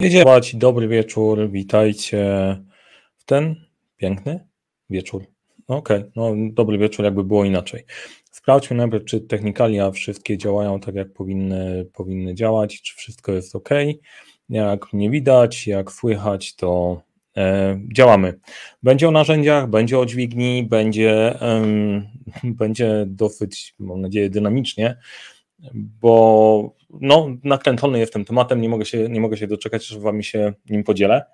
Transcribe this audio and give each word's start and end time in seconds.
Jedziemy. 0.00 0.40
Dobry 0.54 0.88
wieczór, 0.88 1.50
witajcie 1.50 2.24
w 3.16 3.24
ten 3.24 3.56
piękny 3.96 4.46
wieczór. 4.90 5.26
Okej, 5.68 5.98
okay. 5.98 6.10
no 6.16 6.32
dobry 6.52 6.78
wieczór, 6.78 7.04
jakby 7.04 7.24
było 7.24 7.44
inaczej. 7.44 7.84
Sprawdźmy 8.30 8.76
najpierw, 8.76 9.04
czy 9.04 9.20
technikalia 9.20 9.90
wszystkie 9.90 10.38
działają 10.38 10.80
tak, 10.80 10.94
jak 10.94 11.12
powinny, 11.12 11.86
powinny 11.92 12.34
działać, 12.34 12.82
czy 12.82 12.96
wszystko 12.96 13.32
jest 13.32 13.56
ok. 13.56 13.68
Jak 14.48 14.92
nie 14.92 15.10
widać, 15.10 15.66
jak 15.66 15.92
słychać, 15.92 16.56
to 16.56 17.02
e, 17.36 17.80
działamy. 17.92 18.38
Będzie 18.82 19.08
o 19.08 19.10
narzędziach, 19.10 19.70
będzie 19.70 19.98
o 19.98 20.06
dźwigni, 20.06 20.66
będzie, 20.70 21.38
będzie 22.44 23.04
dosyć, 23.06 23.74
mam 23.78 24.00
nadzieję, 24.00 24.30
dynamicznie 24.30 24.96
bo 25.74 26.74
no, 27.00 27.28
nakręcony 27.44 27.98
jestem 27.98 28.24
tematem, 28.24 28.60
nie 28.60 28.68
mogę, 28.68 28.84
się, 28.84 29.08
nie 29.08 29.20
mogę 29.20 29.36
się 29.36 29.46
doczekać, 29.46 29.86
że 29.86 30.00
wami 30.00 30.24
się 30.24 30.52
nim 30.70 30.84
podzielę. 30.84 31.24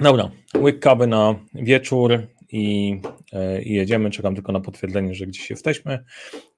Dobra, 0.00 0.30
łyk 0.56 0.80
kawy 0.80 1.06
na 1.06 1.34
wieczór 1.54 2.26
i, 2.52 3.00
e, 3.32 3.62
i 3.62 3.72
jedziemy. 3.72 4.10
Czekam 4.10 4.34
tylko 4.34 4.52
na 4.52 4.60
potwierdzenie, 4.60 5.14
że 5.14 5.26
gdzieś 5.26 5.50
jesteśmy 5.50 6.04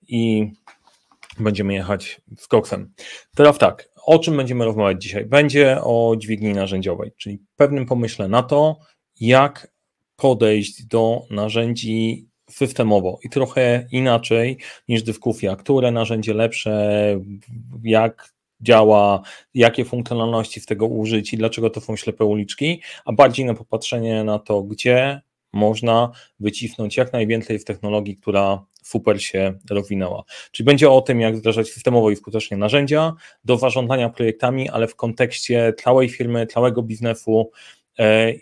i 0.09 0.51
będziemy 1.38 1.74
jechać 1.74 2.21
z 2.37 2.46
koksem. 2.46 2.93
Teraz 3.37 3.59
tak, 3.59 3.88
o 4.07 4.19
czym 4.19 4.37
będziemy 4.37 4.65
rozmawiać 4.65 5.02
dzisiaj? 5.02 5.27
Będzie 5.27 5.79
o 5.82 6.15
dźwigni 6.19 6.52
narzędziowej, 6.52 7.12
czyli 7.16 7.38
pewnym 7.57 7.87
pomyśle 7.87 8.29
na 8.29 8.43
to, 8.43 8.79
jak 9.21 9.73
podejść 10.16 10.87
do 10.87 11.23
narzędzi 11.30 12.27
systemowo 12.51 13.19
i 13.25 13.29
trochę 13.29 13.87
inaczej 13.93 14.59
niż 14.88 15.02
dyskusja, 15.02 15.57
które 15.57 15.91
narzędzie 15.91 16.34
lepsze, 16.34 17.21
jak 17.84 18.33
działa, 18.61 19.23
jakie 19.55 19.84
funkcjonalności 19.84 20.61
z 20.61 20.66
tego 20.66 20.87
użyć 20.87 21.33
i 21.33 21.37
dlaczego 21.37 21.71
to 21.71 21.80
są 21.80 21.97
ślepe 21.97 22.24
uliczki, 22.24 22.83
a 23.05 23.12
bardziej 23.12 23.47
na 23.47 23.55
popatrzenie 23.55 24.24
na 24.24 24.38
to, 24.38 24.63
gdzie 24.63 25.21
można 25.52 26.10
wycisnąć 26.41 26.96
jak 26.96 27.13
najwięcej 27.13 27.59
w 27.59 27.65
technologii, 27.65 28.16
która 28.16 28.65
super 28.82 29.23
się 29.23 29.54
rozwinęła. 29.71 30.24
Czyli 30.52 30.65
będzie 30.65 30.91
o 30.91 31.01
tym, 31.01 31.21
jak 31.21 31.37
wdrażać 31.37 31.69
systemowo 31.69 32.10
i 32.10 32.16
skutecznie 32.16 32.57
narzędzia 32.57 33.13
do 33.45 33.57
zarządzania 33.57 34.09
projektami, 34.09 34.69
ale 34.69 34.87
w 34.87 34.96
kontekście 34.96 35.73
całej 35.79 36.09
firmy, 36.09 36.46
całego 36.46 36.82
biznesu, 36.82 37.51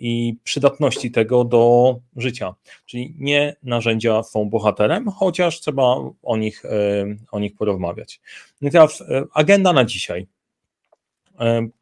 i 0.01 0.37
przydatności 0.45 1.11
tego 1.11 1.45
do 1.45 1.97
życia. 2.17 2.55
Czyli 2.87 3.15
nie 3.19 3.57
narzędzia 3.63 4.23
są 4.23 4.51
bohaterem, 4.51 5.11
chociaż 5.11 5.61
trzeba 5.61 5.97
o 6.23 6.37
nich, 6.37 6.65
e, 6.65 6.69
o 7.33 7.39
nich 7.39 7.57
porozmawiać. 7.57 8.21
No 8.61 8.69
I 8.69 8.71
teraz 8.71 9.01
e, 9.01 9.25
agenda 9.35 9.73
na 9.73 9.85
dzisiaj. 9.85 10.27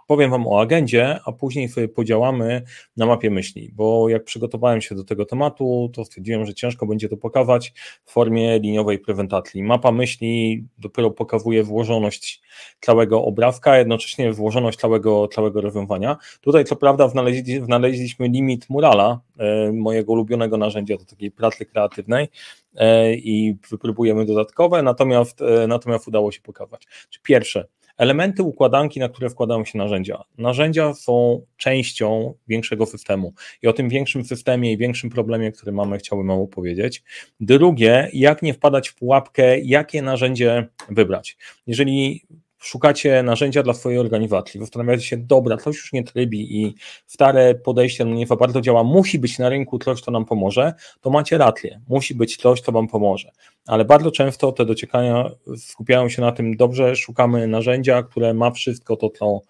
Powiem 0.07 0.31
Wam 0.31 0.47
o 0.47 0.61
agendzie, 0.61 1.19
a 1.25 1.33
później 1.33 1.69
podziałamy 1.95 2.63
na 2.97 3.07
mapie 3.07 3.31
myśli, 3.31 3.71
bo 3.75 4.09
jak 4.09 4.25
przygotowałem 4.25 4.81
się 4.81 4.95
do 4.95 5.05
tego 5.05 5.25
tematu, 5.25 5.91
to 5.95 6.05
stwierdziłem, 6.05 6.47
że 6.47 6.55
ciężko 6.55 6.87
będzie 6.87 7.09
to 7.09 7.17
pokazać 7.17 7.73
w 8.05 8.13
formie 8.13 8.59
liniowej 8.59 8.99
prezentacji. 8.99 9.63
Mapa 9.63 9.93
myśli 9.93 10.65
dopiero 10.79 11.11
pokazuje 11.11 11.63
włożoność 11.63 12.43
całego 12.81 13.25
obrazka, 13.25 13.79
jednocześnie 13.79 14.33
włożoność 14.33 14.79
całego, 14.79 15.29
całego 15.29 15.61
rozwiązania. 15.61 16.17
Tutaj 16.41 16.65
co 16.65 16.77
prawda 16.77 17.09
znaleźli, 17.09 17.61
znaleźliśmy 17.61 18.29
limit 18.29 18.71
murala, 18.71 19.21
e, 19.39 19.73
mojego 19.73 20.13
ulubionego 20.13 20.57
narzędzia 20.57 20.97
do 20.97 21.05
takiej 21.05 21.31
pracy 21.31 21.67
kreatywnej 21.67 22.29
e, 22.75 23.15
i 23.15 23.57
wypróbujemy 23.71 24.25
dodatkowe, 24.25 24.83
natomiast, 24.83 25.43
e, 25.43 25.67
natomiast 25.67 26.09
udało 26.09 26.33
się 26.33 26.41
pokazać. 26.41 26.87
Pierwsze, 27.23 27.67
Elementy 27.97 28.43
układanki, 28.43 29.01
na 29.01 29.09
które 29.09 29.31
wkładają 29.31 29.65
się 29.65 29.79
narzędzia. 29.79 30.23
Narzędzia 30.39 30.95
są 30.95 31.43
częścią 31.57 32.35
większego 32.49 32.87
systemu 32.87 33.35
i 33.63 33.67
o 33.67 33.73
tym 33.73 33.89
większym 33.89 34.25
systemie 34.25 34.73
i 34.73 34.79
większym 34.79 35.11
problemie, 35.11 35.53
który 35.53 35.73
mamy, 35.73 35.99
chciałbym 35.99 36.27
mało 36.27 36.49
powiedzieć. 36.49 37.03
Drugie, 37.41 38.11
jak 38.13 38.43
nie 38.43 38.55
wpadać 38.55 38.89
w 38.89 38.95
pułapkę, 38.95 39.59
jakie 39.59 40.03
narzędzie 40.03 40.69
wybrać. 40.89 41.37
Jeżeli 41.67 42.23
szukacie 42.65 43.23
narzędzia 43.23 43.63
dla 43.63 43.75
swojej 43.75 43.99
organizacji, 43.99 44.61
zastanawiacie 44.61 45.03
się, 45.03 45.17
dobra, 45.17 45.57
coś 45.57 45.77
już 45.77 45.93
nie 45.93 46.05
trybi 46.05 46.63
i 46.63 46.75
stare 47.07 47.55
podejście 47.55 48.05
no 48.05 48.15
nie 48.15 48.27
za 48.27 48.37
bardzo 48.37 48.61
działa, 48.61 48.85
musi 48.85 49.19
być 49.19 49.39
na 49.39 49.49
rynku 49.49 49.79
coś, 49.79 50.01
co 50.01 50.11
nam 50.11 50.25
pomoże, 50.25 50.73
to 51.01 51.11
macie 51.11 51.39
rację, 51.39 51.81
musi 51.89 52.15
być 52.15 52.37
coś, 52.37 52.61
co 52.61 52.73
wam 52.73 52.89
pomoże. 52.89 53.31
Ale 53.67 53.85
bardzo 53.85 54.11
często 54.11 54.53
te 54.53 54.65
dociekania 54.65 55.31
skupiają 55.57 56.09
się 56.09 56.23
na 56.23 56.33
tym, 56.33 56.57
dobrze, 56.57 56.97
szukamy 56.97 57.47
narzędzia, 57.47 58.03
które 58.03 58.35
ma 58.35 58.51
wszystko 58.51 58.97
to, 58.97 59.11
co 59.11 59.41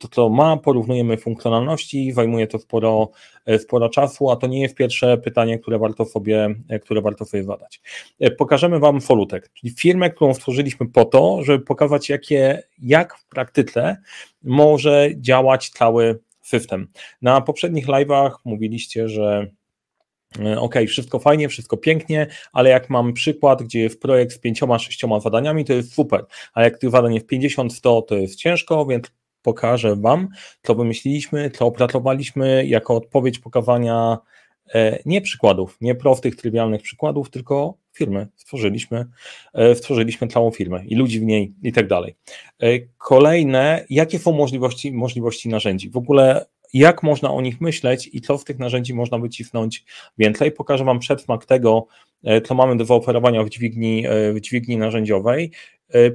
to, 0.00 0.08
co 0.08 0.28
ma, 0.28 0.56
porównujemy 0.56 1.16
funkcjonalności, 1.16 2.12
zajmuje 2.12 2.46
to 2.46 2.58
sporo, 2.58 3.10
e, 3.46 3.58
sporo 3.58 3.88
czasu, 3.88 4.30
a 4.30 4.36
to 4.36 4.46
nie 4.46 4.60
jest 4.60 4.74
pierwsze 4.74 5.18
pytanie, 5.18 5.58
które 5.58 5.78
warto 5.78 6.04
sobie, 6.04 6.54
e, 6.68 6.78
które 6.78 7.02
warto 7.02 7.24
sobie 7.24 7.44
zadać. 7.44 7.80
Pokażemy 8.38 8.78
Wam 8.78 9.00
Folutek, 9.00 9.50
czyli 9.52 9.72
firmę, 9.72 10.10
którą 10.10 10.34
stworzyliśmy 10.34 10.88
po 10.88 11.04
to, 11.04 11.42
żeby 11.42 11.64
pokazać, 11.64 12.08
jakie, 12.08 12.62
jak 12.78 13.16
w 13.16 13.28
praktyce 13.28 13.96
może 14.42 15.08
działać 15.16 15.70
cały 15.70 16.18
system. 16.40 16.88
Na 17.22 17.40
poprzednich 17.40 17.86
live'ach 17.86 18.30
mówiliście, 18.44 19.08
że 19.08 19.50
OK, 20.56 20.74
wszystko 20.88 21.18
fajnie, 21.18 21.48
wszystko 21.48 21.76
pięknie, 21.76 22.26
ale 22.52 22.70
jak 22.70 22.90
mam 22.90 23.12
przykład, 23.12 23.62
gdzie 23.62 23.80
jest 23.80 24.00
projekt 24.00 24.32
z 24.32 24.38
pięcioma, 24.38 24.78
sześcioma 24.78 25.20
zadaniami, 25.20 25.64
to 25.64 25.72
jest 25.72 25.94
super, 25.94 26.24
a 26.54 26.62
jak 26.62 26.78
tych 26.78 26.90
zadań 26.90 27.14
jest 27.14 27.26
50, 27.26 27.74
100, 27.74 28.02
to 28.02 28.16
jest 28.16 28.36
ciężko, 28.36 28.86
więc 28.86 29.10
pokażę 29.48 29.96
Wam, 29.96 30.28
co 30.62 30.74
wymyśliliśmy, 30.74 31.50
co 31.50 31.66
opracowaliśmy 31.66 32.66
jako 32.66 32.96
odpowiedź 32.96 33.38
pokazania 33.38 34.18
e, 34.74 34.98
nie 35.06 35.20
przykładów, 35.20 35.76
nie 35.80 35.94
prostych, 35.94 36.36
trywialnych 36.36 36.82
przykładów, 36.82 37.30
tylko 37.30 37.74
firmy. 37.92 38.26
Stworzyliśmy, 38.36 39.06
e, 39.54 39.74
stworzyliśmy 39.74 40.28
całą 40.28 40.50
firmę 40.50 40.86
i 40.86 40.96
ludzi 40.96 41.20
w 41.20 41.22
niej 41.22 41.54
i 41.62 41.72
tak 41.72 41.86
dalej. 41.86 42.16
E, 42.62 42.78
kolejne, 42.98 43.84
jakie 43.90 44.18
są 44.18 44.32
możliwości, 44.32 44.92
możliwości 44.92 45.48
narzędzi? 45.48 45.90
W 45.90 45.96
ogóle 45.96 46.46
jak 46.72 47.02
można 47.02 47.30
o 47.30 47.40
nich 47.40 47.60
myśleć 47.60 48.10
i 48.12 48.20
co 48.20 48.38
w 48.38 48.44
tych 48.44 48.58
narzędzi 48.58 48.94
można 48.94 49.18
wycisnąć 49.18 49.84
więcej. 50.18 50.52
Pokażę 50.52 50.84
Wam 50.84 50.98
przedsmak 50.98 51.46
tego, 51.46 51.86
co 52.44 52.54
mamy 52.54 52.76
do 52.76 52.84
zaoferowania 52.84 53.44
w 53.44 53.48
dźwigni, 53.48 54.04
w 54.34 54.40
dźwigni 54.40 54.76
narzędziowej, 54.76 55.50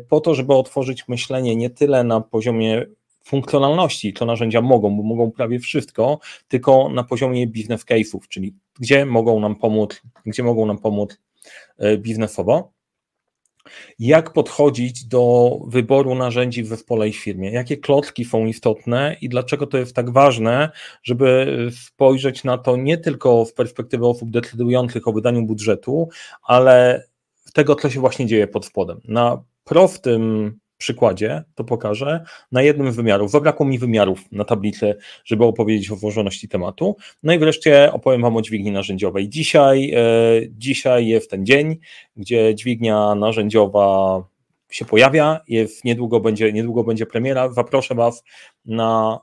po 0.09 0.21
to, 0.21 0.35
żeby 0.35 0.53
otworzyć 0.53 1.07
myślenie 1.07 1.55
nie 1.55 1.69
tyle 1.69 2.03
na 2.03 2.21
poziomie 2.21 2.85
funkcjonalności, 3.23 4.13
co 4.13 4.25
narzędzia 4.25 4.61
mogą, 4.61 4.97
bo 4.97 5.03
mogą 5.03 5.31
prawie 5.31 5.59
wszystko, 5.59 6.19
tylko 6.47 6.89
na 6.89 7.03
poziomie 7.03 7.47
business 7.47 7.85
case'ów, 7.85 8.28
czyli 8.29 8.56
gdzie 8.79 9.06
mogą 9.06 9.39
nam 9.39 9.56
pomóc, 9.56 10.01
gdzie 10.25 10.44
mogą 10.44 10.66
nam 10.66 10.78
pomóc 10.78 11.22
e, 11.78 11.97
biznesowo. 11.97 12.73
Jak 14.00 14.33
podchodzić 14.33 15.06
do 15.06 15.51
wyboru 15.67 16.16
narzędzi 16.16 16.63
w 16.63 16.67
zespole 16.67 17.09
i 17.09 17.13
firmie? 17.13 17.51
Jakie 17.51 17.78
klocki 17.78 18.25
są 18.25 18.45
istotne 18.45 19.16
i 19.22 19.29
dlaczego 19.29 19.67
to 19.67 19.78
jest 19.78 19.95
tak 19.95 20.09
ważne, 20.09 20.69
żeby 21.03 21.47
spojrzeć 21.85 22.44
na 22.44 22.57
to 22.57 22.78
nie 22.78 22.97
tylko 22.97 23.45
z 23.45 23.53
perspektywy 23.53 24.07
osób 24.07 24.31
decydujących 24.31 25.07
o 25.07 25.13
wydaniu 25.13 25.44
budżetu, 25.44 26.09
ale 26.44 27.03
tego, 27.53 27.75
co 27.75 27.89
się 27.89 28.00
właśnie 28.00 28.25
dzieje 28.25 28.47
pod 28.47 28.66
spodem. 28.66 29.01
Na 29.07 29.44
prostym 29.63 30.53
przykładzie 30.83 31.44
to 31.55 31.63
pokażę 31.63 32.23
na 32.51 32.61
jednym 32.61 32.91
z 32.91 32.95
wymiarów. 32.95 33.31
Zabrakło 33.31 33.66
mi 33.66 33.79
wymiarów 33.79 34.31
na 34.31 34.44
tablicy, 34.44 34.95
żeby 35.25 35.45
opowiedzieć 35.45 35.91
o 35.91 35.95
włożoności 35.95 36.47
tematu. 36.47 36.95
No 37.23 37.33
i 37.33 37.39
wreszcie 37.39 37.94
opowiem 37.94 38.21
Wam 38.21 38.38
o 38.38 38.41
dźwigni 38.41 38.71
narzędziowej. 38.71 39.29
Dzisiaj, 39.29 39.94
e, 39.95 39.99
dzisiaj 40.49 41.07
jest 41.07 41.29
ten 41.29 41.45
dzień, 41.45 41.77
gdzie 42.17 42.55
dźwignia 42.55 43.16
narzędziowa 43.16 44.23
się 44.69 44.85
pojawia, 44.85 45.39
jest, 45.47 45.85
niedługo, 45.85 46.19
będzie, 46.19 46.53
niedługo 46.53 46.83
będzie 46.83 47.05
premiera. 47.05 47.50
Zaproszę 47.50 47.95
Was 47.95 48.23
na 48.65 49.19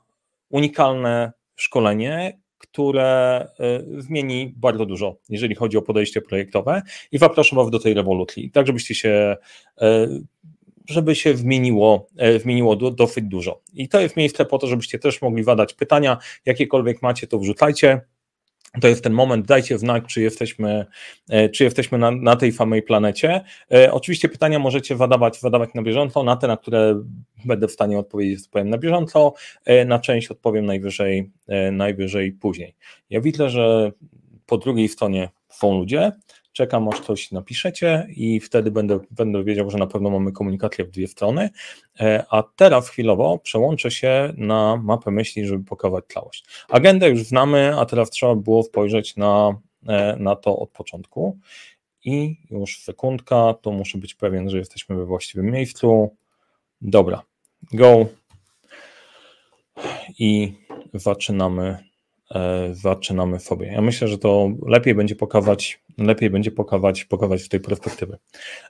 unikalne 0.49 1.31
szkolenie, 1.55 2.39
które 2.57 3.47
e, 3.59 4.01
zmieni 4.01 4.53
bardzo 4.57 4.85
dużo, 4.85 5.17
jeżeli 5.29 5.55
chodzi 5.55 5.77
o 5.77 5.81
podejście 5.81 6.21
projektowe 6.21 6.81
i 7.11 7.17
zapraszam 7.17 7.57
Was 7.57 7.69
do 7.69 7.79
tej 7.79 7.93
rewolucji, 7.93 8.51
tak 8.51 8.67
żebyście 8.67 8.95
się 8.95 9.37
e, 9.81 10.07
żeby 10.89 11.15
się 11.15 11.37
zmieniło, 11.37 12.07
e, 12.17 12.39
zmieniło 12.39 12.75
dosyć 12.75 13.25
dużo. 13.25 13.61
I 13.73 13.89
to 13.89 13.99
jest 13.99 14.17
miejsce 14.17 14.45
po 14.45 14.57
to, 14.57 14.67
żebyście 14.67 14.99
też 14.99 15.21
mogli 15.21 15.43
zadać 15.43 15.73
pytania, 15.73 16.17
jakiekolwiek 16.45 17.01
macie, 17.01 17.27
to 17.27 17.39
wrzucajcie. 17.39 18.01
To 18.81 18.87
jest 18.87 19.03
ten 19.03 19.13
moment, 19.13 19.45
dajcie 19.45 19.77
znak, 19.77 20.07
czy 20.07 20.21
jesteśmy, 20.21 20.85
e, 21.29 21.49
czy 21.49 21.63
jesteśmy 21.63 21.97
na, 21.97 22.11
na 22.11 22.35
tej 22.35 22.51
samej 22.51 22.83
planecie. 22.83 23.41
E, 23.73 23.93
oczywiście 23.93 24.29
pytania 24.29 24.59
możecie 24.59 24.97
zadawać, 24.97 25.39
zadawać 25.39 25.69
na 25.73 25.81
bieżąco, 25.81 26.23
na 26.23 26.35
te, 26.35 26.47
na 26.47 26.57
które 26.57 27.03
będę 27.45 27.67
w 27.67 27.71
stanie 27.71 27.99
odpowiedzieć, 27.99 28.39
odpowiem 28.39 28.69
na 28.69 28.77
bieżąco, 28.77 29.33
na 29.85 29.99
część 29.99 30.31
odpowiem 30.31 30.65
najwyżej, 30.65 31.31
najwyżej 31.71 32.31
później. 32.31 32.75
Ja 33.09 33.21
widzę, 33.21 33.49
że 33.49 33.91
po 34.45 34.57
drugiej 34.57 34.87
stronie 34.87 35.29
są 35.49 35.77
ludzie, 35.77 36.11
czekam 36.53 36.89
aż 36.89 36.99
coś 36.99 37.31
napiszecie 37.31 38.07
i 38.09 38.39
wtedy 38.39 38.71
będę, 38.71 38.99
będę 39.11 39.43
wiedział, 39.43 39.69
że 39.69 39.77
na 39.77 39.87
pewno 39.87 40.09
mamy 40.09 40.31
komunikację 40.31 40.85
w 40.85 40.91
dwie 40.91 41.07
strony, 41.07 41.49
e, 41.99 42.25
a 42.29 42.43
teraz 42.55 42.89
chwilowo 42.89 43.37
przełączę 43.37 43.91
się 43.91 44.33
na 44.37 44.77
mapę 44.83 45.11
myśli, 45.11 45.45
żeby 45.45 45.63
pokazać 45.63 46.05
całość. 46.07 46.45
Agendę 46.69 47.09
już 47.09 47.23
znamy, 47.23 47.73
a 47.79 47.85
teraz 47.85 48.09
trzeba 48.09 48.35
było 48.35 48.63
spojrzeć 48.63 49.15
na, 49.17 49.59
e, 49.87 50.15
na 50.19 50.35
to 50.35 50.59
od 50.59 50.69
początku 50.69 51.37
i 52.05 52.35
już 52.51 52.79
sekundka, 52.79 53.53
to 53.61 53.71
muszę 53.71 53.97
być 53.97 54.15
pewien, 54.15 54.49
że 54.49 54.57
jesteśmy 54.57 54.95
we 54.95 55.05
właściwym 55.05 55.45
miejscu. 55.45 56.15
Dobra, 56.81 57.21
go 57.73 58.05
i 60.19 60.53
zaczynamy, 60.93 61.77
e, 62.31 62.69
zaczynamy 62.71 63.39
sobie. 63.39 63.67
Ja 63.67 63.81
myślę, 63.81 64.07
że 64.07 64.17
to 64.17 64.49
lepiej 64.67 64.95
będzie 64.95 65.15
pokazać 65.15 65.80
lepiej 65.97 66.29
będzie 66.29 66.51
pokazać, 66.51 67.05
pokazać 67.05 67.43
w 67.43 67.49
tej 67.49 67.59
perspektywy. 67.59 68.17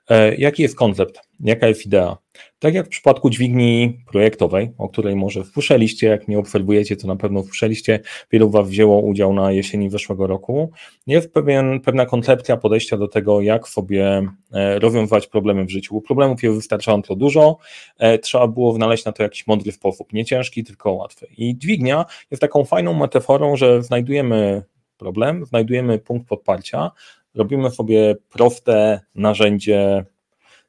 E, 0.09 0.35
jaki 0.35 0.63
jest 0.63 0.75
koncept? 0.75 1.21
Jaka 1.39 1.67
jest 1.67 1.85
idea? 1.85 2.17
Tak 2.59 2.73
jak 2.73 2.85
w 2.85 2.89
przypadku 2.89 3.29
dźwigni 3.29 4.03
projektowej, 4.11 4.71
o 4.77 4.89
której 4.89 5.15
może 5.15 5.45
słyszeliście, 5.45 6.07
jak 6.07 6.27
mnie 6.27 6.39
obserwujecie, 6.39 6.95
to 6.95 7.07
na 7.07 7.15
pewno 7.15 7.43
słyszeliście, 7.43 7.99
wielu 8.31 8.49
Was 8.49 8.69
wzięło 8.69 8.99
udział 8.99 9.33
na 9.33 9.51
jesieni 9.51 9.89
zeszłego 9.89 10.27
roku, 10.27 10.71
jest 11.07 11.33
pewien, 11.33 11.79
pewna 11.79 12.05
koncepcja 12.05 12.57
podejścia 12.57 12.97
do 12.97 13.07
tego, 13.07 13.41
jak 13.41 13.67
sobie 13.67 14.27
e, 14.51 14.79
rozwiązywać 14.79 15.27
problemy 15.27 15.65
w 15.65 15.69
życiu. 15.69 16.01
Problemów 16.01 16.43
jest 16.43 16.55
wystarczająco 16.55 17.15
dużo, 17.15 17.57
e, 17.97 18.19
trzeba 18.19 18.47
było 18.47 18.73
znaleźć 18.73 19.05
na 19.05 19.11
to 19.11 19.23
jakiś 19.23 19.47
mądry 19.47 19.71
sposób, 19.71 20.13
nie 20.13 20.25
ciężki, 20.25 20.63
tylko 20.63 20.91
łatwy. 20.91 21.27
I 21.37 21.57
dźwignia 21.57 22.05
jest 22.31 22.41
taką 22.41 22.65
fajną 22.65 22.93
metaforą, 22.93 23.55
że 23.55 23.83
znajdujemy 23.83 24.63
problem, 25.01 25.45
znajdujemy 25.45 25.99
punkt 25.99 26.27
podparcia, 26.27 26.91
robimy 27.35 27.71
sobie 27.71 28.15
proste 28.29 28.99
narzędzie 29.15 30.05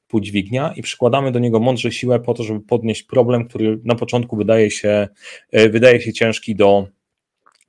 półdźwignia 0.08 0.72
i 0.76 0.82
przykładamy 0.82 1.32
do 1.32 1.38
niego 1.38 1.60
mądrze 1.60 1.92
siłę 1.92 2.20
po 2.20 2.34
to, 2.34 2.42
żeby 2.42 2.60
podnieść 2.60 3.02
problem, 3.02 3.48
który 3.48 3.80
na 3.84 3.94
początku 3.94 4.36
wydaje 4.36 4.70
się, 4.70 5.08
e, 5.52 5.68
wydaje 5.68 6.00
się 6.00 6.12
ciężki 6.12 6.56
do 6.56 6.86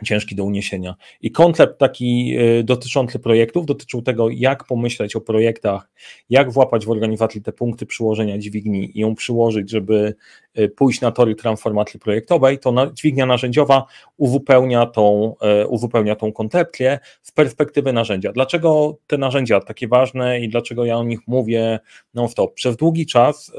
ciężki 0.03 0.35
do 0.35 0.43
uniesienia. 0.43 0.95
I 1.21 1.31
koncept 1.31 1.79
taki 1.79 2.37
y, 2.59 2.63
dotyczący 2.63 3.19
projektów 3.19 3.65
dotyczył 3.65 4.01
tego, 4.01 4.29
jak 4.29 4.63
pomyśleć 4.63 5.15
o 5.15 5.21
projektach, 5.21 5.89
jak 6.29 6.51
włapać 6.51 6.85
w 6.85 6.89
organizacji 6.89 7.41
te 7.41 7.51
punkty 7.51 7.85
przyłożenia 7.85 8.37
dźwigni 8.37 8.97
i 8.97 8.99
ją 8.99 9.15
przyłożyć, 9.15 9.71
żeby 9.71 10.15
y, 10.59 10.69
pójść 10.69 11.01
na 11.01 11.11
tory 11.11 11.35
transformacji 11.35 11.99
projektowej, 11.99 12.59
to 12.59 12.91
dźwignia 12.93 13.25
narzędziowa 13.25 13.85
uzupełnia 14.17 14.85
tą, 14.85 15.35
y, 15.63 15.67
uzupełnia 15.67 16.15
tą 16.15 16.31
koncepcję 16.31 16.99
z 17.21 17.31
perspektywy 17.31 17.93
narzędzia. 17.93 18.31
Dlaczego 18.31 18.97
te 19.07 19.17
narzędzia 19.17 19.59
takie 19.59 19.87
ważne 19.87 20.39
i 20.39 20.49
dlaczego 20.49 20.85
ja 20.85 20.97
o 20.97 21.03
nich 21.03 21.19
mówię 21.27 21.79
non-stop? 22.13 22.53
Przez 22.53 22.75
długi 22.75 23.05
czas 23.05 23.51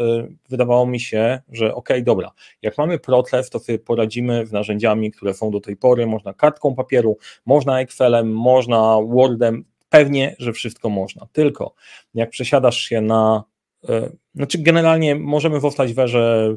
wydawało 0.49 0.87
mi 0.87 1.01
się, 1.01 1.41
że 1.53 1.75
ok, 1.75 1.89
dobra, 2.03 2.31
jak 2.63 2.79
mamy 2.79 2.99
proces, 2.99 3.51
to 3.51 3.59
sobie 3.59 3.79
poradzimy 3.79 4.47
z 4.47 4.53
narzędziami, 4.53 5.11
które 5.11 5.35
są 5.35 5.51
do 5.51 5.61
tej 5.61 5.77
pory, 5.77 6.07
można 6.07 6.34
kartką 6.35 6.75
papieru, 6.75 7.19
można 7.47 7.81
Excelem, 7.81 8.33
można 8.33 8.99
Wordem, 9.09 9.65
pewnie, 9.89 10.37
że 10.39 10.53
wszystko 10.53 10.89
można. 10.89 11.27
Tylko 11.33 11.75
jak 12.15 12.31
przesiadasz 12.31 12.81
się 12.81 13.01
na, 13.01 13.45
e, 13.89 14.11
znaczy 14.35 14.59
generalnie 14.59 15.15
możemy 15.15 15.61
w 15.95 15.99
erze 15.99 16.57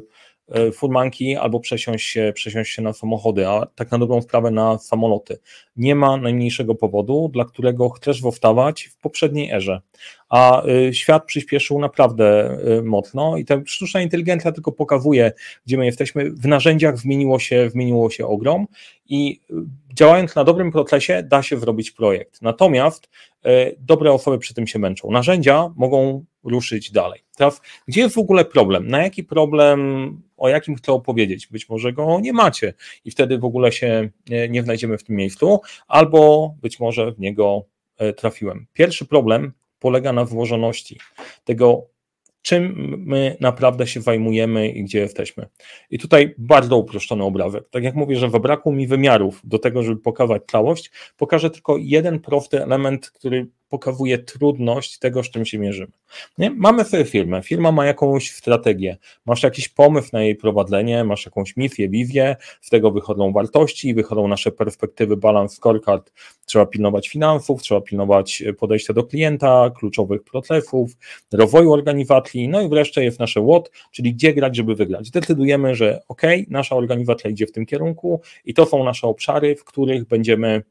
furmanki 0.72 1.36
albo 1.36 1.60
przesiąść 1.60 2.06
się, 2.06 2.32
przesiąść 2.34 2.74
się 2.74 2.82
na 2.82 2.92
samochody, 2.92 3.48
a 3.48 3.66
tak 3.74 3.90
na 3.90 3.98
dobrą 3.98 4.22
sprawę 4.22 4.50
na 4.50 4.78
samoloty. 4.78 5.38
Nie 5.76 5.94
ma 5.94 6.16
najmniejszego 6.16 6.74
powodu, 6.74 7.30
dla 7.32 7.44
którego 7.44 7.88
chcesz 7.88 8.22
wowtawać 8.22 8.84
w 8.84 8.96
poprzedniej 8.96 9.50
erze. 9.50 9.80
A 10.28 10.62
e, 10.66 10.94
świat 10.94 11.24
przyspieszył 11.24 11.78
naprawdę 11.78 12.58
e, 12.78 12.82
mocno 12.82 13.36
i 13.36 13.44
ta 13.44 13.54
sztuczna 13.66 14.02
inteligencja 14.02 14.52
tylko 14.52 14.72
pokazuje, 14.72 15.32
gdzie 15.66 15.78
my 15.78 15.86
jesteśmy. 15.86 16.30
W 16.30 16.46
narzędziach 16.46 16.98
zmieniło 16.98 17.38
się, 17.38 17.70
zmieniło 17.70 18.10
się 18.10 18.26
ogrom 18.26 18.66
i 19.08 19.40
działając 19.98 20.34
na 20.34 20.44
dobrym 20.44 20.72
procesie 20.72 21.22
da 21.22 21.42
się 21.42 21.58
zrobić 21.58 21.90
projekt. 21.90 22.42
Natomiast 22.42 23.10
dobre 23.78 24.12
osoby 24.12 24.38
przy 24.38 24.54
tym 24.54 24.66
się 24.66 24.78
męczą. 24.78 25.10
Narzędzia 25.10 25.72
mogą 25.76 26.24
ruszyć 26.44 26.90
dalej. 26.90 27.20
Teraz, 27.36 27.60
gdzie 27.88 28.00
jest 28.00 28.14
w 28.14 28.18
ogóle 28.18 28.44
problem? 28.44 28.88
Na 28.88 29.02
jaki 29.02 29.24
problem 29.24 30.22
o 30.36 30.48
jakim 30.48 30.74
chcę 30.74 30.92
opowiedzieć. 30.92 31.46
Być 31.46 31.68
może 31.68 31.92
go 31.92 32.20
nie 32.20 32.32
macie 32.32 32.74
i 33.04 33.10
wtedy 33.10 33.38
w 33.38 33.44
ogóle 33.44 33.72
się 33.72 34.10
nie 34.48 34.62
znajdziemy 34.62 34.98
w 34.98 35.04
tym 35.04 35.16
miejscu, 35.16 35.60
albo 35.88 36.54
być 36.62 36.80
może 36.80 37.12
w 37.12 37.18
niego 37.18 37.64
e, 37.96 38.12
trafiłem. 38.12 38.66
Pierwszy 38.72 39.06
problem 39.06 39.52
polega 39.78 40.12
na 40.12 40.24
włożoności 40.24 41.00
tego, 41.44 41.86
czym 42.48 42.94
my 43.06 43.36
naprawdę 43.40 43.86
się 43.86 44.00
zajmujemy 44.00 44.68
i 44.68 44.84
gdzie 44.84 44.98
jesteśmy. 44.98 45.46
I 45.90 45.98
tutaj 45.98 46.34
bardzo 46.38 46.76
uproszczony 46.76 47.24
obrazek. 47.24 47.68
Tak 47.70 47.84
jak 47.84 47.94
mówię, 47.94 48.16
że 48.16 48.28
brakło 48.28 48.72
mi 48.72 48.86
wymiarów 48.86 49.40
do 49.44 49.58
tego, 49.58 49.82
żeby 49.82 50.00
pokazać 50.00 50.42
całość, 50.46 50.90
pokażę 51.16 51.50
tylko 51.50 51.76
jeden 51.76 52.20
prosty 52.20 52.62
element, 52.62 53.10
który 53.10 53.46
pokazuje 53.68 54.18
trudność 54.18 54.98
tego, 54.98 55.22
z 55.22 55.30
czym 55.30 55.46
się 55.46 55.58
mierzymy. 55.58 55.92
Nie? 56.38 56.50
Mamy 56.50 56.84
sobie 56.84 57.04
firmę, 57.04 57.42
firma 57.42 57.72
ma 57.72 57.86
jakąś 57.86 58.30
strategię, 58.30 58.96
masz 59.26 59.42
jakiś 59.42 59.68
pomysł 59.68 60.08
na 60.12 60.22
jej 60.22 60.36
prowadzenie, 60.36 61.04
masz 61.04 61.24
jakąś 61.26 61.56
misję, 61.56 61.88
wizję, 61.88 62.36
z 62.60 62.70
tego 62.70 62.90
wychodzą 62.90 63.32
wartości, 63.32 63.94
wychodzą 63.94 64.28
nasze 64.28 64.52
perspektywy, 64.52 65.16
balans, 65.16 65.54
scorecard, 65.54 66.12
trzeba 66.46 66.66
pilnować 66.66 67.08
finansów, 67.08 67.62
trzeba 67.62 67.80
pilnować 67.80 68.42
podejścia 68.58 68.92
do 68.92 69.04
klienta, 69.04 69.70
kluczowych 69.78 70.22
procesów, 70.22 70.90
rozwoju 71.32 71.72
organizacji, 71.72 72.48
no 72.48 72.62
i 72.62 72.68
wreszcie 72.68 73.04
jest 73.04 73.18
nasze 73.18 73.46
what, 73.46 73.70
czyli 73.90 74.14
gdzie 74.14 74.34
grać, 74.34 74.56
żeby 74.56 74.74
wygrać. 74.74 75.10
Decydujemy, 75.10 75.74
że 75.74 76.02
ok, 76.08 76.22
nasza 76.48 76.76
organizacja 76.76 77.30
idzie 77.30 77.46
w 77.46 77.52
tym 77.52 77.66
kierunku 77.66 78.20
i 78.44 78.54
to 78.54 78.66
są 78.66 78.84
nasze 78.84 79.06
obszary, 79.06 79.56
w 79.56 79.64
których 79.64 80.04
będziemy 80.04 80.62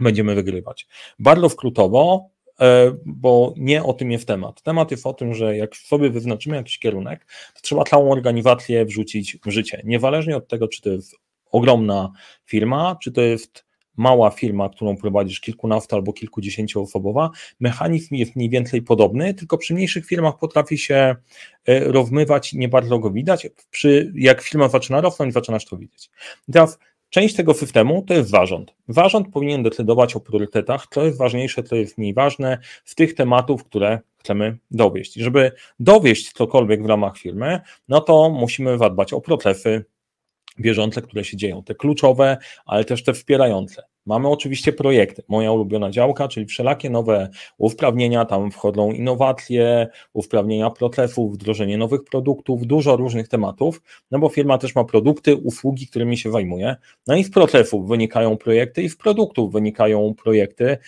będziemy 0.00 0.34
wygrywać. 0.34 0.86
Bardzo 1.18 1.48
skrótowo, 1.48 2.28
e, 2.60 2.96
bo 3.06 3.54
nie 3.56 3.84
o 3.84 3.92
tym 3.92 4.10
jest 4.12 4.26
temat. 4.26 4.62
Temat 4.62 4.90
jest 4.90 5.06
o 5.06 5.12
tym, 5.12 5.34
że 5.34 5.56
jak 5.56 5.76
sobie 5.76 6.10
wyznaczymy 6.10 6.56
jakiś 6.56 6.78
kierunek, 6.78 7.26
to 7.54 7.60
trzeba 7.62 7.84
całą 7.84 8.12
organizację 8.12 8.84
wrzucić 8.84 9.38
w 9.46 9.50
życie. 9.50 9.82
Niezależnie 9.84 10.36
od 10.36 10.48
tego, 10.48 10.68
czy 10.68 10.82
to 10.82 10.90
jest 10.90 11.16
ogromna 11.50 12.12
firma, 12.44 12.96
czy 13.02 13.12
to 13.12 13.20
jest 13.20 13.66
mała 13.96 14.30
firma, 14.30 14.68
którą 14.68 14.96
prowadzisz 14.96 15.40
kilkunasto 15.40 15.96
albo 15.96 16.12
kilkudziesięcioosobowa, 16.12 17.30
mechanizm 17.60 18.14
jest 18.14 18.36
mniej 18.36 18.50
więcej 18.50 18.82
podobny, 18.82 19.34
tylko 19.34 19.58
przy 19.58 19.74
mniejszych 19.74 20.06
firmach 20.06 20.38
potrafi 20.38 20.78
się 20.78 21.16
e, 21.66 21.80
rozmywać 21.80 22.52
i 22.52 22.58
nie 22.58 22.68
bardzo 22.68 22.98
go 22.98 23.10
widać. 23.10 23.48
Przy, 23.70 24.12
jak 24.14 24.42
firma 24.42 24.68
zaczyna 24.68 25.00
rosnąć, 25.00 25.34
zaczynasz 25.34 25.64
to 25.64 25.76
widzieć. 25.76 26.10
I 26.48 26.52
teraz 26.52 26.78
Część 27.10 27.34
tego 27.34 27.54
systemu 27.54 28.02
to 28.02 28.14
jest 28.14 28.30
zarząd. 28.30 28.74
Zarząd 28.88 29.28
powinien 29.32 29.62
decydować 29.62 30.16
o 30.16 30.20
priorytetach, 30.20 30.86
co 30.90 31.04
jest 31.04 31.18
ważniejsze, 31.18 31.62
co 31.62 31.76
jest 31.76 31.98
mniej 31.98 32.14
ważne 32.14 32.58
z 32.84 32.94
tych 32.94 33.14
tematów, 33.14 33.64
które 33.64 34.00
chcemy 34.18 34.58
dowieść. 34.70 35.14
Żeby 35.14 35.52
dowieść 35.78 36.32
cokolwiek 36.32 36.82
w 36.82 36.86
ramach 36.86 37.18
firmy, 37.18 37.60
no 37.88 38.00
to 38.00 38.30
musimy 38.30 38.78
zadbać 38.78 39.12
o 39.12 39.20
procesy 39.20 39.84
bieżące, 40.60 41.02
które 41.02 41.24
się 41.24 41.36
dzieją, 41.36 41.62
te 41.62 41.74
kluczowe, 41.74 42.36
ale 42.66 42.84
też 42.84 43.04
te 43.04 43.12
wspierające. 43.12 43.82
Mamy 44.06 44.28
oczywiście 44.28 44.72
projekty. 44.72 45.22
Moja 45.28 45.52
ulubiona 45.52 45.90
działka, 45.90 46.28
czyli 46.28 46.46
wszelakie 46.46 46.90
nowe 46.90 47.28
usprawnienia, 47.58 48.24
tam 48.24 48.50
wchodzą 48.50 48.92
innowacje, 48.92 49.88
usprawnienia 50.12 50.70
procesów, 50.70 51.34
wdrożenie 51.34 51.78
nowych 51.78 52.04
produktów, 52.04 52.66
dużo 52.66 52.96
różnych 52.96 53.28
tematów, 53.28 53.82
no 54.10 54.18
bo 54.18 54.28
firma 54.28 54.58
też 54.58 54.74
ma 54.74 54.84
produkty, 54.84 55.36
usługi, 55.36 55.86
którymi 55.86 56.18
się 56.18 56.30
zajmuje. 56.30 56.76
No 57.06 57.16
i 57.16 57.24
z 57.24 57.30
procesów 57.30 57.88
wynikają 57.88 58.36
projekty 58.36 58.82
i 58.82 58.88
z 58.88 58.96
produktów 58.96 59.52
wynikają 59.52 60.14
projekty 60.14 60.64
e, 60.66 60.78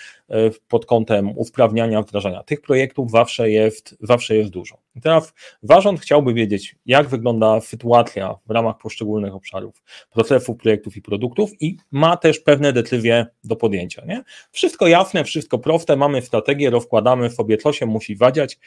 pod 0.69 0.87
kątem 0.87 1.39
usprawniania, 1.39 2.03
wdrażania. 2.03 2.43
Tych 2.43 2.61
projektów 2.61 3.11
zawsze 3.11 3.51
jest, 3.51 3.97
zawsze 4.01 4.37
jest 4.37 4.51
dużo. 4.51 4.79
I 4.99 5.01
teraz 5.01 5.35
zarząd 5.63 6.01
chciałby 6.01 6.35
wiedzieć, 6.35 6.77
jak 6.87 7.09
wygląda 7.09 7.61
sytuacja 7.61 8.35
w 8.47 8.51
ramach 8.51 8.79
poszczególnych 8.79 9.35
obszarów 9.35 9.83
procesów, 10.11 10.57
projektów 10.57 10.97
i 10.97 11.03
produktów 11.03 11.51
i 11.61 11.77
ma 11.91 12.17
też 12.17 12.41
pewne 12.41 12.73
decyzje 12.73 13.27
do 13.45 13.57
podjęcia. 13.57 14.05
Nie? 14.07 14.23
Wszystko 14.53 14.87
jasne, 14.87 15.25
wszystko 15.25 15.59
proste, 15.59 15.97
mamy 15.97 16.23
strategię, 16.23 16.71
rozkładamy 16.71 17.31
sobie, 17.31 17.57
co 17.57 17.73
się 17.73 17.87
musi 17.87 18.17
wadziać, 18.17 18.59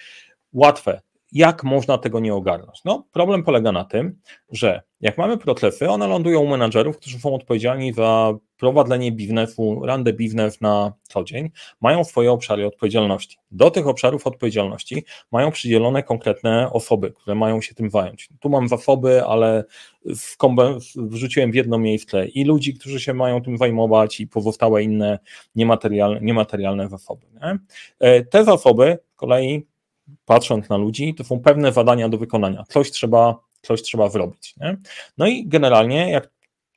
łatwe. 0.54 1.02
Jak 1.32 1.64
można 1.64 1.98
tego 1.98 2.20
nie 2.20 2.34
ogarnąć? 2.34 2.84
No, 2.86 3.08
problem 3.12 3.44
polega 3.44 3.72
na 3.72 3.86
tym, 3.86 4.20
że 4.52 4.82
jak 5.02 5.18
mamy 5.18 5.38
protlefy, 5.38 5.90
one 5.90 6.08
lądują 6.08 6.40
u 6.40 6.48
menadżerów, 6.48 6.98
którzy 6.98 7.20
są 7.20 7.36
odpowiedzialni 7.36 7.94
za 7.94 8.34
prowadzenie 8.58 9.12
biznesu, 9.12 9.82
randę 9.86 10.14
biznes 10.14 10.62
na 10.62 10.94
co 11.04 11.24
dzień, 11.24 11.50
mają 11.82 12.04
swoje 12.04 12.32
obszary 12.32 12.68
odpowiedzialności. 12.68 13.38
Do 13.52 13.72
tych 13.72 13.88
obszarów 13.88 14.28
odpowiedzialności 14.28 15.06
mają 15.32 15.52
przydzielone 15.52 16.04
konkretne 16.04 16.70
osoby, 16.72 17.12
które 17.12 17.36
mają 17.36 17.62
się 17.62 17.76
tym 17.76 17.90
zająć. 17.90 18.30
Tu 18.40 18.50
mam 18.50 18.68
zasoby, 18.68 19.26
ale 19.26 19.64
wrzuciłem 20.96 21.52
w 21.52 21.56
jedno 21.56 21.78
miejsce 21.78 22.28
i 22.28 22.44
ludzi, 22.44 22.74
którzy 22.74 23.00
się 23.00 23.14
mają 23.14 23.42
tym 23.42 23.58
zajmować 23.58 24.20
i 24.20 24.28
pozostałe 24.28 24.84
inne 24.84 25.20
niematerialne, 25.56 26.20
niematerialne 26.22 26.90
zasoby. 26.90 27.28
Nie? 27.34 27.60
E, 28.00 28.24
te 28.24 28.46
zasoby 28.46 28.98
z 29.14 29.16
kolei 29.16 29.71
patrząc 30.26 30.70
na 30.70 30.78
ludzi, 30.78 31.16
to 31.16 31.24
są 31.24 31.40
pewne 31.40 31.72
zadania 31.72 32.10
do 32.10 32.18
wykonania. 32.18 32.64
Coś 32.70 32.92
trzeba, 32.92 33.40
coś 33.62 33.82
trzeba 33.82 34.10
zrobić. 34.10 34.54
Nie? 34.58 34.78
No 35.18 35.28
i 35.28 35.48
generalnie, 35.48 36.12
jak 36.12 36.30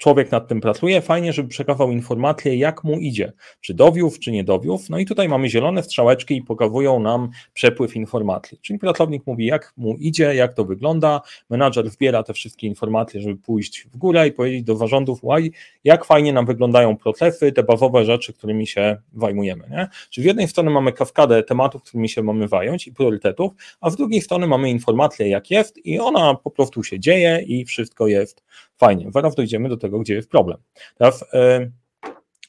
człowiek 0.04 0.32
nad 0.32 0.48
tym 0.48 0.60
pracuje, 0.60 1.00
fajnie, 1.00 1.32
żeby 1.32 1.48
przekazywał 1.48 1.90
informacje, 1.90 2.56
jak 2.56 2.84
mu 2.84 2.98
idzie, 2.98 3.32
czy 3.60 3.74
dowiów, 3.74 4.18
czy 4.18 4.32
nie 4.32 4.44
dowiów. 4.44 4.90
No 4.90 4.98
i 4.98 5.06
tutaj 5.06 5.28
mamy 5.28 5.48
zielone 5.48 5.82
strzałeczki 5.82 6.36
i 6.36 6.42
pokazują 6.42 7.00
nam 7.00 7.30
przepływ 7.54 7.96
informacji. 7.96 8.58
Czyli 8.62 8.78
pracownik 8.78 9.26
mówi, 9.26 9.46
jak 9.46 9.72
mu 9.76 9.96
idzie, 9.96 10.34
jak 10.34 10.54
to 10.54 10.64
wygląda, 10.64 11.20
menadżer 11.50 11.90
zbiera 11.90 12.22
te 12.22 12.32
wszystkie 12.32 12.66
informacje, 12.66 13.20
żeby 13.20 13.36
pójść 13.36 13.86
w 13.92 13.96
górę 13.96 14.28
i 14.28 14.32
powiedzieć 14.32 14.62
do 14.62 14.76
zarządów, 14.76 15.24
łaj, 15.24 15.52
jak 15.84 16.04
fajnie 16.04 16.32
nam 16.32 16.46
wyglądają 16.46 16.96
procesy, 16.96 17.52
te 17.52 17.62
bazowe 17.62 18.04
rzeczy, 18.04 18.32
którymi 18.32 18.66
się 18.66 18.96
zajmujemy. 19.16 19.68
Nie? 19.70 19.88
Czyli 20.10 20.24
z 20.24 20.26
jednej 20.26 20.48
strony 20.48 20.70
mamy 20.70 20.92
kawkadę 20.92 21.42
tematów, 21.42 21.82
którymi 21.82 22.08
się 22.08 22.22
mamy 22.22 22.48
zająć 22.48 22.86
i 22.86 22.92
priorytetów, 22.92 23.52
a 23.80 23.90
z 23.90 23.96
drugiej 23.96 24.20
strony 24.20 24.46
mamy 24.46 24.70
informację, 24.70 25.28
jak 25.28 25.50
jest 25.50 25.86
i 25.86 25.98
ona 25.98 26.34
po 26.34 26.50
prostu 26.50 26.82
się 26.82 27.00
dzieje 27.00 27.44
i 27.46 27.64
wszystko 27.64 28.06
jest 28.06 28.42
fajnie. 28.76 29.10
Zaraz 29.14 29.34
dojdziemy 29.34 29.68
do 29.68 29.76
tego, 29.76 29.93
gdzie 29.98 30.14
jest 30.14 30.30
problem. 30.30 30.58
Teraz 30.98 31.24
e, 31.32 31.70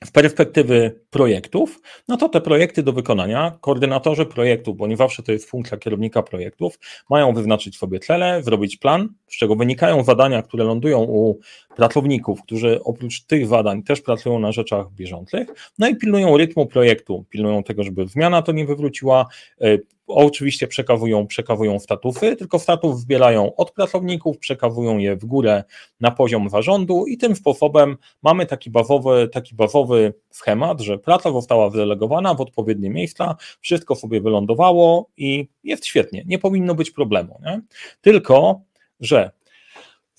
w 0.05 0.11
perspektywy 0.11 1.01
projektów, 1.09 1.81
no 2.07 2.17
to 2.17 2.29
te 2.29 2.41
projekty 2.41 2.83
do 2.83 2.93
wykonania, 2.93 3.57
koordynatorzy 3.61 4.25
projektów, 4.25 4.77
bo 4.77 4.87
nie 4.87 4.97
zawsze 4.97 5.23
to 5.23 5.31
jest 5.31 5.49
funkcja 5.49 5.77
kierownika 5.77 6.23
projektów, 6.23 6.79
mają 7.09 7.33
wyznaczyć 7.33 7.77
sobie 7.77 7.99
cele, 7.99 8.43
zrobić 8.43 8.77
plan, 8.77 9.09
z 9.27 9.37
czego 9.37 9.55
wynikają 9.55 10.03
zadania, 10.03 10.41
które 10.41 10.63
lądują 10.63 11.03
u 11.03 11.39
pracowników, 11.75 12.41
którzy 12.43 12.83
oprócz 12.83 13.23
tych 13.23 13.47
zadań 13.47 13.83
też 13.83 14.01
pracują 14.01 14.39
na 14.39 14.51
rzeczach 14.51 14.91
bieżących, 14.91 15.47
no 15.79 15.87
i 15.87 15.95
pilnują 15.95 16.37
rytmu 16.37 16.65
projektu, 16.65 17.25
pilnują 17.29 17.63
tego, 17.63 17.83
żeby 17.83 18.07
zmiana 18.07 18.41
to 18.41 18.51
nie 18.51 18.65
wywróciła, 18.65 19.25
e, 19.61 19.77
Oczywiście 20.07 20.67
przekawują, 20.67 21.27
przekawują 21.27 21.79
statufy, 21.79 22.35
tylko 22.35 22.59
statów 22.59 22.99
zbierają 22.99 23.55
od 23.55 23.71
pracowników, 23.71 24.37
przekawują 24.37 24.97
je 24.97 25.15
w 25.15 25.25
górę 25.25 25.63
na 25.99 26.11
poziom 26.11 26.49
zarządu 26.49 27.05
i 27.05 27.17
tym 27.17 27.35
sposobem 27.35 27.97
mamy 28.23 28.45
taki 28.45 28.69
bawowy, 28.69 29.29
taki 29.33 29.55
bawowy 29.55 30.13
schemat, 30.29 30.81
że 30.81 30.97
praca 30.97 31.31
została 31.31 31.69
wydelegowana 31.69 32.33
w 32.33 32.41
odpowiednie 32.41 32.89
miejsca, 32.89 33.35
wszystko 33.61 33.95
sobie 33.95 34.21
wylądowało 34.21 35.09
i 35.17 35.47
jest 35.63 35.85
świetnie, 35.85 36.23
nie 36.25 36.39
powinno 36.39 36.75
być 36.75 36.91
problemu. 36.91 37.39
Nie? 37.45 37.61
Tylko, 38.01 38.61
że 38.99 39.31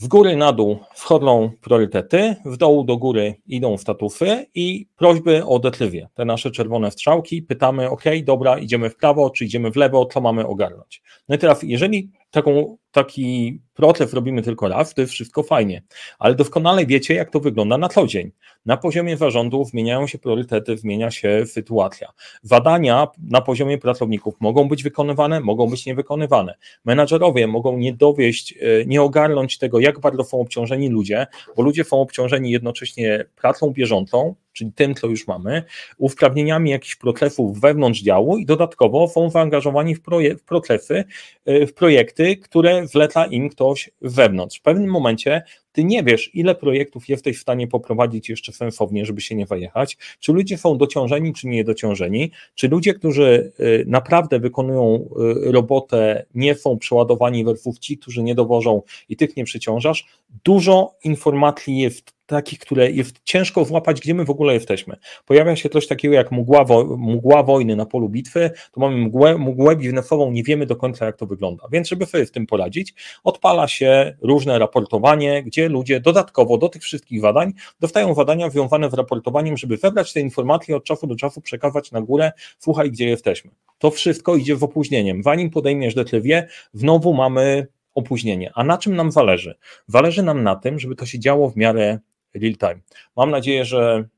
w 0.00 0.08
góry 0.08 0.36
na 0.36 0.52
dół 0.52 0.78
wchodzą 0.94 1.50
priorytety, 1.60 2.36
w 2.44 2.56
dołu 2.56 2.84
do 2.84 2.96
góry 2.96 3.34
idą 3.46 3.76
statufy 3.76 4.46
i 4.54 4.86
prośby 4.96 5.44
o 5.44 5.58
detrywie. 5.58 6.08
Te 6.14 6.24
nasze 6.24 6.50
czerwone 6.50 6.90
strzałki, 6.90 7.42
pytamy, 7.42 7.90
ok, 7.90 8.04
dobra, 8.24 8.58
idziemy 8.58 8.90
w 8.90 8.96
prawo, 8.96 9.30
czy 9.30 9.44
idziemy 9.44 9.70
w 9.70 9.76
lewo, 9.76 10.06
co 10.06 10.20
mamy 10.20 10.46
ogarnąć. 10.46 11.02
No 11.28 11.36
i 11.36 11.38
teraz, 11.38 11.62
jeżeli 11.62 12.10
taką, 12.30 12.76
taki 12.92 13.60
proces 13.74 14.14
robimy 14.14 14.42
tylko 14.42 14.68
raz, 14.68 14.94
to 14.94 15.00
jest 15.00 15.12
wszystko 15.12 15.42
fajnie, 15.42 15.82
ale 16.18 16.34
doskonale 16.34 16.86
wiecie, 16.86 17.14
jak 17.14 17.30
to 17.30 17.40
wygląda 17.40 17.78
na 17.78 17.88
co 17.88 18.06
dzień. 18.06 18.30
Na 18.66 18.76
poziomie 18.76 19.16
zarządu 19.16 19.64
zmieniają 19.64 20.06
się 20.06 20.18
priorytety, 20.18 20.76
zmienia 20.76 21.10
się 21.10 21.46
sytuacja. 21.46 22.12
Zadania 22.42 23.08
na 23.18 23.40
poziomie 23.40 23.78
pracowników 23.78 24.34
mogą 24.40 24.68
być 24.68 24.82
wykonywane, 24.82 25.40
mogą 25.40 25.70
być 25.70 25.86
niewykonywane. 25.86 26.54
Menadżerowie 26.84 27.46
mogą 27.46 27.78
nie 27.78 27.92
dowieść, 27.92 28.54
e, 28.60 28.84
nie 28.84 29.02
ogarnąć 29.02 29.58
tego, 29.58 29.80
jak 29.80 30.00
bardzo 30.00 30.24
są 30.24 30.40
obciążeni 30.40 30.88
ludzie, 30.88 31.26
bo 31.56 31.62
ludzie 31.62 31.84
są 31.84 32.00
obciążeni 32.00 32.50
jednocześnie 32.50 33.24
pracą 33.36 33.70
bieżącą, 33.70 34.34
czyli 34.56 34.72
tym, 34.72 34.94
co 34.94 35.06
już 35.06 35.26
mamy, 35.26 35.62
usprawnieniami 35.98 36.70
jakichś 36.70 36.96
procesów 36.96 37.60
wewnątrz 37.60 38.02
działu 38.02 38.38
i 38.38 38.46
dodatkowo 38.46 39.08
są 39.08 39.30
zaangażowani 39.30 39.94
w, 39.94 40.02
proje 40.02 40.36
w 40.36 40.42
procesy, 40.42 41.04
e, 41.44 41.66
w 41.66 41.74
projekty, 41.74 42.36
które 42.36 42.86
zleca 42.86 43.26
im 43.26 43.48
ktoś 43.48 43.90
wewnątrz. 44.00 44.58
W 44.58 44.62
pewnym 44.62 44.90
momencie 44.90 45.42
ty 45.76 45.84
nie 45.84 46.02
wiesz, 46.02 46.30
ile 46.34 46.54
projektów 46.54 47.08
jesteś 47.08 47.38
w 47.38 47.40
stanie 47.40 47.66
poprowadzić 47.66 48.28
jeszcze 48.28 48.52
sensownie, 48.52 49.06
żeby 49.06 49.20
się 49.20 49.34
nie 49.34 49.46
wajechać, 49.46 49.96
czy 50.20 50.32
ludzie 50.32 50.58
są 50.58 50.78
dociążeni, 50.78 51.32
czy 51.32 51.46
nie 51.46 51.64
dociążeni, 51.64 52.30
czy 52.54 52.68
ludzie, 52.68 52.94
którzy 52.94 53.52
y, 53.60 53.84
naprawdę 53.86 54.40
wykonują 54.40 55.08
y, 55.48 55.52
robotę, 55.52 56.26
nie 56.34 56.54
są 56.54 56.78
przeładowani 56.78 57.44
versus 57.44 57.78
ci, 57.78 57.98
którzy 57.98 58.22
nie 58.22 58.34
dowożą 58.34 58.82
i 59.08 59.16
tych 59.16 59.36
nie 59.36 59.44
przeciążasz. 59.44 60.06
Dużo 60.44 60.94
informacji 61.04 61.78
jest 61.78 62.16
takich, 62.26 62.58
które 62.58 62.90
jest 62.90 63.20
ciężko 63.24 63.64
złapać, 63.64 64.00
gdzie 64.00 64.14
my 64.14 64.24
w 64.24 64.30
ogóle 64.30 64.54
jesteśmy. 64.54 64.96
Pojawia 65.26 65.56
się 65.56 65.68
coś 65.68 65.86
takiego 65.86 66.14
jak 66.14 66.32
mgła, 66.32 66.64
wo 66.64 66.84
mgła 66.96 67.42
wojny 67.42 67.76
na 67.76 67.86
polu 67.86 68.08
bitwy, 68.08 68.50
to 68.72 68.80
mamy 68.80 68.96
mgłę, 68.96 69.38
mgłę 69.38 69.76
biznesową, 69.76 70.30
nie 70.30 70.42
wiemy 70.42 70.66
do 70.66 70.76
końca 70.76 71.06
jak 71.06 71.16
to 71.16 71.26
wygląda. 71.26 71.68
Więc 71.72 71.88
żeby 71.88 72.06
sobie 72.06 72.26
z 72.26 72.30
tym 72.30 72.46
poradzić, 72.46 72.94
odpala 73.24 73.68
się 73.68 74.16
różne 74.22 74.58
raportowanie, 74.58 75.42
gdzie 75.42 75.65
ludzie 75.68 76.00
dodatkowo 76.00 76.58
do 76.58 76.68
tych 76.68 76.82
wszystkich 76.82 77.20
zadań 77.20 77.52
dostają 77.80 78.14
zadania 78.14 78.50
związane 78.50 78.90
z 78.90 78.94
raportowaniem, 78.94 79.56
żeby 79.56 79.76
zebrać 79.76 80.12
te 80.12 80.20
informacje 80.20 80.76
od 80.76 80.84
czasu 80.84 81.06
do 81.06 81.16
czasu 81.16 81.40
przekazać 81.40 81.92
na 81.92 82.00
górę, 82.00 82.32
słuchaj 82.58 82.90
gdzie 82.90 83.08
jesteśmy. 83.08 83.50
To 83.78 83.90
wszystko 83.90 84.36
idzie 84.36 84.56
w 84.56 84.64
opóźnieniem. 84.64 85.22
Zanim 85.22 85.50
podejmiesz 85.50 85.94
decyzję, 85.94 86.48
znowu 86.72 87.14
mamy 87.14 87.66
opóźnienie. 87.94 88.50
A 88.54 88.64
na 88.64 88.78
czym 88.78 88.96
nam 88.96 89.12
zależy? 89.12 89.54
Zależy 89.86 90.22
nam 90.22 90.42
na 90.42 90.56
tym, 90.56 90.78
żeby 90.78 90.96
to 90.96 91.06
się 91.06 91.18
działo 91.18 91.50
w 91.50 91.56
miarę 91.56 91.98
real 92.34 92.54
time. 92.56 92.80
Mam 93.16 93.30
nadzieję, 93.30 93.64
że 93.64 94.08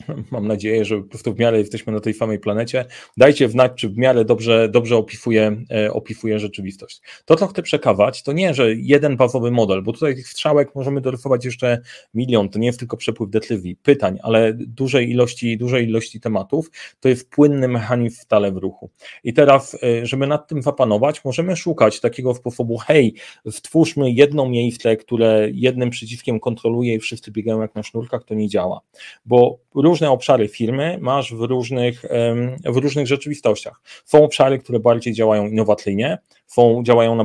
Mam 0.30 0.46
nadzieję, 0.46 0.84
że 0.84 1.02
po 1.02 1.08
prostu 1.08 1.34
w 1.34 1.38
miarę 1.38 1.58
jesteśmy 1.58 1.92
na 1.92 2.00
tej 2.00 2.14
samej 2.14 2.38
planecie. 2.38 2.84
Dajcie 3.16 3.48
znać, 3.48 3.72
czy 3.76 3.88
w 3.88 3.96
miarę 3.96 4.24
dobrze, 4.24 4.68
dobrze 4.68 4.96
opisuje, 4.96 5.56
opisuje 5.92 6.38
rzeczywistość. 6.38 7.00
To, 7.24 7.36
co 7.36 7.46
chcę 7.46 7.62
przekazać, 7.62 8.22
to 8.22 8.32
nie, 8.32 8.54
że 8.54 8.74
jeden 8.74 9.16
bazowy 9.16 9.50
model, 9.50 9.82
bo 9.82 9.92
tutaj 9.92 10.14
tych 10.14 10.28
strzałek 10.28 10.74
możemy 10.74 11.00
dorysować 11.00 11.44
jeszcze 11.44 11.80
milion. 12.14 12.48
To 12.48 12.58
nie 12.58 12.66
jest 12.66 12.78
tylko 12.78 12.96
przepływ 12.96 13.30
decyzji, 13.30 13.76
pytań, 13.76 14.18
ale 14.22 14.54
dużej 14.54 15.10
ilości, 15.10 15.58
dużej 15.58 15.88
ilości 15.88 16.20
tematów. 16.20 16.70
To 17.00 17.08
jest 17.08 17.30
płynny 17.30 17.68
mechanizm 17.68 18.20
stale 18.20 18.52
w 18.52 18.56
ruchu. 18.56 18.90
I 19.24 19.32
teraz, 19.32 19.76
e, 19.82 20.06
żeby 20.06 20.26
nad 20.26 20.48
tym 20.48 20.62
zapanować, 20.62 21.24
możemy 21.24 21.56
szukać 21.56 22.00
takiego 22.00 22.34
sposobu, 22.34 22.78
hej, 22.78 23.14
stwórzmy 23.50 24.10
jedno 24.10 24.48
miejsce, 24.48 24.96
które 24.96 25.48
jednym 25.52 25.90
przyciskiem 25.90 26.40
kontroluje 26.40 26.94
i 26.94 26.98
wszyscy 26.98 27.30
biegają 27.30 27.60
jak 27.60 27.74
na 27.74 27.82
sznurkach, 27.82 28.24
to 28.24 28.34
nie 28.34 28.48
działa. 28.48 28.80
Bo 29.26 29.58
różne 29.86 30.10
obszary 30.10 30.48
firmy 30.48 30.98
masz 31.00 31.34
w 31.34 31.40
różnych, 31.40 32.02
w 32.64 32.76
różnych 32.76 33.06
rzeczywistościach. 33.06 33.80
Są 34.04 34.24
obszary, 34.24 34.58
które 34.58 34.80
bardziej 34.80 35.14
działają 35.14 35.46
innowacyjnie, 35.46 36.18
są, 36.46 36.82
działają 36.82 37.14
na, 37.14 37.24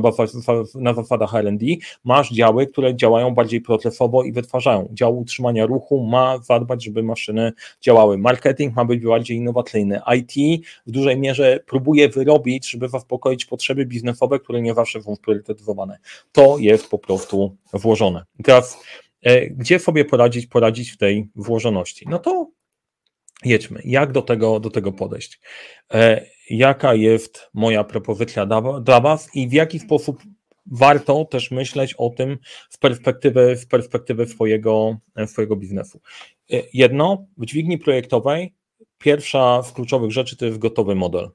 na 0.74 0.94
zasadach 0.94 1.34
R&D, 1.34 1.66
masz 2.04 2.32
działy, 2.32 2.66
które 2.66 2.96
działają 2.96 3.34
bardziej 3.34 3.60
procesowo 3.60 4.22
i 4.22 4.32
wytwarzają. 4.32 4.88
Dział 4.92 5.18
utrzymania 5.18 5.66
ruchu 5.66 6.06
ma 6.06 6.38
zadbać, 6.38 6.84
żeby 6.84 7.02
maszyny 7.02 7.52
działały. 7.80 8.18
Marketing 8.18 8.76
ma 8.76 8.84
być 8.84 9.04
bardziej 9.04 9.36
innowacyjny. 9.36 10.00
IT 10.16 10.62
w 10.86 10.90
dużej 10.90 11.18
mierze 11.18 11.60
próbuje 11.66 12.08
wyrobić, 12.08 12.70
żeby 12.70 12.88
zaspokoić 12.88 13.44
potrzeby 13.44 13.86
biznesowe, 13.86 14.38
które 14.38 14.62
nie 14.62 14.74
zawsze 14.74 15.02
są 15.02 15.16
priorytetyzowane. 15.16 15.98
To 16.32 16.58
jest 16.58 16.90
po 16.90 16.98
prostu 16.98 17.56
włożone. 17.72 18.24
teraz 18.44 18.78
gdzie 19.50 19.78
sobie 19.78 20.04
poradzić, 20.04 20.46
poradzić 20.46 20.90
w 20.90 20.96
tej 20.96 21.28
włożoności? 21.34 22.06
No 22.08 22.18
to 22.18 22.50
jedźmy. 23.44 23.80
Jak 23.84 24.12
do 24.12 24.22
tego, 24.22 24.60
do 24.60 24.70
tego 24.70 24.92
podejść? 24.92 25.40
E, 25.94 26.26
jaka 26.50 26.94
jest 26.94 27.50
moja 27.54 27.84
propozycja 27.84 28.46
dla 28.82 29.00
Was 29.00 29.28
i 29.34 29.48
w 29.48 29.52
jaki 29.52 29.78
sposób 29.78 30.22
warto 30.66 31.24
też 31.24 31.50
myśleć 31.50 31.94
o 31.94 32.10
tym 32.10 32.38
z 32.70 32.76
perspektywy, 32.76 33.56
z 33.56 33.66
perspektywy 33.66 34.26
swojego, 34.26 34.96
swojego 35.26 35.56
biznesu? 35.56 36.00
E, 36.52 36.62
jedno, 36.74 37.26
w 37.38 37.46
dźwigni 37.46 37.78
projektowej 37.78 38.54
pierwsza 38.98 39.62
z 39.62 39.72
kluczowych 39.72 40.10
rzeczy 40.10 40.36
to 40.36 40.46
jest 40.46 40.58
gotowy 40.58 40.94
model. 40.94 41.30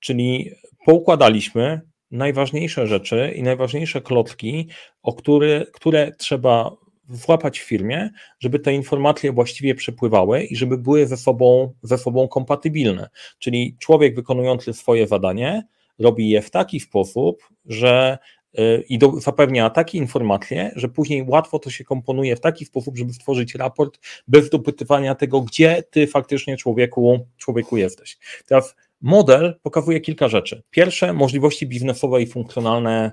Czyli 0.00 0.50
poukładaliśmy 0.86 1.80
najważniejsze 2.10 2.86
rzeczy 2.86 3.32
i 3.36 3.42
najważniejsze 3.42 4.00
klocki, 4.00 4.68
o 5.02 5.12
które, 5.12 5.66
które 5.72 6.12
trzeba 6.18 6.76
włapać 7.08 7.60
w 7.60 7.62
firmie, 7.62 8.10
żeby 8.40 8.58
te 8.58 8.74
informacje 8.74 9.32
właściwie 9.32 9.74
przepływały 9.74 10.42
i 10.42 10.56
żeby 10.56 10.78
były 10.78 11.06
ze 11.06 11.16
sobą, 11.16 11.72
ze 11.82 11.98
sobą 11.98 12.28
kompatybilne. 12.28 13.08
Czyli 13.38 13.76
człowiek 13.78 14.14
wykonujący 14.14 14.72
swoje 14.72 15.06
zadanie 15.06 15.62
robi 15.98 16.30
je 16.30 16.42
w 16.42 16.50
taki 16.50 16.80
sposób, 16.80 17.48
że 17.66 18.18
y, 18.58 18.84
i 18.88 18.98
do, 18.98 19.20
zapewnia 19.20 19.70
takie 19.70 19.98
informacje, 19.98 20.72
że 20.76 20.88
później 20.88 21.24
łatwo 21.28 21.58
to 21.58 21.70
się 21.70 21.84
komponuje 21.84 22.36
w 22.36 22.40
taki 22.40 22.64
sposób, 22.64 22.96
żeby 22.96 23.12
stworzyć 23.12 23.54
raport 23.54 23.98
bez 24.28 24.50
dopytywania 24.50 25.14
tego, 25.14 25.40
gdzie 25.40 25.82
ty 25.90 26.06
faktycznie 26.06 26.56
człowieku, 26.56 27.26
człowieku 27.36 27.76
jesteś. 27.76 28.18
Teraz 28.46 28.76
model 29.00 29.58
pokazuje 29.62 30.00
kilka 30.00 30.28
rzeczy. 30.28 30.62
Pierwsze, 30.70 31.12
możliwości 31.12 31.66
biznesowe 31.66 32.22
i 32.22 32.26
funkcjonalne 32.26 33.12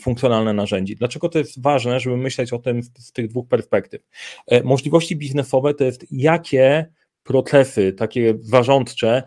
funkcjonalne 0.00 0.52
narzędzi. 0.52 0.96
Dlaczego 0.96 1.28
to 1.28 1.38
jest 1.38 1.62
ważne, 1.62 2.00
żeby 2.00 2.16
myśleć 2.16 2.52
o 2.52 2.58
tym 2.58 2.82
z 2.82 3.12
tych 3.12 3.28
dwóch 3.28 3.48
perspektyw? 3.48 4.02
Y, 4.52 4.62
możliwości 4.64 5.16
biznesowe 5.16 5.74
to 5.74 5.84
jest 5.84 6.06
jakie 6.10 6.86
procesy 7.24 7.92
takie 7.92 8.34
zarządcze 8.40 9.22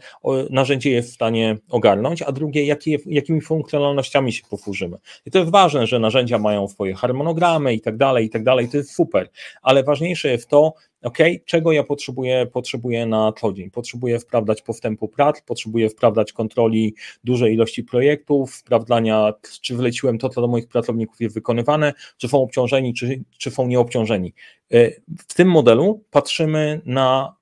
narzędzie 0.50 0.92
jest 0.92 1.12
w 1.12 1.14
stanie 1.14 1.58
ogarnąć, 1.70 2.22
a 2.22 2.32
drugie, 2.32 2.66
jakie, 2.66 2.98
jakimi 3.06 3.42
funkcjonalnościami 3.42 4.34
się 4.34 4.44
posłużymy. 4.50 4.98
I 5.26 5.32
to 5.32 5.40
jest 5.40 5.52
ważne, 5.52 5.88
że 5.88 6.00
narzędzia 6.00 6.40
mają 6.40 6.68
swoje 6.68 6.94
harmonogramy 6.94 7.74
i 7.74 7.82
tak 7.82 7.98
dalej, 7.98 8.26
i 8.26 8.30
tak 8.30 8.44
dalej, 8.44 8.70
to 8.70 8.78
jest 8.78 8.96
super, 8.96 9.30
ale 9.62 9.84
ważniejsze 9.84 10.30
jest 10.30 10.50
to, 10.50 10.74
ok, 11.06 11.18
czego 11.46 11.72
ja 11.72 11.84
potrzebuję, 11.84 12.48
potrzebuję 12.54 13.06
na 13.06 13.34
co 13.40 13.54
dzień. 13.54 13.72
Potrzebuję 13.72 14.20
sprawdzać 14.20 14.62
postępu 14.62 15.08
prac, 15.08 15.42
potrzebuję 15.42 15.90
sprawdzać 15.90 16.34
kontroli 16.34 16.96
dużej 17.24 17.54
ilości 17.54 17.84
projektów, 17.84 18.56
sprawdzania, 18.56 19.34
czy 19.62 19.76
wleciłem 19.76 20.18
to, 20.18 20.30
co 20.30 20.42
do 20.42 20.48
moich 20.48 20.68
pracowników 20.68 21.22
jest 21.22 21.36
wykonywane, 21.36 21.94
czy 22.18 22.28
są 22.28 22.42
obciążeni, 22.42 22.94
czy, 22.94 23.24
czy 23.38 23.52
są 23.52 23.68
nieobciążeni. 23.68 24.34
E, 24.72 24.92
w 25.28 25.34
tym 25.34 25.48
modelu 25.48 26.04
patrzymy 26.12 26.82
na 26.86 27.36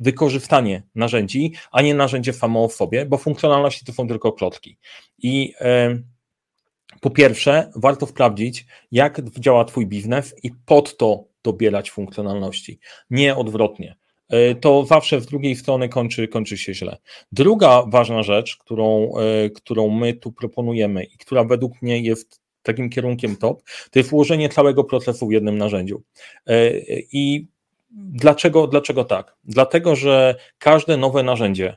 wykorzystanie 0.00 0.82
narzędzi, 0.94 1.52
a 1.72 1.82
nie 1.82 1.94
narzędzie 1.94 2.32
samo 2.32 2.68
w 2.68 2.72
sobie, 2.72 3.06
bo 3.06 3.18
funkcjonalności 3.18 3.84
to 3.84 3.92
są 3.92 4.08
tylko 4.08 4.32
klocki. 4.32 4.78
I 5.18 5.54
e, 5.60 5.98
po 7.00 7.10
pierwsze, 7.10 7.70
warto 7.76 8.06
sprawdzić, 8.06 8.66
jak 8.92 9.20
działa 9.30 9.64
Twój 9.64 9.86
biznes 9.86 10.34
i 10.42 10.50
pod 10.66 10.96
to 10.96 11.29
dobierać 11.42 11.90
funkcjonalności, 11.90 12.78
nie 13.10 13.36
odwrotnie. 13.36 13.96
E, 14.28 14.54
to 14.54 14.86
zawsze 14.86 15.20
w 15.20 15.26
drugiej 15.26 15.56
strony 15.56 15.88
kończy, 15.88 16.28
kończy 16.28 16.58
się 16.58 16.74
źle. 16.74 16.96
Druga 17.32 17.82
ważna 17.86 18.22
rzecz, 18.22 18.56
którą, 18.56 19.12
e, 19.16 19.50
którą 19.50 19.88
my 19.88 20.14
tu 20.14 20.32
proponujemy 20.32 21.04
i 21.04 21.18
która 21.18 21.44
według 21.44 21.82
mnie 21.82 22.00
jest 22.00 22.40
takim 22.62 22.90
kierunkiem 22.90 23.36
top, 23.36 23.62
to 23.90 23.98
jest 23.98 24.12
ułożenie 24.12 24.48
całego 24.48 24.84
procesu 24.84 25.26
w 25.26 25.32
jednym 25.32 25.58
narzędziu. 25.58 26.02
I 27.12 27.46
Dlaczego, 27.92 28.66
dlaczego 28.66 29.04
tak? 29.04 29.36
Dlatego, 29.44 29.96
że 29.96 30.34
każde 30.58 30.96
nowe 30.96 31.22
narzędzie 31.22 31.76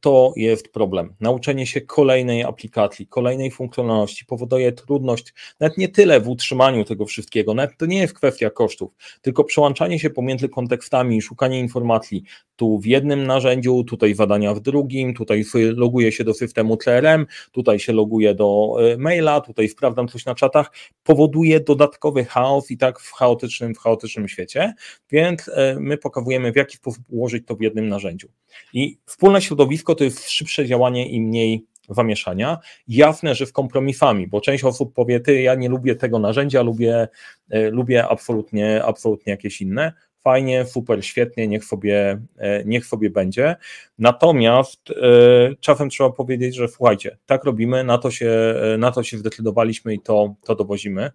to 0.00 0.32
jest 0.36 0.72
problem. 0.72 1.14
Nauczenie 1.20 1.66
się 1.66 1.80
kolejnej 1.80 2.44
aplikacji, 2.44 3.06
kolejnej 3.06 3.50
funkcjonalności 3.50 4.24
powoduje 4.24 4.72
trudność, 4.72 5.34
nawet 5.60 5.78
nie 5.78 5.88
tyle 5.88 6.20
w 6.20 6.28
utrzymaniu 6.28 6.84
tego 6.84 7.06
wszystkiego, 7.06 7.54
nawet 7.54 7.76
to 7.78 7.86
nie 7.86 7.98
jest 7.98 8.14
kwestia 8.14 8.50
kosztów, 8.50 8.90
tylko 9.22 9.44
przełączanie 9.44 9.98
się 9.98 10.10
pomiędzy 10.10 10.48
kontekstami, 10.48 11.22
szukanie 11.22 11.60
informacji 11.60 12.22
tu 12.56 12.78
w 12.78 12.86
jednym 12.86 13.26
narzędziu, 13.26 13.84
tutaj 13.84 14.14
zadania 14.14 14.54
w 14.54 14.60
drugim, 14.60 15.14
tutaj 15.14 15.44
loguję 15.54 16.12
się 16.12 16.24
do 16.24 16.34
systemu 16.34 16.76
CRM, 16.76 17.26
tutaj 17.52 17.78
się 17.78 17.92
loguję 17.92 18.34
do 18.34 18.76
e, 18.80 18.96
maila, 18.96 19.40
tutaj 19.40 19.68
sprawdzam 19.68 20.08
coś 20.08 20.24
na 20.24 20.34
czatach, 20.34 20.72
powoduje 21.02 21.60
dodatkowy 21.60 22.24
chaos 22.24 22.70
i 22.70 22.78
tak 22.78 23.00
w 23.00 23.12
chaotycznym, 23.12 23.74
w 23.74 23.78
chaotycznym 23.78 24.28
świecie, 24.28 24.74
więc 25.10 25.48
e, 25.48 25.76
my 25.80 25.98
pokazujemy 25.98 26.52
w 26.52 26.56
jaki 26.56 26.76
sposób 26.76 27.04
ułożyć 27.08 27.46
to 27.46 27.56
w 27.56 27.60
jednym 27.60 27.88
narzędziu. 27.88 28.28
I 28.72 28.98
wspólne 29.06 29.42
środowisko 29.42 29.57
to 29.96 30.04
jest 30.04 30.30
szybsze 30.30 30.66
działanie 30.66 31.08
i 31.08 31.20
mniej 31.20 31.66
zamieszania. 31.88 32.58
Jasne, 32.88 33.34
że 33.34 33.46
z 33.46 33.52
kompromisami, 33.52 34.26
bo 34.26 34.40
część 34.40 34.64
osób 34.64 34.94
powie, 34.94 35.20
ty, 35.20 35.42
ja 35.42 35.54
nie 35.54 35.68
lubię 35.68 35.96
tego 35.96 36.18
narzędzia, 36.18 36.62
lubię, 36.62 37.08
e, 37.50 37.70
lubię 37.70 38.08
absolutnie, 38.08 38.84
absolutnie 38.84 39.30
jakieś 39.30 39.60
inne. 39.60 39.92
Fajnie, 40.20 40.64
super, 40.64 41.04
świetnie, 41.04 41.48
niech 41.48 41.64
sobie, 41.64 42.20
e, 42.36 42.64
niech 42.64 42.86
sobie 42.86 43.10
będzie. 43.10 43.56
Natomiast 43.98 44.90
e, 44.90 45.54
czasem 45.60 45.90
trzeba 45.90 46.10
powiedzieć, 46.10 46.56
że 46.56 46.68
słuchajcie, 46.68 47.18
tak 47.26 47.44
robimy, 47.44 47.84
na 47.84 47.98
to 47.98 48.10
się, 48.10 48.54
na 48.78 48.90
to 48.90 49.02
się 49.02 49.18
zdecydowaliśmy 49.18 49.94
i 49.94 50.00
to, 50.00 50.34
to 50.44 50.54
dowozimy 50.54 51.10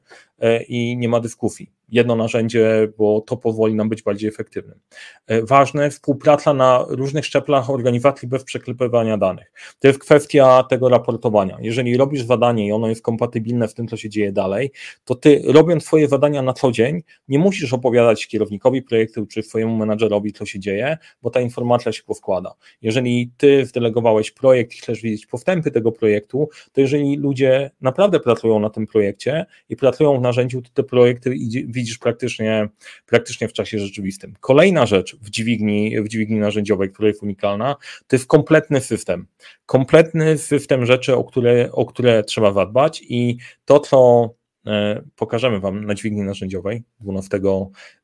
i 0.68 0.98
nie 0.98 1.10
ma 1.10 1.20
dyskusji 1.20 1.72
jedno 1.94 2.16
narzędzie, 2.16 2.88
bo 2.98 3.22
to 3.22 3.38
pozwoli 3.38 3.76
nam 3.76 3.90
być 3.90 4.02
bardziej 4.02 4.30
efektywnym. 4.30 4.80
E, 5.28 5.44
ważne, 5.44 5.90
współpraca 5.90 6.54
na 6.54 6.86
różnych 6.90 7.26
szczeblach 7.26 7.70
organizacji 7.70 8.28
bez 8.28 8.44
przeklepywania 8.44 9.18
danych. 9.18 9.52
To 9.80 9.88
jest 9.88 10.00
kwestia 10.00 10.64
tego 10.70 10.90
raportowania. 10.90 11.58
Jeżeli 11.62 11.98
robisz 11.98 12.22
zadanie 12.22 12.68
i 12.68 12.72
ono 12.72 12.88
jest 12.88 13.02
kompatybilne 13.02 13.68
w 13.68 13.74
tym, 13.74 13.88
co 13.88 13.98
się 13.98 14.10
dzieje 14.10 14.32
dalej, 14.32 14.72
to 15.06 15.16
ty 15.16 15.42
robiąc 15.48 15.86
swoje 15.86 16.08
zadania 16.08 16.42
na 16.42 16.54
co 16.54 16.72
dzień, 16.72 17.04
nie 17.28 17.40
musisz 17.40 17.74
opowiadać 17.74 18.28
kierownikowi 18.28 18.82
projektu 18.82 19.26
czy 19.26 19.44
swojemu 19.44 19.76
menadżerowi, 19.78 20.34
co 20.34 20.46
się 20.46 20.60
dzieje, 20.60 20.98
bo 21.22 21.30
ta 21.30 21.42
informacja 21.42 21.92
się 21.92 22.04
poskłada. 22.04 22.54
Jeżeli 22.82 23.32
ty 23.38 23.66
zdelegowałeś 23.66 24.32
projekt 24.32 24.74
i 24.74 24.78
chcesz 24.78 25.02
wiedzieć 25.02 25.26
postępy 25.26 25.72
tego 25.72 25.92
projektu, 25.92 26.50
to 26.72 26.82
jeżeli 26.82 27.16
ludzie 27.16 27.72
naprawdę 27.82 28.20
pracują 28.20 28.60
na 28.60 28.70
tym 28.70 28.88
projekcie 28.88 29.46
i 29.70 29.76
pracują 29.76 30.18
w 30.18 30.22
narzędziu, 30.34 30.62
to 30.62 30.70
te 30.74 30.84
projekty 30.84 31.30
widzisz 31.68 31.98
praktycznie, 31.98 32.70
praktycznie 33.06 33.48
w 33.48 33.54
czasie 33.54 33.80
rzeczywistym. 33.80 34.34
Kolejna 34.40 34.86
rzecz 34.86 35.16
w 35.16 35.30
dźwigni, 35.30 36.02
w 36.02 36.08
dźwigni 36.08 36.40
narzędziowej, 36.40 36.92
która 36.92 37.08
jest 37.08 37.24
unikalna, 37.24 37.76
to 38.08 38.16
jest 38.16 38.28
kompletny 38.28 38.82
system. 38.82 39.28
Kompletny 39.66 40.38
system 40.38 40.86
rzeczy, 40.86 41.16
o 41.16 41.24
które, 41.24 41.72
o 41.72 41.86
które 41.86 42.24
trzeba 42.24 42.54
zadbać 42.54 43.04
i 43.10 43.38
to, 43.66 43.80
co 43.80 44.30
e, 44.68 45.04
pokażemy 45.16 45.60
Wam 45.60 45.86
na 45.86 45.96
dźwigni 45.96 46.22
narzędziowej 46.22 46.84
12 47.00 47.40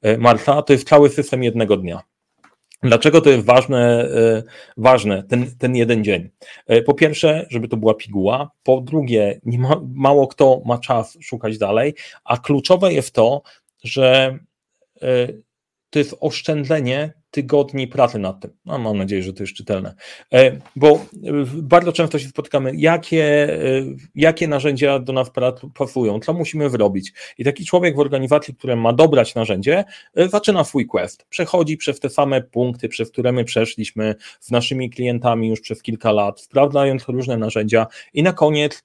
e, 0.01 0.17
marca, 0.17 0.61
to 0.61 0.73
jest 0.73 0.87
cały 0.87 1.09
system 1.09 1.43
jednego 1.43 1.77
dnia. 1.77 2.08
Dlaczego 2.83 3.21
to 3.21 3.29
jest 3.29 3.45
ważne, 3.45 4.03
e, 4.03 4.43
ważne 4.77 5.23
ten, 5.23 5.57
ten 5.57 5.75
jeden 5.75 6.03
dzień? 6.03 6.29
Po 6.85 6.93
pierwsze, 6.93 7.45
żeby 7.49 7.67
to 7.67 7.77
była 7.77 7.93
piguła, 7.93 8.51
po 8.63 8.81
drugie, 8.81 9.39
ma, 9.43 9.81
mało 9.95 10.27
kto 10.27 10.61
ma 10.65 10.77
czas 10.77 11.17
szukać 11.21 11.57
dalej, 11.57 11.93
a 12.23 12.37
kluczowe 12.37 12.93
jest 12.93 13.11
to, 13.11 13.41
że 13.83 14.39
e, 15.01 15.27
to 15.89 15.99
jest 15.99 16.15
oszczędzenie 16.19 17.13
tygodni 17.31 17.87
pracy 17.87 18.19
nad 18.19 18.39
tym. 18.39 18.51
No, 18.65 18.77
mam 18.77 18.97
nadzieję, 18.97 19.23
że 19.23 19.33
to 19.33 19.43
jest 19.43 19.53
czytelne. 19.53 19.95
E, 20.33 20.57
bo 20.75 20.87
e, 20.89 20.99
bardzo 21.55 21.91
często 21.91 22.19
się 22.19 22.27
spotykamy, 22.27 22.71
jakie, 22.75 23.57
jakie 24.15 24.47
narzędzia 24.47 24.99
do 24.99 25.13
nas 25.13 25.31
pasują, 25.73 26.19
co 26.19 26.33
musimy 26.33 26.69
zrobić. 26.69 27.13
I 27.37 27.43
taki 27.43 27.65
człowiek 27.65 27.95
w 27.95 27.99
organizacji, 27.99 28.55
który 28.55 28.75
ma 28.75 28.93
dobrać 28.93 29.35
narzędzie, 29.35 29.83
zaczyna 30.15 30.63
swój 30.63 30.85
quest. 30.85 31.25
Przechodzi 31.29 31.77
przez 31.77 31.99
te 31.99 32.09
same 32.09 32.41
punkty, 32.41 32.89
przez 32.89 33.11
które 33.11 33.31
my 33.31 33.43
przeszliśmy 33.43 34.15
z 34.39 34.51
naszymi 34.51 34.89
klientami 34.89 35.47
już 35.47 35.61
przez 35.61 35.81
kilka 35.81 36.11
lat, 36.11 36.41
sprawdzając 36.41 37.07
różne 37.07 37.37
narzędzia 37.37 37.87
i 38.13 38.23
na 38.23 38.33
koniec 38.33 38.83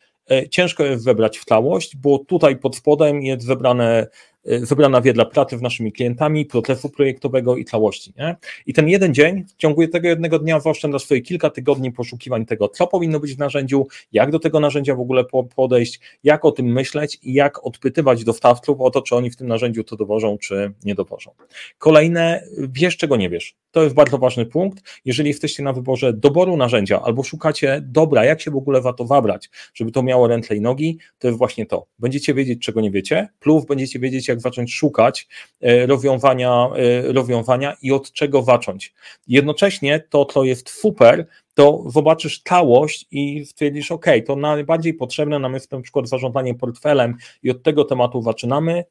ciężko 0.50 0.85
jest 0.85 1.04
wybrać 1.04 1.38
w 1.38 1.44
całość, 1.44 1.96
bo 1.96 2.18
tutaj 2.18 2.57
pod 2.57 2.76
spodem 2.76 3.22
jest 3.22 3.46
zebrane 3.46 4.07
zebrana 4.44 5.00
wiedza 5.00 5.24
pracy 5.24 5.59
z 5.59 5.62
naszymi 5.62 5.92
klientami, 5.92 6.46
procesu 6.46 6.88
projektowego 6.88 7.57
i 7.57 7.64
całości. 7.64 8.12
Nie? 8.18 8.37
I 8.66 8.72
ten 8.72 8.88
jeden 8.88 9.14
dzień, 9.14 9.44
w 9.44 9.57
ciągu 9.57 9.88
tego 9.88 10.09
jednego 10.09 10.38
dnia 10.38 10.61
zaoszczędza 10.61 10.98
sobie 10.98 11.20
kilka 11.20 11.50
tygodni 11.50 11.92
poszukiwań 11.92 12.46
tego, 12.46 12.68
co 12.68 12.87
powinno 12.87 13.20
być 13.20 13.35
w 13.35 13.38
narzędziu, 13.38 13.87
jak 14.12 14.30
do 14.30 14.38
tego 14.38 14.61
narzędzia 14.61 14.94
w 14.94 15.00
ogóle 15.00 15.24
podejść, 15.57 16.00
jak 16.24 16.44
o 16.44 16.52
tym 16.52 16.66
myśleć 16.66 17.18
i 17.22 17.33
jak 17.33 17.66
odpytywać 17.66 18.24
dostawców 18.24 18.80
o 18.80 18.90
to, 18.90 19.02
czy 19.02 19.16
oni 19.16 19.30
w 19.30 19.37
tym 19.37 19.46
narzędziu 19.46 19.85
to 19.85 19.96
dowożą, 19.96 20.38
czy 20.38 20.72
nie 20.85 20.94
dowożą. 20.94 21.30
Kolejne, 21.78 22.44
wiesz 22.59 22.96
czego 22.96 23.16
nie 23.16 23.30
wiesz. 23.30 23.57
To 23.70 23.83
jest 23.83 23.94
bardzo 23.94 24.18
ważny 24.18 24.46
punkt. 24.46 24.85
Jeżeli 25.04 25.28
jesteście 25.28 25.62
na 25.62 25.72
wyborze 25.72 26.12
doboru 26.12 26.57
narzędzia 26.57 27.02
albo 27.02 27.22
szukacie 27.22 27.83
dobra, 27.85 28.24
jak 28.24 28.40
się 28.40 28.50
w 28.50 28.57
ogóle 28.57 28.80
warto 28.80 29.04
wabrać, 29.04 29.50
żeby 29.74 29.92
to 29.92 30.02
miało 30.02 30.28
ręce 30.28 30.57
i 30.57 30.61
nogi, 30.61 30.98
to 31.18 31.28
jest 31.28 31.38
właśnie 31.38 31.66
to. 31.66 31.87
Będziecie 31.98 32.35
wiedzieć, 32.35 32.62
czego 32.62 32.80
nie 32.80 32.90
wiecie, 32.90 33.28
plus 33.40 33.64
będziecie 33.64 33.98
wiedzieć, 33.98 34.28
jak 34.35 34.40
zacząć 34.40 34.75
szukać 34.75 35.29
e, 35.61 35.87
rozwiązania, 35.87 36.70
e, 36.77 37.12
rozwiązania 37.12 37.77
i 37.83 37.92
od 37.92 38.12
czego 38.12 38.42
zacząć. 38.42 38.94
Jednocześnie 39.27 40.05
to, 40.11 40.25
co 40.25 40.44
jest 40.44 40.70
super, 40.70 41.27
to 41.55 41.85
zobaczysz 41.87 42.42
całość 42.42 43.07
i 43.11 43.47
stwierdzisz, 43.47 43.92
OK, 43.92 44.07
to 44.27 44.37
najbardziej 44.37 44.94
potrzebne 44.94 45.38
nam 45.38 45.55
jest 45.55 45.73
na 45.73 45.81
przykład 45.81 46.09
zarządzanie 46.09 46.55
portfelem 46.55 47.16
i 47.42 47.51
od 47.51 47.62
tego 47.62 47.85
tematu 47.85 48.23
zaczynamy, 48.23 48.85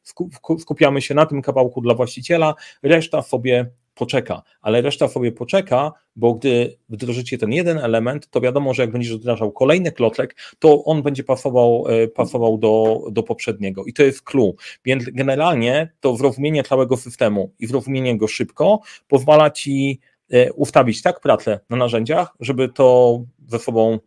skupiamy 0.60 1.02
się 1.02 1.14
na 1.14 1.26
tym 1.26 1.42
kawałku 1.42 1.82
dla 1.82 1.94
właściciela, 1.94 2.56
reszta 2.84 3.22
sobie 3.22 3.70
poczeka, 3.96 4.44
ale 4.62 4.82
reszta 4.82 5.08
sobie 5.08 5.32
poczeka, 5.32 5.92
bo 6.16 6.34
gdy 6.34 6.78
wdrożycie 6.90 7.38
ten 7.38 7.52
jeden 7.52 7.78
element, 7.78 8.30
to 8.30 8.42
wiadomo, 8.42 8.74
że 8.74 8.84
jak 8.84 8.92
będziesz 8.92 9.16
wdrażał 9.18 9.52
kolejny 9.52 9.92
klocek, 9.92 10.36
to 10.60 10.84
on 10.84 11.04
będzie 11.04 11.24
pasował, 11.24 11.86
e, 11.88 12.08
pasował 12.08 12.58
do, 12.58 13.04
do 13.12 13.24
poprzedniego 13.24 13.86
i 13.86 13.94
to 13.94 14.04
jest 14.04 14.22
clue. 14.22 14.56
Więc 14.86 15.04
generalnie 15.06 15.94
to 16.00 16.16
zrozumienie 16.16 16.64
całego 16.64 16.98
systemu 16.98 17.54
i 17.60 17.68
zrozumienie 17.68 18.18
go 18.18 18.28
szybko 18.28 18.80
pozwala 19.08 19.52
Ci 19.52 20.00
e, 20.30 20.54
ustawić 20.54 21.02
tak 21.02 21.20
pracę 21.20 21.60
na 21.70 21.78
narzędziach, 21.78 22.36
żeby 22.40 22.70
to 22.70 23.20
ze 23.48 23.60
sobą 23.60 24.00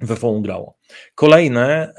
we 0.00 0.16
FON 0.16 0.42
grało. 0.42 0.78
Kolejne, 1.14 1.94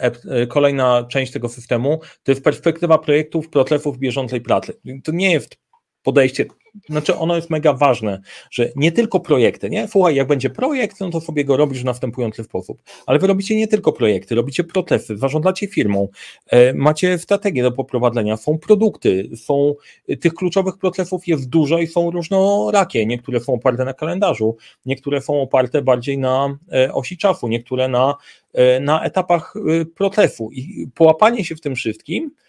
kolejna 0.49 1.05
część 1.09 1.31
tego 1.31 1.49
systemu 1.49 1.99
to 2.23 2.31
jest 2.31 2.43
perspektywa 2.43 2.97
projektów, 2.97 3.49
protlefów 3.49 3.97
bieżącej 3.97 4.41
pracy. 4.41 4.73
To 5.03 5.11
nie 5.11 5.31
jest 5.31 5.57
podejście, 6.03 6.45
znaczy 6.89 7.15
ono 7.15 7.35
jest 7.35 7.49
mega 7.49 7.73
ważne, 7.73 8.21
że 8.51 8.71
nie 8.75 8.91
tylko 8.91 9.19
projekty, 9.19 9.69
nie? 9.69 9.87
Słuchaj, 9.87 10.15
jak 10.15 10.27
będzie 10.27 10.49
projekt, 10.49 10.99
no 10.99 11.09
to 11.09 11.21
sobie 11.21 11.45
go 11.45 11.57
robisz 11.57 11.81
w 11.81 11.85
następujący 11.85 12.43
sposób, 12.43 12.81
ale 13.05 13.19
wy 13.19 13.27
robicie 13.27 13.55
nie 13.55 13.67
tylko 13.67 13.93
projekty, 13.93 14.35
robicie 14.35 14.63
protesty, 14.63 15.17
zarządzacie 15.17 15.67
firmą, 15.67 16.07
e, 16.47 16.73
macie 16.73 17.17
strategię 17.17 17.63
do 17.63 17.71
poprowadzenia, 17.71 18.37
są 18.37 18.57
produkty, 18.57 19.29
są, 19.35 19.75
tych 20.19 20.33
kluczowych 20.33 20.77
procesów 20.77 21.27
jest 21.27 21.49
dużo 21.49 21.79
i 21.79 21.87
są 21.87 22.11
różnorakie, 22.11 23.05
niektóre 23.05 23.39
są 23.39 23.53
oparte 23.53 23.85
na 23.85 23.93
kalendarzu, 23.93 24.55
niektóre 24.85 25.21
są 25.21 25.41
oparte 25.41 25.81
bardziej 25.81 26.17
na 26.17 26.57
e, 26.71 26.93
osi 26.93 27.17
czasu, 27.17 27.47
niektóre 27.47 27.87
na, 27.87 28.15
e, 28.53 28.79
na 28.79 29.03
etapach 29.03 29.53
procesu. 29.95 30.49
I 30.51 30.87
połapanie 30.95 31.45
się 31.45 31.55
w 31.55 31.61
tym 31.61 31.75
wszystkim 31.75 32.31
E, 32.35 32.44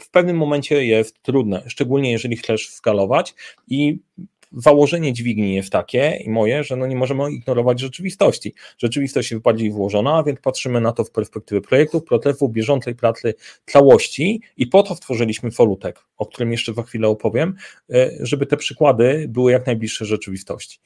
w 0.00 0.10
pewnym 0.10 0.36
momencie 0.36 0.86
jest 0.86 1.22
trudne, 1.22 1.62
szczególnie 1.66 2.12
jeżeli 2.12 2.36
chcesz 2.36 2.70
skalować 2.70 3.34
i 3.68 3.98
założenie 4.52 5.12
dźwigni 5.12 5.54
jest 5.54 5.70
takie 5.70 6.18
i 6.24 6.30
moje, 6.30 6.64
że 6.64 6.76
no 6.76 6.86
nie 6.86 6.96
możemy 6.96 7.32
ignorować 7.32 7.80
rzeczywistości. 7.80 8.54
Rzeczywistość 8.78 9.30
jest 9.30 9.42
bardziej 9.42 9.70
włożona, 9.70 10.22
więc 10.22 10.40
patrzymy 10.40 10.80
na 10.80 10.92
to 10.92 11.04
w 11.04 11.10
perspektywie 11.10 11.60
projektów, 11.60 12.04
procesu, 12.04 12.48
bieżącej 12.48 12.94
pracy, 12.94 13.34
całości 13.66 14.42
i 14.56 14.66
po 14.66 14.82
to 14.82 14.94
stworzyliśmy 14.94 15.50
Folutek, 15.50 16.00
o 16.16 16.26
którym 16.26 16.52
jeszcze 16.52 16.74
za 16.74 16.82
chwilę 16.82 17.08
opowiem, 17.08 17.54
e, 17.90 18.10
żeby 18.20 18.46
te 18.46 18.56
przykłady 18.56 19.26
były 19.28 19.52
jak 19.52 19.66
najbliższe 19.66 20.04
rzeczywistości. 20.04 20.78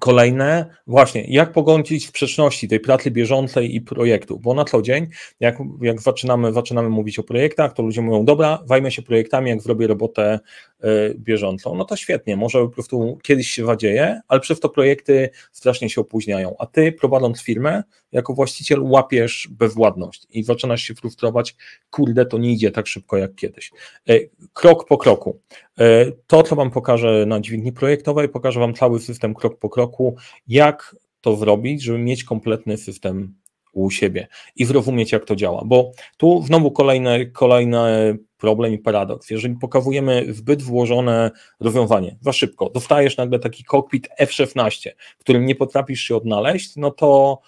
Kolejne, 0.00 0.66
właśnie, 0.86 1.24
jak 1.28 1.52
pogodzić 1.52 2.06
sprzeczności 2.06 2.68
tej 2.68 2.80
pracy 2.80 3.10
bieżącej 3.10 3.74
i 3.74 3.80
projektu, 3.80 4.38
bo 4.38 4.54
na 4.54 4.64
co 4.64 4.82
dzień, 4.82 5.06
jak, 5.40 5.58
jak 5.80 6.00
zaczynamy, 6.00 6.52
zaczynamy 6.52 6.88
mówić 6.88 7.18
o 7.18 7.22
projektach, 7.22 7.72
to 7.72 7.82
ludzie 7.82 8.00
mówią, 8.00 8.24
dobra, 8.24 8.62
zajmę 8.66 8.90
się 8.90 9.02
projektami, 9.02 9.50
jak 9.50 9.62
zrobię 9.62 9.86
robotę 9.86 10.40
y, 10.84 11.14
bieżącą, 11.18 11.74
no 11.74 11.84
to 11.84 11.96
świetnie, 11.96 12.36
może 12.36 12.60
po 12.60 12.68
prostu 12.68 13.18
kiedyś 13.22 13.48
się 13.50 13.66
zadzieje, 13.66 14.20
ale 14.28 14.40
przez 14.40 14.60
to 14.60 14.68
projekty 14.68 15.30
strasznie 15.52 15.90
się 15.90 16.00
opóźniają, 16.00 16.54
a 16.58 16.66
ty 16.66 16.92
prowadząc 16.92 17.42
firmę, 17.42 17.82
jako 18.12 18.34
właściciel 18.34 18.82
łapiesz 18.82 19.48
bezwładność 19.50 20.26
i 20.30 20.42
zaczynasz 20.42 20.82
się 20.82 20.94
frustrować, 20.94 21.56
kurde, 21.90 22.26
to 22.26 22.38
nie 22.38 22.52
idzie 22.52 22.70
tak 22.70 22.86
szybko 22.86 23.16
jak 23.16 23.34
kiedyś. 23.34 23.70
Y, 24.10 24.30
krok 24.52 24.88
po 24.88 24.98
kroku. 24.98 25.40
Y, 25.80 26.16
to, 26.26 26.42
co 26.42 26.56
Wam 26.56 26.70
pokażę 26.70 27.26
na 27.26 27.40
dźwigni 27.40 27.72
projektowej, 27.72 28.28
pokażę 28.28 28.60
Wam 28.60 28.74
cały 28.74 29.00
system 29.00 29.34
krok 29.34 29.58
po 29.58 29.70
kroku, 29.70 30.16
jak 30.48 30.96
to 31.20 31.36
zrobić, 31.36 31.82
żeby 31.82 31.98
mieć 31.98 32.24
kompletny 32.24 32.76
system 32.76 33.34
u 33.72 33.90
siebie 33.90 34.26
i 34.56 34.64
zrozumieć, 34.64 35.12
jak 35.12 35.24
to 35.24 35.36
działa. 35.36 35.62
Bo 35.66 35.92
tu 36.16 36.42
znowu 36.46 36.70
kolejny, 36.70 37.26
kolejny 37.26 38.18
problem 38.38 38.72
i 38.72 38.78
paradoks. 38.78 39.30
Jeżeli 39.30 39.56
pokazujemy 39.56 40.26
zbyt 40.28 40.62
włożone 40.62 41.30
rozwiązanie 41.60 42.16
za 42.20 42.32
szybko, 42.32 42.70
dostajesz 42.70 43.16
nagle 43.16 43.38
taki 43.38 43.64
kokpit 43.64 44.08
F-16, 44.18 44.90
w 45.18 45.20
którym 45.20 45.46
nie 45.46 45.54
potrafisz 45.54 46.00
się 46.00 46.16
odnaleźć, 46.16 46.76
no 46.76 46.90
to 46.90 47.38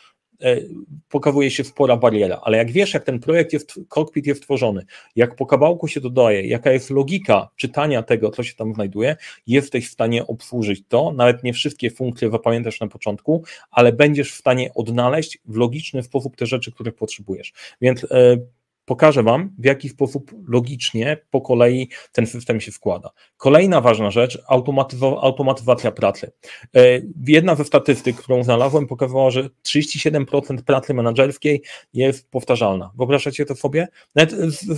E, 0.42 0.56
pokazuje 1.08 1.50
się 1.50 1.64
spora 1.64 1.96
bariera, 1.96 2.40
ale 2.42 2.56
jak 2.56 2.70
wiesz, 2.70 2.94
jak 2.94 3.04
ten 3.04 3.20
projekt 3.20 3.52
jest, 3.52 3.80
kokpit 3.88 4.26
jest 4.26 4.42
tworzony, 4.42 4.84
jak 5.16 5.36
po 5.36 5.46
kawałku 5.46 5.88
się 5.88 6.00
dodaje, 6.00 6.46
jaka 6.46 6.72
jest 6.72 6.90
logika 6.90 7.48
czytania 7.56 8.02
tego, 8.02 8.30
co 8.30 8.42
się 8.42 8.54
tam 8.54 8.74
znajduje, 8.74 9.16
jesteś 9.46 9.88
w 9.88 9.92
stanie 9.92 10.26
obsłużyć 10.26 10.82
to, 10.88 11.12
nawet 11.12 11.42
nie 11.44 11.52
wszystkie 11.52 11.90
funkcje 11.90 12.30
zapamiętasz 12.30 12.80
na 12.80 12.88
początku, 12.88 13.44
ale 13.70 13.92
będziesz 13.92 14.32
w 14.32 14.36
stanie 14.36 14.70
odnaleźć 14.74 15.38
w 15.44 15.56
logiczny 15.56 16.02
sposób 16.02 16.36
te 16.36 16.46
rzeczy, 16.46 16.72
których 16.72 16.94
potrzebujesz. 16.94 17.52
Więc 17.80 18.04
e, 18.04 18.36
pokażę 18.90 19.22
Wam, 19.22 19.50
w 19.58 19.64
jaki 19.64 19.88
sposób 19.88 20.30
logicznie 20.48 21.18
po 21.30 21.40
kolei 21.40 21.88
ten 22.12 22.26
system 22.26 22.60
się 22.60 22.72
składa. 22.72 23.10
Kolejna 23.36 23.80
ważna 23.80 24.10
rzecz, 24.10 24.38
automatyzacja 25.20 25.92
pracy. 25.92 26.32
E, 26.76 26.80
jedna 27.26 27.54
ze 27.54 27.64
statystyk, 27.64 28.16
którą 28.16 28.42
znalazłem, 28.44 28.86
pokazywała, 28.86 29.30
że 29.30 29.50
37% 29.68 30.62
pracy 30.62 30.94
menedżerskiej 30.94 31.62
jest 31.94 32.30
powtarzalna. 32.30 32.90
Wyobrażacie 32.96 33.46
to 33.46 33.54
sobie? 33.54 33.88
Nawet 34.14 34.34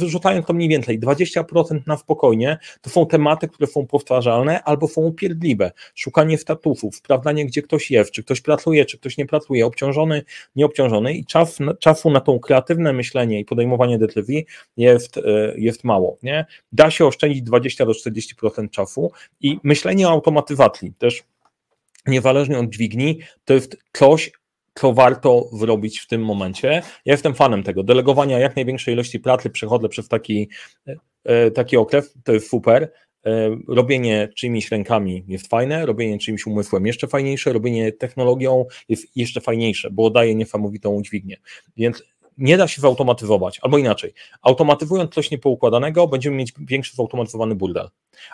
rzucając 0.07 0.47
to 0.47 0.53
mniej 0.53 0.69
więcej, 0.69 1.01
20% 1.01 1.81
na 1.87 1.97
spokojnie, 1.97 2.59
to 2.81 2.91
są 2.91 3.07
tematy, 3.07 3.49
które 3.49 3.67
są 3.67 3.87
powtarzalne 3.87 4.63
albo 4.63 4.89
są 4.89 5.01
upierdliwe. 5.01 5.73
Szukanie 5.95 6.39
statusów, 6.39 6.97
sprawdzanie, 6.97 7.47
gdzie 7.47 7.63
ktoś 7.63 7.91
jest, 7.91 8.11
czy 8.11 8.23
ktoś 8.23 8.41
pracuje, 8.41 8.85
czy 8.85 8.99
ktoś 8.99 9.19
nie 9.19 9.27
pracuje, 9.27 9.67
obciążony, 9.67 10.23
nieobciążony 10.57 11.15
i 11.15 11.27
czas, 11.27 11.59
czasu 11.79 12.11
na 12.11 12.21
tą 12.21 12.41
kreatywne 12.41 12.93
myślenie 12.93 13.41
i 13.41 13.45
podejmowanie 13.45 14.02
jest, 14.77 15.17
e, 15.17 15.55
jest 15.57 15.85
mało. 15.85 16.19
Nie? 16.23 16.47
Da 16.73 16.91
się 16.91 17.07
oszczędzić 17.07 17.43
20 17.43 17.87
do 17.87 17.93
40% 17.93 18.71
czasu 18.71 19.11
i 19.41 19.59
myślenie 19.63 20.09
o 20.09 20.11
automatyzacji 20.11 20.93
też 20.99 21.23
niezależnie 22.07 22.59
od 22.59 22.71
dźwigni, 22.71 23.19
to 23.45 23.55
jest 23.55 23.77
coś, 23.93 24.33
co 24.75 24.93
warto 24.93 25.49
zrobić 25.53 26.01
w 26.01 26.07
tym 26.07 26.25
momencie. 26.25 26.69
Ja 27.05 27.13
jestem 27.13 27.35
fanem 27.35 27.63
tego, 27.63 27.83
delegowania 27.83 28.39
jak 28.39 28.57
największej 28.57 28.95
ilości 28.95 29.21
pracy, 29.21 29.51
przechodzę 29.51 29.89
przez 29.89 30.09
taki, 30.09 30.49
e, 30.89 30.97
e, 31.25 31.51
taki 31.51 31.77
okres, 31.77 32.15
to 32.25 32.33
jest 32.33 32.49
super. 32.49 32.93
Robienie 33.69 34.29
czyimiś 34.37 34.71
rękami 34.71 35.25
jest 35.29 35.47
fajne, 35.47 35.87
robienie 35.87 36.19
czyimś 36.19 36.47
umysłem 36.47 36.87
jeszcze 36.87 37.09
fajniejsze, 37.09 37.53
robienie 37.53 37.93
technologią 37.93 38.65
jest 38.89 39.17
jeszcze 39.17 39.41
fajniejsze, 39.41 39.91
bo 39.91 40.11
daje 40.11 40.35
niesamowitą 40.35 41.03
dźwignię. 41.03 41.37
Więc 41.77 42.03
nie 42.39 42.57
da 42.57 42.69
się 42.69 42.83
zautomatyzować, 42.83 43.59
albo 43.63 43.79
inaczej, 43.79 44.15
automatyzując 44.43 45.15
coś 45.15 45.31
niepoukładanego, 45.31 46.09
będziemy 46.09 46.37
mieć 46.37 46.53
większy 46.59 46.97
zautomatyzowany 46.97 47.55
burdel. 47.55 47.89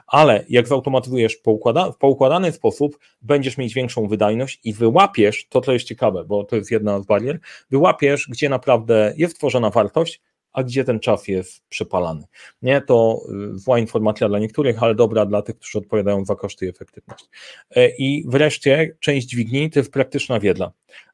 Ale 0.07 0.45
jak 0.49 0.69
zautomatyzujesz 0.69 1.37
poukłada, 1.37 1.93
w 1.93 1.99
poukładany 1.99 2.53
sposób, 2.53 2.99
będziesz 3.23 3.59
mieć 3.59 3.75
większą 3.75 4.09
wydajność 4.09 4.61
i 4.65 4.73
wyłapiesz, 4.73 5.47
to 5.49 5.61
co 5.61 5.73
jest 5.73 5.87
ciekawe, 5.87 6.25
bo 6.25 6.45
to 6.45 6.57
jest 6.57 6.71
jedna 6.71 7.01
z 7.01 7.07
barier, 7.07 7.41
wyłapiesz, 7.71 8.29
gdzie 8.31 8.49
naprawdę 8.49 9.15
jest 9.17 9.37
tworzona 9.37 9.71
wartość, 9.71 10.21
a 10.53 10.63
gdzie 10.63 10.85
ten 10.85 11.01
czas 11.01 11.29
jest 11.29 11.63
przepalany. 11.69 12.25
Nie, 12.63 12.81
to 12.81 13.21
y, 13.55 13.59
zła 13.59 13.79
informacja 13.79 14.29
dla 14.29 14.39
niektórych, 14.39 14.83
ale 14.83 14.95
dobra 14.95 15.27
dla 15.27 15.43
tych, 15.43 15.57
którzy 15.59 15.79
odpowiadają 15.79 16.25
za 16.25 16.37
koszty 16.37 16.67
i 16.67 16.69
efektywność. 16.69 17.25
E, 17.71 17.89
I 17.89 18.25
wreszcie 18.29 18.97
część 19.01 19.27
dźwigni 19.27 19.71
to 19.71 19.81
jest 19.81 19.93
praktyczna 19.93 20.41
wiedza. 20.41 20.73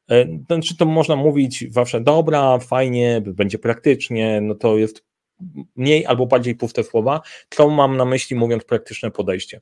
E, 0.09 0.25
znaczy 0.47 0.77
to 0.77 0.85
można 0.85 1.15
mówić 1.15 1.65
zawsze, 1.69 2.01
dobra, 2.01 2.59
fajnie, 2.59 3.21
będzie 3.25 3.59
praktycznie, 3.59 4.41
no 4.41 4.55
to 4.55 4.77
jest 4.77 5.03
mniej 5.75 6.05
albo 6.05 6.25
bardziej 6.25 6.55
puste 6.55 6.83
słowa. 6.83 7.21
Co 7.49 7.69
mam 7.69 7.97
na 7.97 8.05
myśli 8.05 8.35
mówiąc 8.35 8.63
praktyczne 8.63 9.11
podejście? 9.11 9.61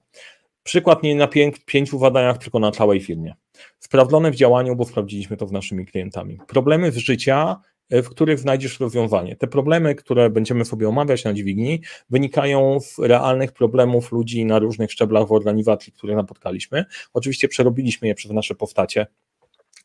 Przykład 0.63 1.03
nie 1.03 1.15
na 1.15 1.27
pięciu 1.65 1.99
badaniach, 1.99 2.37
tylko 2.37 2.59
na 2.59 2.71
całej 2.71 3.01
firmie. 3.01 3.33
Sprawdzone 3.79 4.31
w 4.31 4.35
działaniu, 4.35 4.75
bo 4.75 4.85
sprawdziliśmy 4.85 5.37
to 5.37 5.47
z 5.47 5.51
naszymi 5.51 5.85
klientami. 5.85 6.39
Problemy 6.47 6.91
z 6.91 6.97
życia 6.97 7.61
E, 7.63 7.72
w 7.91 8.09
których 8.09 8.39
znajdziesz 8.39 8.79
rozwiązanie. 8.79 9.35
Te 9.35 9.47
problemy, 9.47 9.95
które 9.95 10.29
będziemy 10.29 10.65
sobie 10.65 10.89
omawiać 10.89 11.23
na 11.23 11.33
dźwigni, 11.33 11.81
wynikają 12.09 12.79
z 12.79 12.99
realnych 12.99 13.51
problemów 13.51 14.11
ludzi 14.11 14.45
na 14.45 14.59
różnych 14.59 14.91
szczeblach 14.91 15.27
w 15.27 15.31
organizacji, 15.31 15.93
które 15.93 16.15
napotkaliśmy. 16.15 16.85
Oczywiście 17.13 17.47
przerobiliśmy 17.47 18.07
je 18.07 18.15
przez 18.15 18.31
nasze 18.31 18.55
postacie, 18.55 19.07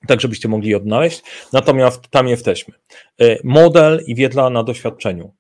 tak 0.07 0.21
żebyście 0.21 0.49
mogli 0.49 0.71
je 0.71 0.77
odnaleźć, 0.77 1.23
natomiast 1.53 2.09
tam 2.09 2.29
jesteśmy. 2.29 2.75
E, 3.21 3.37
model 3.45 4.05
i 4.07 4.15
wiedza 4.15 4.51
na 4.51 4.63
doświadczeniu. 4.63 5.33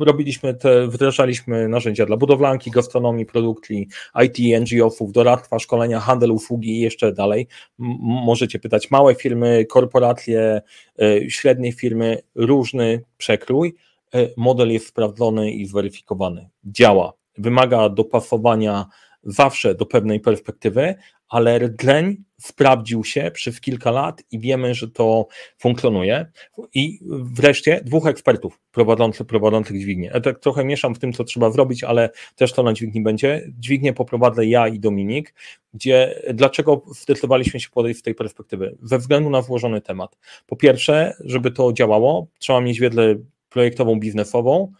Robiliśmy 0.00 0.54
te, 0.54 0.88
wdrażaliśmy 0.88 1.68
narzędzia 1.68 2.06
dla 2.06 2.16
budowlanki, 2.16 2.70
gastronomii, 2.70 3.26
produkcji, 3.26 3.88
IT, 4.24 4.60
NGO-ów, 4.60 5.12
doradztwa, 5.12 5.58
szkolenia, 5.58 6.00
handel, 6.00 6.30
usługi 6.30 6.70
i 6.70 6.80
jeszcze 6.80 7.12
dalej. 7.12 7.46
M 7.80 7.86
możecie 8.00 8.58
pytać 8.58 8.90
małe 8.90 9.14
firmy, 9.14 9.64
korporacje, 9.64 10.62
y, 11.02 11.26
średnie 11.30 11.72
firmy, 11.72 12.18
różny 12.34 13.02
przekrój. 13.18 13.74
Y, 14.14 14.34
model 14.36 14.72
jest 14.72 14.86
sprawdzony 14.86 15.50
i 15.50 15.66
zweryfikowany. 15.66 16.48
Działa. 16.64 17.12
Wymaga 17.38 17.88
dopasowania 17.88 18.86
zawsze 19.26 19.74
do 19.74 19.86
pewnej 19.86 20.20
perspektywy, 20.20 20.94
ale 21.28 21.58
rdzeń 21.58 22.24
sprawdził 22.40 23.04
się 23.04 23.30
przez 23.34 23.60
kilka 23.60 23.90
lat 23.90 24.22
i 24.30 24.38
wiemy, 24.38 24.74
że 24.74 24.90
to 24.90 25.26
funkcjonuje. 25.58 26.26
I 26.74 27.00
wreszcie 27.22 27.80
dwóch 27.84 28.06
ekspertów 28.06 28.60
prowadzących, 28.72 29.26
prowadzących 29.26 29.80
dźwignię. 29.80 30.10
Ja 30.14 30.20
tak 30.20 30.38
trochę 30.38 30.64
mieszam 30.64 30.94
w 30.94 30.98
tym, 30.98 31.12
co 31.12 31.24
trzeba 31.24 31.50
zrobić, 31.50 31.84
ale 31.84 32.10
też 32.36 32.52
to 32.52 32.62
na 32.62 32.72
dźwigni 32.72 33.02
będzie. 33.02 33.46
Dźwignię 33.58 33.92
poprowadzę 33.92 34.46
ja 34.46 34.68
i 34.68 34.80
Dominik, 34.80 35.34
gdzie 35.74 36.22
dlaczego 36.34 36.82
zdecydowaliśmy 37.00 37.60
się 37.60 37.68
podejść 37.70 38.00
z 38.00 38.02
tej 38.02 38.14
perspektywy? 38.14 38.76
Ze 38.82 38.98
względu 38.98 39.30
na 39.30 39.42
włożony 39.42 39.80
temat. 39.80 40.16
Po 40.46 40.56
pierwsze, 40.56 41.16
żeby 41.20 41.50
to 41.50 41.72
działało, 41.72 42.26
trzeba 42.38 42.60
mieć 42.60 42.80
wiedzę 42.80 43.14
projektową, 43.48 44.00
biznesową, 44.00 44.72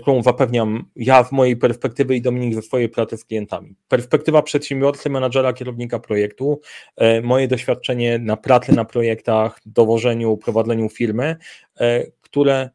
którą 0.00 0.22
zapewniam 0.22 0.84
ja 0.96 1.24
w 1.24 1.32
mojej 1.32 1.56
perspektywy 1.56 2.16
i 2.16 2.22
Dominik 2.22 2.54
ze 2.54 2.62
swojej 2.62 2.88
pracy 2.88 3.16
z 3.16 3.24
klientami. 3.24 3.76
Perspektywa 3.88 4.42
przedsiębiorcy, 4.42 5.10
menadżera, 5.10 5.52
kierownika 5.52 5.98
projektu, 5.98 6.60
e, 6.96 7.22
moje 7.22 7.48
doświadczenie 7.48 8.18
na 8.18 8.36
pracy 8.36 8.72
na 8.72 8.84
projektach, 8.84 9.60
dowożeniu, 9.66 10.36
prowadzeniu 10.36 10.88
firmy, 10.88 11.36
które 12.20 12.70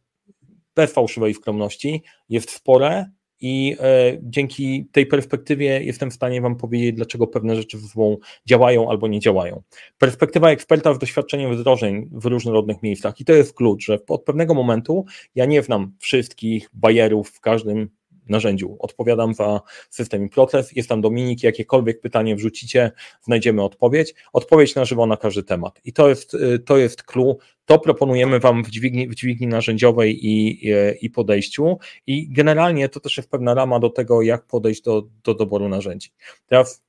bez 0.75 0.93
fałszywej 0.93 1.33
skromności 1.33 2.03
jest 2.29 2.51
spore 2.51 3.11
i 3.41 3.76
e, 3.80 4.17
dzięki 4.21 4.88
tej 4.91 5.06
perspektywie 5.06 5.84
jestem 5.84 6.12
w 6.12 6.13
stanie 6.13 6.41
Wam 6.41 6.56
powiedzieć, 6.56 6.95
dlaczego 6.95 7.28
pewne 7.28 7.56
rzeczy 7.56 7.80
ze 7.80 7.88
sobą 7.88 8.17
działają 8.45 8.89
albo 8.89 9.08
nie 9.08 9.19
działają. 9.19 9.62
Perspektywa 9.98 10.50
eksperta 10.50 10.93
z 10.93 11.00
doświadczeniem 11.00 11.58
wdrożeń 11.58 12.10
w 12.12 12.26
różnorodnych 12.26 12.84
miejscach 12.84 13.19
i 13.19 13.26
to 13.26 13.34
jest 13.34 13.54
klucz, 13.54 13.86
że 13.86 14.00
od 14.08 14.24
pewnego 14.24 14.54
momentu 14.54 15.06
ja 15.36 15.45
nie 15.45 15.63
znam 15.63 15.93
wszystkich 16.00 16.69
bajerów 16.74 17.30
w 17.30 17.39
każdym 17.39 17.89
narzędziu. 18.29 18.75
Odpowiadam 18.79 19.33
za 19.33 19.61
system 19.89 20.25
i 20.25 20.29
proces. 20.29 20.71
Jest 20.71 20.89
tam 20.89 21.01
Dominik, 21.01 21.43
jakiekolwiek 21.43 22.01
pytanie 22.01 22.35
wrzucicie, 22.35 22.91
znajdziemy 23.21 23.63
odpowiedź. 23.63 24.13
Odpowiedź 24.33 24.75
na 24.75 24.85
żywo 24.85 25.05
na 25.05 25.17
każdy 25.17 25.43
temat. 25.43 25.81
I 25.85 25.93
to 25.93 26.09
jest, 26.09 26.33
y, 26.33 26.59
to 26.59 26.77
jest 26.77 27.03
clue. 27.03 27.38
To 27.65 27.79
proponujemy 27.79 28.39
Wam 28.39 28.63
w 28.63 28.69
dźwigni, 28.69 29.07
w 29.07 29.15
dźwigni 29.15 29.47
narzędziowej 29.47 30.25
i, 30.25 30.67
i, 30.67 30.73
i 31.01 31.09
podejściu. 31.09 31.77
I 32.07 32.29
generalnie 32.33 32.89
to 32.89 32.99
też 32.99 33.17
jest 33.17 33.29
pewna 33.29 33.53
rama 33.53 33.79
do 33.79 33.89
tego, 33.89 34.21
jak 34.21 34.45
podejść 34.45 34.81
do, 34.81 35.03
do 35.23 35.33
doboru 35.33 35.69
narzędzi. 35.69 36.09
Teraz 36.47 36.83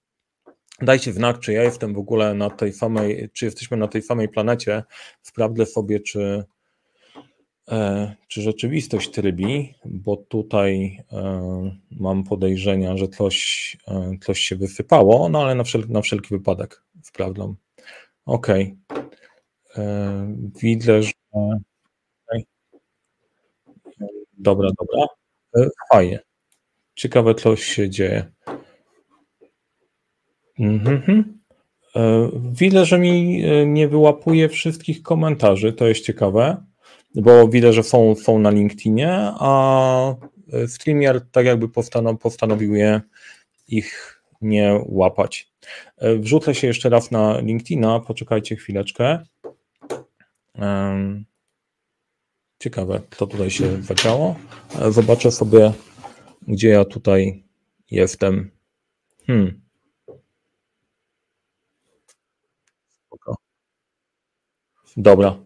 dajcie 0.83 1.12
znak, 1.12 1.38
czy 1.38 1.53
ja 1.53 1.62
jestem 1.62 1.94
w 1.94 1.99
ogóle 1.99 2.35
na 2.35 2.51
tej 2.51 2.72
samej, 2.72 3.29
czy 3.33 3.44
jesteśmy 3.44 3.77
na 3.77 3.88
tej 3.88 4.03
samej 4.03 4.29
planecie. 4.29 4.83
Sprawdzę 5.22 5.66
sobie, 5.66 6.01
czy 6.01 6.44
czy 8.29 8.42
rzeczywistość 8.42 9.11
trybi, 9.11 9.74
bo 9.85 10.16
tutaj 10.16 11.02
e, 11.12 11.76
mam 11.90 12.24
podejrzenia, 12.24 12.96
że 12.96 13.09
coś, 13.09 13.76
e, 13.88 14.11
coś 14.20 14.40
się 14.40 14.57
wysypało, 14.57 15.29
no 15.29 15.42
ale 15.42 15.55
na, 15.55 15.64
wszel 15.64 15.85
na 15.88 16.02
wszelki 16.02 16.29
wypadek 16.29 16.83
sprawdzam. 17.02 17.57
Ok. 18.26 18.46
Widzę, 20.62 21.02
że. 21.02 21.12
Dobra, 24.38 24.68
dobra. 24.79 25.07
Fajnie. 25.92 26.20
Ciekawe, 26.94 27.35
co 27.35 27.57
się 27.57 27.90
dzieje. 27.90 28.33
Mhm. 30.59 31.38
Widzę, 32.52 32.85
że 32.85 32.98
mi 32.98 33.42
nie 33.66 33.88
wyłapuje 33.88 34.48
wszystkich 34.48 35.02
komentarzy, 35.02 35.72
to 35.72 35.88
jest 35.88 36.05
ciekawe 36.05 36.65
bo 37.15 37.49
widzę, 37.49 37.73
że 37.73 37.83
są, 37.83 38.15
są 38.15 38.39
na 38.39 38.51
LinkedInie, 38.51 39.11
a 39.39 40.15
StreamYard 40.67 41.25
tak 41.33 41.47
jakby 41.47 41.69
postanowił, 41.69 42.19
postanowił 42.19 42.75
je 42.75 43.01
ich 43.69 44.23
nie 44.41 44.81
łapać. 44.87 45.53
Wrzucę 46.19 46.55
się 46.55 46.67
jeszcze 46.67 46.89
raz 46.89 47.11
na 47.11 47.41
LinkedIna, 47.41 48.01
poczekajcie 48.01 48.57
chwileczkę. 48.57 49.19
Ciekawe, 52.59 53.01
co 53.11 53.27
tutaj 53.27 53.51
się 53.51 53.83
zadziało. 53.83 54.37
Zobaczę 54.91 55.33
sobie, 55.33 55.73
gdzie 56.49 56.69
ja 56.69 56.85
tutaj 56.85 57.45
jestem. 57.91 58.51
Hmm. 59.27 59.61
Dobra, 64.97 65.39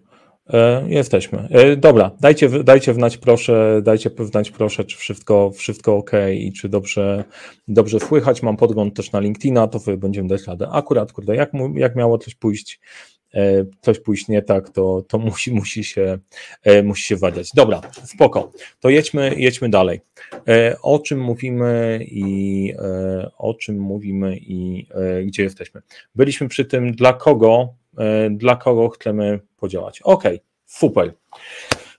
E, 0.53 0.85
jesteśmy. 0.89 1.49
E, 1.51 1.77
dobra, 1.77 2.11
dajcie, 2.21 2.49
dajcie 2.49 2.93
wnać 2.93 3.17
proszę, 3.17 3.81
dajcie 3.83 4.11
wnać 4.19 4.51
proszę, 4.51 4.85
czy 4.85 4.97
wszystko, 4.97 5.51
wszystko 5.51 5.97
ok 5.97 6.11
i 6.35 6.53
czy 6.53 6.69
dobrze, 6.69 7.25
dobrze 7.69 8.01
słychać. 8.01 8.43
Mam 8.43 8.57
podgląd 8.57 8.97
też 8.97 9.13
na 9.13 9.21
LinkedIna, 9.21 9.69
to 9.69 9.97
będziemy 9.97 10.29
dać 10.29 10.47
radę. 10.47 10.69
Akurat, 10.73 11.13
kurde, 11.13 11.37
jak, 11.37 11.53
jak 11.75 11.97
miało 11.97 12.19
coś 12.19 12.35
pójść, 12.35 12.81
e, 13.35 13.65
coś 13.81 14.01
pójść 14.01 14.29
nie 14.29 14.43
tak, 14.43 14.71
to, 14.71 15.03
to 15.09 15.19
musi, 15.29 15.53
musi, 15.53 15.85
się, 15.85 16.19
musi 16.85 17.03
się 17.03 17.17
wadziać. 17.17 17.51
Dobra, 17.55 17.81
spoko. 18.05 18.53
To 18.81 18.89
jedźmy, 18.89 19.35
jedźmy 19.37 19.69
dalej. 19.69 20.01
O 20.83 20.99
czym 20.99 21.21
mówimy 21.21 22.01
i 22.07 22.75
o 23.39 23.55
czym 23.55 23.79
mówimy 23.81 24.37
i 24.37 24.87
gdzie 25.25 25.43
jesteśmy? 25.43 25.83
Byliśmy 26.15 26.49
przy 26.49 26.65
tym, 26.65 26.93
dla 26.93 27.13
kogo 27.13 27.80
dla 28.31 28.57
kogo 28.57 28.89
chcemy 28.89 29.41
podziałać. 29.57 30.01
Ok, 30.03 30.25
super. 30.67 31.15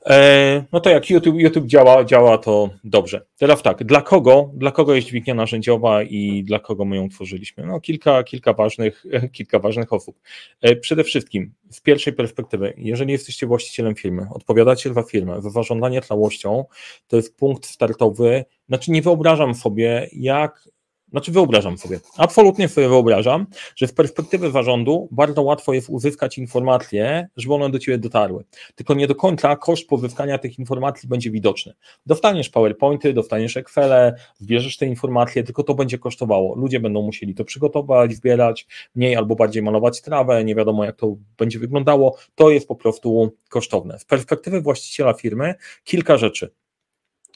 E, 0.05 0.63
no 0.71 0.79
to 0.79 0.89
jak 0.89 1.09
YouTube, 1.09 1.35
YouTube 1.39 1.67
działa, 1.67 2.03
działa 2.03 2.37
to 2.37 2.69
dobrze. 2.83 3.25
Teraz 3.37 3.63
tak, 3.63 3.83
dla 3.83 4.01
kogo, 4.01 4.51
dla 4.53 4.71
kogo 4.71 4.95
jest 4.95 5.07
dźwignia 5.07 5.33
narzędziowa 5.33 6.03
i 6.03 6.43
dla 6.43 6.59
kogo 6.59 6.85
my 6.85 6.95
ją 6.95 7.09
tworzyliśmy? 7.09 7.65
No 7.65 7.79
kilka, 7.79 8.23
kilka, 8.23 8.53
ważnych, 8.53 9.05
kilka 9.35 9.59
ważnych 9.59 9.93
osób. 9.93 10.19
E, 10.61 10.75
przede 10.75 11.03
wszystkim 11.03 11.53
z 11.69 11.81
pierwszej 11.81 12.13
perspektywy, 12.13 12.73
jeżeli 12.77 13.11
jesteście 13.11 13.47
właścicielem 13.47 13.95
firmy, 13.95 14.27
odpowiadacie 14.33 14.93
za 14.93 15.03
firmę, 15.03 15.41
za 15.41 15.49
zarządzanie 15.49 16.01
całością, 16.01 16.65
to 17.07 17.15
jest 17.15 17.37
punkt 17.37 17.65
startowy, 17.65 18.45
znaczy 18.67 18.91
nie 18.91 19.01
wyobrażam 19.01 19.55
sobie, 19.55 20.09
jak 20.13 20.69
znaczy 21.11 21.31
wyobrażam 21.31 21.77
sobie, 21.77 21.99
absolutnie 22.17 22.69
sobie 22.69 22.89
wyobrażam, 22.89 23.47
że 23.75 23.87
z 23.87 23.93
perspektywy 23.93 24.51
zarządu 24.51 25.07
bardzo 25.11 25.41
łatwo 25.41 25.73
jest 25.73 25.89
uzyskać 25.89 26.37
informacje, 26.37 27.27
żeby 27.37 27.53
one 27.53 27.69
do 27.69 27.79
Ciebie 27.79 27.97
dotarły. 27.97 28.43
Tylko 28.75 28.93
nie 28.93 29.07
do 29.07 29.15
końca 29.15 29.55
koszt 29.55 29.87
pozyskania 29.87 30.37
tych 30.37 30.59
informacji 30.59 31.09
będzie 31.09 31.31
widoczny. 31.31 31.73
Dostaniesz 32.05 32.49
PowerPointy, 32.49 33.13
dostaniesz 33.13 33.57
Excel, 33.57 34.13
zbierzesz 34.39 34.77
te 34.77 34.85
informacje, 34.85 35.43
tylko 35.43 35.63
to 35.63 35.73
będzie 35.73 35.97
kosztowało. 35.97 36.55
Ludzie 36.55 36.79
będą 36.79 37.01
musieli 37.01 37.35
to 37.35 37.45
przygotować, 37.45 38.13
zbierać, 38.13 38.67
mniej 38.95 39.15
albo 39.15 39.35
bardziej 39.35 39.63
malować 39.63 40.01
trawę, 40.01 40.43
nie 40.43 40.55
wiadomo 40.55 40.85
jak 40.85 40.95
to 40.95 41.15
będzie 41.37 41.59
wyglądało. 41.59 42.17
To 42.35 42.49
jest 42.49 42.67
po 42.67 42.75
prostu 42.75 43.31
kosztowne. 43.49 43.99
Z 43.99 44.05
perspektywy 44.05 44.61
właściciela 44.61 45.13
firmy 45.13 45.55
kilka 45.83 46.17
rzeczy 46.17 46.51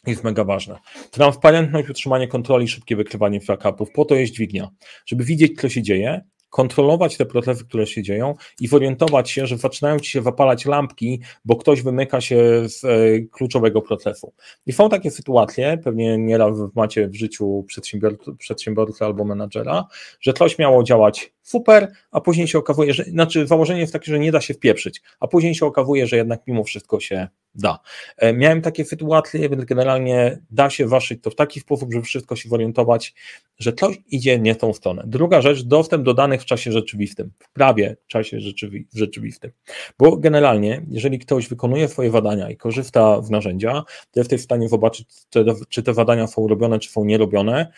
jest 0.08 0.24
mega 0.24 0.44
ważne. 0.44 0.80
Transparentność, 1.12 1.90
utrzymanie 1.90 2.28
kontroli, 2.28 2.68
szybkie 2.68 2.96
wykrywanie 2.96 3.42
fuck-upów, 3.42 3.92
po 3.92 4.06
to 4.06 4.16
jest 4.16 4.34
dźwignia, 4.34 4.70
żeby 5.06 5.24
widzieć, 5.24 5.62
co 5.62 5.70
się 5.70 5.82
dzieje, 5.82 6.22
kontrolować 6.56 7.18
te 7.18 7.26
procesy, 7.26 7.66
które 7.66 7.88
się 7.88 8.04
dzieją 8.04 8.34
i 8.60 8.68
zorientować 8.68 9.32
się, 9.32 9.48
że 9.48 9.58
zaczynają 9.58 10.00
ci 10.00 10.12
się 10.12 10.22
zapalać 10.22 10.66
lampki, 10.66 11.22
bo 11.46 11.56
ktoś 11.56 11.82
wymyka 11.82 12.22
się 12.22 12.38
z 12.70 12.84
e, 12.84 12.88
kluczowego 13.32 13.82
procesu. 13.82 14.34
I 14.66 14.74
są 14.74 14.90
takie 14.90 15.12
sytuacje, 15.12 15.78
pewnie 15.84 16.18
nieraz 16.18 16.58
macie 16.76 17.08
w 17.08 17.16
życiu 17.16 17.64
przedsiębiorcy, 17.68 18.36
przedsiębiorcy 18.38 19.06
albo 19.06 19.26
menadżera, 19.26 19.86
że 20.22 20.34
coś 20.34 20.58
miało 20.58 20.84
działać 20.84 21.35
super, 21.46 21.92
a 22.12 22.22
później 22.22 22.48
się 22.48 22.58
okazuje, 22.58 22.94
że, 22.94 23.04
znaczy 23.04 23.48
założenie 23.48 23.80
jest 23.80 23.94
takie, 23.94 24.12
że 24.12 24.20
nie 24.20 24.32
da 24.32 24.42
się 24.42 24.54
wpieprzyć, 24.54 25.02
a 25.20 25.28
później 25.28 25.56
się 25.56 25.66
okazuje, 25.66 26.08
że 26.08 26.18
jednak 26.18 26.42
mimo 26.48 26.64
wszystko 26.64 27.00
się 27.00 27.28
da. 27.56 27.80
E, 28.18 28.34
miałem 28.34 28.62
takie 28.62 28.86
sytuacje, 28.86 29.50
więc 29.50 29.66
generalnie 29.66 30.42
da 30.52 30.70
się 30.70 30.88
waszyć 30.88 31.24
to 31.24 31.30
w 31.30 31.36
taki 31.36 31.60
sposób, 31.60 31.94
żeby 31.94 32.06
wszystko 32.06 32.36
się 32.36 32.50
zorientować, 32.50 33.14
że 33.60 33.74
coś 33.74 33.98
idzie 34.08 34.40
nie 34.40 34.56
tą 34.56 34.74
stronę. 34.74 35.04
Druga 35.08 35.42
rzecz, 35.42 35.64
dostęp 35.64 36.04
do 36.04 36.14
danych 36.14 36.42
w 36.42 36.46
czasie 36.46 36.72
rzeczywistym, 36.72 37.32
w 37.40 37.52
prawie 37.54 37.98
czasie 38.08 38.40
rzeczywi 38.40 38.88
rzeczywistym. 38.94 39.52
Bo 40.00 40.18
generalnie, 40.18 40.86
jeżeli 40.90 41.20
ktoś 41.20 41.48
wykonuje 41.48 41.88
swoje 41.88 42.10
badania 42.10 42.50
i 42.50 42.58
korzysta 42.58 43.22
z 43.22 43.30
narzędzia, 43.30 43.84
to 44.12 44.20
jest 44.20 44.34
w 44.34 44.42
stanie 44.42 44.70
zobaczyć, 44.70 45.08
czy 45.70 45.84
te 45.84 45.94
badania 45.94 46.28
są 46.28 46.48
robione, 46.48 46.80
czy 46.80 46.90
są 46.90 47.06
nierobione, 47.06 47.72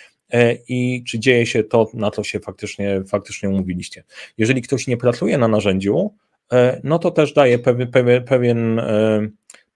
i 0.68 1.04
czy 1.08 1.20
dzieje 1.20 1.46
się 1.46 1.64
to, 1.64 1.88
na 1.94 2.12
co 2.12 2.24
się 2.24 2.40
faktycznie, 2.40 3.04
faktycznie 3.08 3.50
umówiliście. 3.50 4.04
Jeżeli 4.38 4.62
ktoś 4.62 4.88
nie 4.88 4.98
pracuje 4.98 5.38
na 5.38 5.48
narzędziu, 5.48 6.14
e, 6.52 6.82
no 6.84 7.00
to 7.00 7.12
też 7.12 7.34
daje 7.34 7.60
pewien, 7.60 7.92
pewien, 7.92 8.24
pewien 8.24 8.82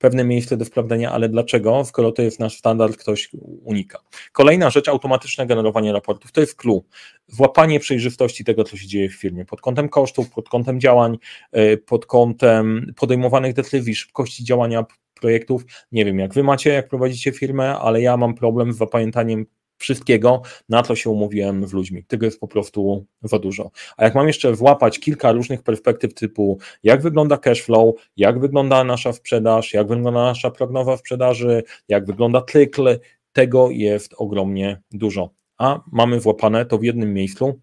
pewne 0.01 0.23
miejsce 0.23 0.57
do 0.57 0.65
sprawdzenia, 0.65 1.11
ale 1.11 1.29
dlaczego, 1.29 1.85
skoro 1.85 2.11
to 2.11 2.21
jest 2.21 2.39
nasz 2.39 2.57
standard, 2.57 2.97
ktoś 2.97 3.29
unika. 3.63 3.99
Kolejna 4.31 4.69
rzecz, 4.69 4.87
automatyczne 4.87 5.47
generowanie 5.47 5.93
raportów, 5.93 6.31
to 6.31 6.41
jest 6.41 6.55
clue. 6.55 6.83
Włapanie 7.29 7.79
przejrzystości 7.79 8.43
tego, 8.43 8.63
co 8.63 8.77
się 8.77 8.87
dzieje 8.87 9.09
w 9.09 9.13
firmie, 9.13 9.45
pod 9.45 9.61
kątem 9.61 9.89
kosztów, 9.89 10.29
pod 10.29 10.49
kątem 10.49 10.79
działań, 10.79 11.17
e, 11.51 11.77
pod 11.77 12.05
kątem 12.05 12.93
podejmowanych 12.95 13.53
decyzji, 13.53 13.95
szybkości 13.95 14.43
działania 14.43 14.85
projektów. 15.21 15.65
Nie 15.91 16.05
wiem, 16.05 16.19
jak 16.19 16.33
wy 16.33 16.43
macie, 16.43 16.69
jak 16.69 16.87
prowadzicie 16.87 17.31
firmę, 17.31 17.77
ale 17.77 18.01
ja 18.01 18.17
mam 18.17 18.33
problem 18.35 18.73
z 18.73 18.77
zapamiętaniem 18.77 19.45
wszystkiego, 19.81 20.41
na 20.69 20.83
co 20.83 20.95
się 20.95 21.09
umówiłem 21.09 21.67
z 21.67 21.73
ludźmi. 21.73 22.03
Tego 22.03 22.25
jest 22.25 22.39
po 22.39 22.47
prostu 22.47 23.05
za 23.23 23.39
dużo. 23.39 23.71
A 23.97 24.03
jak 24.03 24.15
mam 24.15 24.27
jeszcze 24.27 24.53
włapać 24.53 24.99
kilka 24.99 25.31
różnych 25.31 25.63
perspektyw 25.63 26.13
typu, 26.13 26.59
jak 26.83 27.01
wygląda 27.01 27.37
cash 27.37 27.61
flow, 27.61 27.95
jak 28.17 28.39
wygląda 28.39 28.83
nasza 28.83 29.13
sprzedaż, 29.13 29.73
jak 29.73 29.87
wygląda 29.87 30.11
nasza 30.11 30.51
prognoza 30.51 30.97
sprzedaży, 30.97 31.63
jak 31.87 32.05
wygląda 32.05 32.41
cykl, 32.41 32.99
tego 33.33 33.69
jest 33.69 34.13
ogromnie 34.17 34.81
dużo. 34.91 35.29
A 35.57 35.79
mamy 35.91 36.19
włapane 36.19 36.65
to 36.65 36.77
w 36.77 36.83
jednym 36.83 37.13
miejscu, 37.13 37.59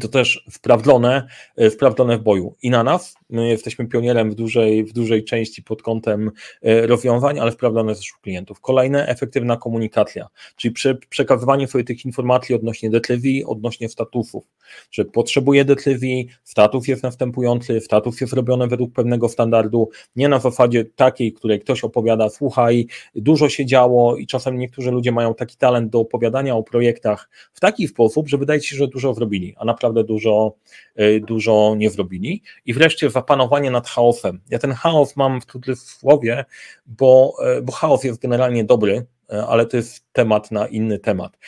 to 0.00 0.08
też 0.08 0.44
wprawdzone, 0.50 1.26
e, 1.56 1.70
wprawdzone 1.70 2.18
w 2.18 2.22
boju. 2.22 2.54
I 2.62 2.70
na 2.70 2.84
nas, 2.84 3.14
my 3.30 3.48
jesteśmy 3.48 3.86
pionierem 3.86 4.30
w 4.30 4.34
dużej, 4.34 4.84
w 4.84 4.92
dużej 4.92 5.24
części 5.24 5.62
pod 5.62 5.82
kątem 5.82 6.30
e, 6.62 6.86
rozwiązań, 6.86 7.38
ale 7.38 7.52
wprawdzone 7.52 7.94
też 7.94 8.12
u 8.18 8.22
klientów. 8.22 8.60
Kolejne, 8.60 9.06
efektywna 9.06 9.56
komunikacja, 9.56 10.28
czyli 10.56 10.74
prze, 10.74 10.94
przekazywanie 10.94 11.68
sobie 11.68 11.84
tych 11.84 12.04
informacji 12.04 12.54
odnośnie 12.54 12.90
detliwi, 12.90 13.44
odnośnie 13.44 13.88
statusów, 13.88 14.44
że 14.90 15.04
potrzebuje 15.04 15.64
detliwi, 15.64 16.28
status 16.44 16.88
jest 16.88 17.02
następujący, 17.02 17.80
status 17.80 18.20
jest 18.20 18.32
robiony 18.32 18.66
według 18.66 18.92
pewnego 18.92 19.28
standardu, 19.28 19.88
nie 20.16 20.28
na 20.28 20.38
zasadzie 20.38 20.84
takiej, 20.84 21.32
której 21.32 21.60
ktoś 21.60 21.84
opowiada, 21.84 22.28
słuchaj, 22.28 22.86
dużo 23.14 23.48
się 23.48 23.66
działo 23.66 24.16
i 24.16 24.26
czasem 24.26 24.58
niektórzy 24.58 24.90
ludzie 24.90 25.12
mają 25.12 25.34
taki 25.34 25.56
talent 25.56 25.90
do 25.90 26.00
opowiadania 26.00 26.56
o 26.56 26.62
projektach 26.62 27.28
w 27.52 27.60
taki 27.60 27.88
sposób, 27.88 28.28
że 28.28 28.38
wydaje 28.38 28.60
się, 28.60 28.76
że 28.76 28.88
dużo 28.88 29.14
zrobili, 29.14 29.54
a 29.56 29.64
naprawdę 29.64 29.83
naprawdę 29.84 30.04
dużo, 30.04 30.56
y, 31.00 31.20
dużo 31.20 31.74
nie 31.76 31.90
zrobili. 31.90 32.42
I 32.66 32.74
wreszcie 32.74 33.10
zapanowanie 33.10 33.70
nad 33.70 33.88
chaosem. 33.88 34.40
Ja 34.50 34.58
ten 34.58 34.72
chaos 34.72 35.16
mam 35.16 35.40
w 35.40 35.44
cudzysłowie, 35.44 36.44
bo, 36.86 37.34
y, 37.58 37.62
bo 37.62 37.72
chaos 37.72 38.04
jest 38.04 38.20
generalnie 38.20 38.64
dobry, 38.64 39.06
y, 39.32 39.42
ale 39.42 39.66
to 39.66 39.76
jest 39.76 40.04
temat 40.12 40.50
na 40.50 40.66
inny 40.66 40.98
temat. 40.98 41.38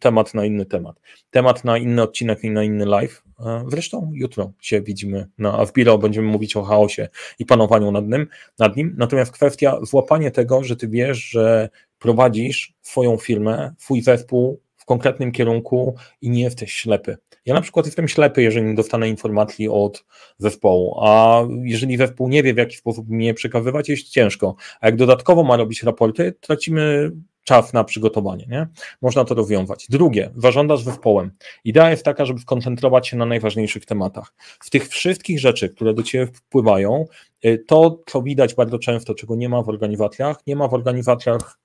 Temat 0.00 0.34
na 0.34 0.44
inny 0.44 0.66
temat. 0.66 1.00
Temat 1.30 1.64
na 1.64 1.78
inny 1.78 2.02
odcinek 2.02 2.44
i 2.44 2.50
na 2.50 2.64
inny 2.64 2.86
live. 2.86 3.22
Zresztą 3.68 4.10
jutro 4.14 4.52
się 4.60 4.80
widzimy 4.80 5.28
na 5.38 5.58
Avbiro, 5.58 5.98
będziemy 5.98 6.28
mówić 6.28 6.56
o 6.56 6.62
chaosie 6.62 7.08
i 7.38 7.46
panowaniu 7.46 7.90
nad 7.90 8.08
nim, 8.08 8.26
nad 8.58 8.76
nim. 8.76 8.94
Natomiast 8.98 9.32
kwestia 9.32 9.78
złapanie 9.82 10.30
tego, 10.30 10.64
że 10.64 10.76
ty 10.76 10.88
wiesz, 10.88 11.18
że 11.18 11.68
prowadzisz 11.98 12.74
swoją 12.82 13.16
firmę, 13.16 13.74
swój 13.78 14.02
zespół 14.02 14.60
konkretnym 14.88 15.32
kierunku 15.32 15.94
i 16.20 16.30
nie 16.30 16.42
jesteś 16.42 16.72
ślepy. 16.72 17.16
Ja 17.46 17.54
na 17.54 17.60
przykład 17.60 17.86
jestem 17.86 18.08
ślepy, 18.08 18.42
jeżeli 18.42 18.66
nie 18.66 18.74
dostanę 18.74 19.08
informacji 19.08 19.68
od 19.68 20.04
zespołu, 20.38 20.98
a 21.02 21.42
jeżeli 21.62 21.96
zespół 21.96 22.28
nie 22.28 22.42
wie, 22.42 22.54
w 22.54 22.56
jaki 22.56 22.76
sposób 22.76 23.08
mnie 23.08 23.34
przekazywać, 23.34 23.88
jest 23.88 24.08
ciężko. 24.08 24.56
A 24.80 24.86
jak 24.86 24.96
dodatkowo 24.96 25.44
ma 25.44 25.56
robić 25.56 25.82
raporty, 25.82 26.34
tracimy 26.40 27.12
czas 27.44 27.72
na 27.72 27.84
przygotowanie. 27.84 28.46
Nie? 28.48 28.66
Można 29.02 29.24
to 29.24 29.34
rozwiązać. 29.34 29.86
Drugie, 29.90 30.30
zarządzasz 30.36 30.82
zespołem. 30.82 31.30
Idea 31.64 31.90
jest 31.90 32.04
taka, 32.04 32.24
żeby 32.24 32.40
skoncentrować 32.40 33.08
się 33.08 33.16
na 33.16 33.26
najważniejszych 33.26 33.86
tematach. 33.86 34.32
W 34.60 34.70
tych 34.70 34.88
wszystkich 34.88 35.40
rzeczy, 35.40 35.68
które 35.68 35.94
do 35.94 36.02
Ciebie 36.02 36.26
wpływają, 36.26 37.04
y, 37.44 37.64
to, 37.66 38.02
co 38.06 38.22
widać 38.22 38.54
bardzo 38.54 38.78
często, 38.78 39.14
czego 39.14 39.36
nie 39.36 39.48
ma 39.48 39.62
w 39.62 39.68
organizacjach, 39.68 40.46
nie 40.46 40.56
ma 40.56 40.68
w 40.68 40.74
organizacjach 40.74 41.58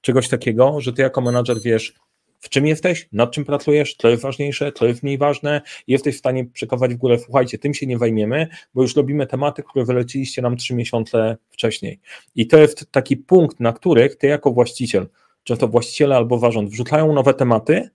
czegoś 0.00 0.28
takiego, 0.28 0.80
że 0.80 0.92
Ty 0.92 1.02
jako 1.02 1.20
menadżer 1.20 1.60
wiesz, 1.62 1.94
w 2.40 2.48
czym 2.48 2.66
jesteś, 2.66 3.08
nad 3.12 3.32
czym 3.32 3.44
pracujesz, 3.44 3.94
co 3.94 4.08
jest 4.08 4.22
ważniejsze, 4.22 4.72
co 4.72 4.86
jest 4.86 5.02
mniej 5.02 5.18
ważne 5.18 5.60
jesteś 5.86 6.14
w 6.14 6.18
stanie 6.18 6.44
przekazać 6.44 6.94
w 6.94 6.96
górę, 6.96 7.18
słuchajcie, 7.18 7.58
tym 7.58 7.74
się 7.74 7.86
nie 7.86 7.98
wejmiemy, 7.98 8.48
bo 8.74 8.82
już 8.82 8.96
robimy 8.96 9.26
tematy, 9.26 9.62
które 9.62 9.84
wyleciliście 9.84 10.42
nam 10.42 10.56
trzy 10.56 10.74
miesiące 10.74 11.36
wcześniej. 11.50 12.00
I 12.34 12.46
to 12.46 12.58
jest 12.58 12.86
taki 12.90 13.16
punkt, 13.16 13.60
na 13.60 13.72
których 13.72 14.16
ty 14.16 14.26
jako 14.26 14.50
właściciel, 14.50 15.08
często 15.44 15.68
właściciele 15.68 16.16
albo 16.16 16.38
zarząd 16.38 16.70
wrzucają 16.70 17.12
nowe 17.12 17.34
tematy, 17.34 17.90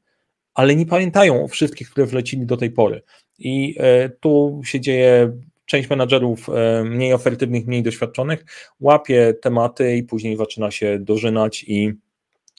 ale 0.54 0.76
nie 0.76 0.86
pamiętają 0.86 1.44
o 1.44 1.48
wszystkich, 1.48 1.90
które 1.90 2.06
wlecili 2.06 2.46
do 2.46 2.58
tej 2.58 2.72
pory. 2.72 3.02
I 3.40 3.76
e, 3.80 4.10
tu 4.10 4.62
się 4.66 4.80
dzieje 4.80 5.32
część 5.66 5.90
menadżerów 5.90 6.50
e, 6.50 6.84
mniej 6.84 7.14
ofertywnych, 7.14 7.68
mniej 7.68 7.84
doświadczonych 7.84 8.46
łapie 8.80 9.34
tematy 9.42 9.96
i 9.96 10.04
później 10.04 10.38
zaczyna 10.38 10.72
się 10.72 11.00
dożynać 11.00 11.66
i 11.68 11.94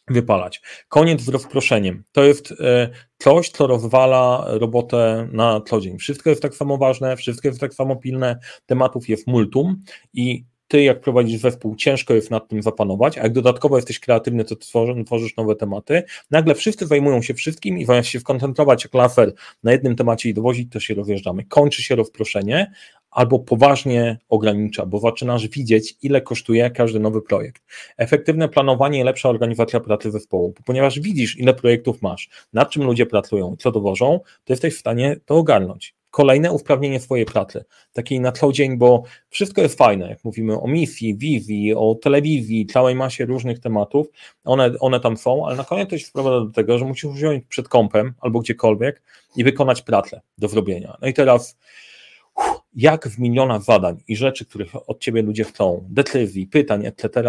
wypalać. 0.09 0.63
Koniec 0.89 1.21
z 1.21 1.29
rozproszeniem. 1.29 2.03
To 2.13 2.25
jest 2.25 2.55
e, 2.61 2.89
coś, 3.19 3.51
co 3.51 3.67
rozwala 3.67 4.47
robotę 4.49 5.29
na 5.33 5.61
co 5.61 5.81
dzień. 5.81 5.99
Wszystko 5.99 6.31
jest 6.31 6.43
tak 6.43 6.55
samo 6.55 6.77
ważne, 6.77 7.17
wszystko 7.17 7.49
jest 7.49 7.61
tak 7.61 7.75
samo 7.75 7.97
pilne, 7.97 8.39
tematów 8.67 9.09
jest 9.09 9.27
multum 9.27 9.83
i 10.15 10.45
ty, 10.69 10.83
jak 10.83 11.01
prowadzisz 11.01 11.41
zespół, 11.41 11.77
ciężko 11.77 12.15
jest 12.15 12.31
nad 12.31 12.49
tym 12.49 12.63
zapanować, 12.63 13.19
a 13.19 13.23
jak 13.23 13.33
dodatkowo 13.33 13.77
jesteś 13.77 14.01
kreatywny, 14.01 14.45
to 14.45 14.57
tworzysz 14.57 15.37
nowe 15.37 15.57
tematy. 15.57 16.03
Nagle 16.31 16.55
wszyscy 16.55 16.87
zajmują 16.87 17.23
się 17.23 17.35
wszystkim 17.35 17.79
i 17.79 17.85
zamiast 17.85 18.09
się 18.09 18.21
skoncentrować 18.21 18.85
jak 18.85 18.95
laser 18.95 19.33
na 19.63 19.73
jednym 19.73 19.97
temacie 19.97 20.29
i 20.29 20.35
dowozić, 20.35 20.73
to 20.73 20.81
się 20.81 20.95
rozjeżdżamy. 20.95 21.45
Kończy 21.45 21.83
się 21.83 21.95
rozproszenie, 21.95 22.73
albo 23.17 23.39
poważnie 23.39 24.19
ogranicza, 24.29 24.87
bo 24.87 24.99
zaczynasz 24.99 25.49
widzieć, 25.49 25.97
ile 26.03 26.21
kosztuje 26.21 26.71
każdy 26.71 27.01
nowy 27.01 27.23
projekt. 27.23 27.63
Efektywne 27.97 28.49
planowanie 28.49 29.01
i 29.01 29.05
lepsza 29.05 29.29
organizacja 29.29 29.81
pracy 29.81 30.11
zespołu, 30.11 30.55
ponieważ 30.65 31.01
widzisz, 31.01 31.39
ile 31.39 31.55
projektów 31.55 32.03
masz, 32.03 32.29
nad 32.53 32.71
czym 32.71 32.85
ludzie 32.85 33.07
pracują, 33.07 33.57
co 33.59 33.73
dowożą, 33.73 34.21
to 34.45 34.53
jesteś 34.53 34.75
w 34.75 34.79
stanie 34.79 35.17
to 35.25 35.37
ogarnąć. 35.37 35.95
Kolejne 36.11 36.53
usprawnienie 36.53 37.01
swojej 37.01 37.27
pracy, 37.27 37.65
takiej 37.93 38.21
na 38.21 38.33
co 38.33 38.53
dzień, 38.53 38.77
bo 38.77 39.03
wszystko 39.29 39.63
jest 39.63 39.79
fajne, 39.79 40.09
jak 40.09 40.25
mówimy 40.25 40.61
o 40.61 40.69
misji, 40.69 41.17
wizji, 41.17 41.75
o 41.75 41.95
telewizji, 41.95 42.67
całej 42.67 42.95
masie 42.95 43.27
różnych 43.27 43.59
tematów, 43.59 44.07
one, 44.45 44.73
one 44.81 45.01
tam 45.01 45.17
są, 45.17 45.47
ale 45.47 45.57
na 45.57 45.65
koniec 45.65 45.91
to 45.91 45.99
się 45.99 46.07
sprowadza 46.07 46.41
do 46.47 46.53
tego, 46.53 46.79
że 46.79 46.85
musisz 46.85 47.11
wziąć 47.11 47.45
przed 47.49 47.69
kąpem 47.69 48.15
albo 48.21 48.41
gdziekolwiek 48.41 49.03
i 49.37 49.45
wykonać 49.45 49.83
pracę 49.83 50.21
do 50.39 50.49
zrobienia. 50.49 50.97
No 51.03 51.09
i 51.09 51.15
teraz 51.15 51.57
jak 52.77 53.09
w 53.09 53.19
milionach 53.19 53.63
zadań 53.63 53.97
i 54.09 54.17
rzeczy, 54.17 54.45
których 54.45 54.89
od 54.89 55.01
ciebie 55.01 55.23
ludzie 55.23 55.45
chcą, 55.45 55.85
decyzji, 55.89 56.47
pytań, 56.47 56.87
etc., 56.87 57.23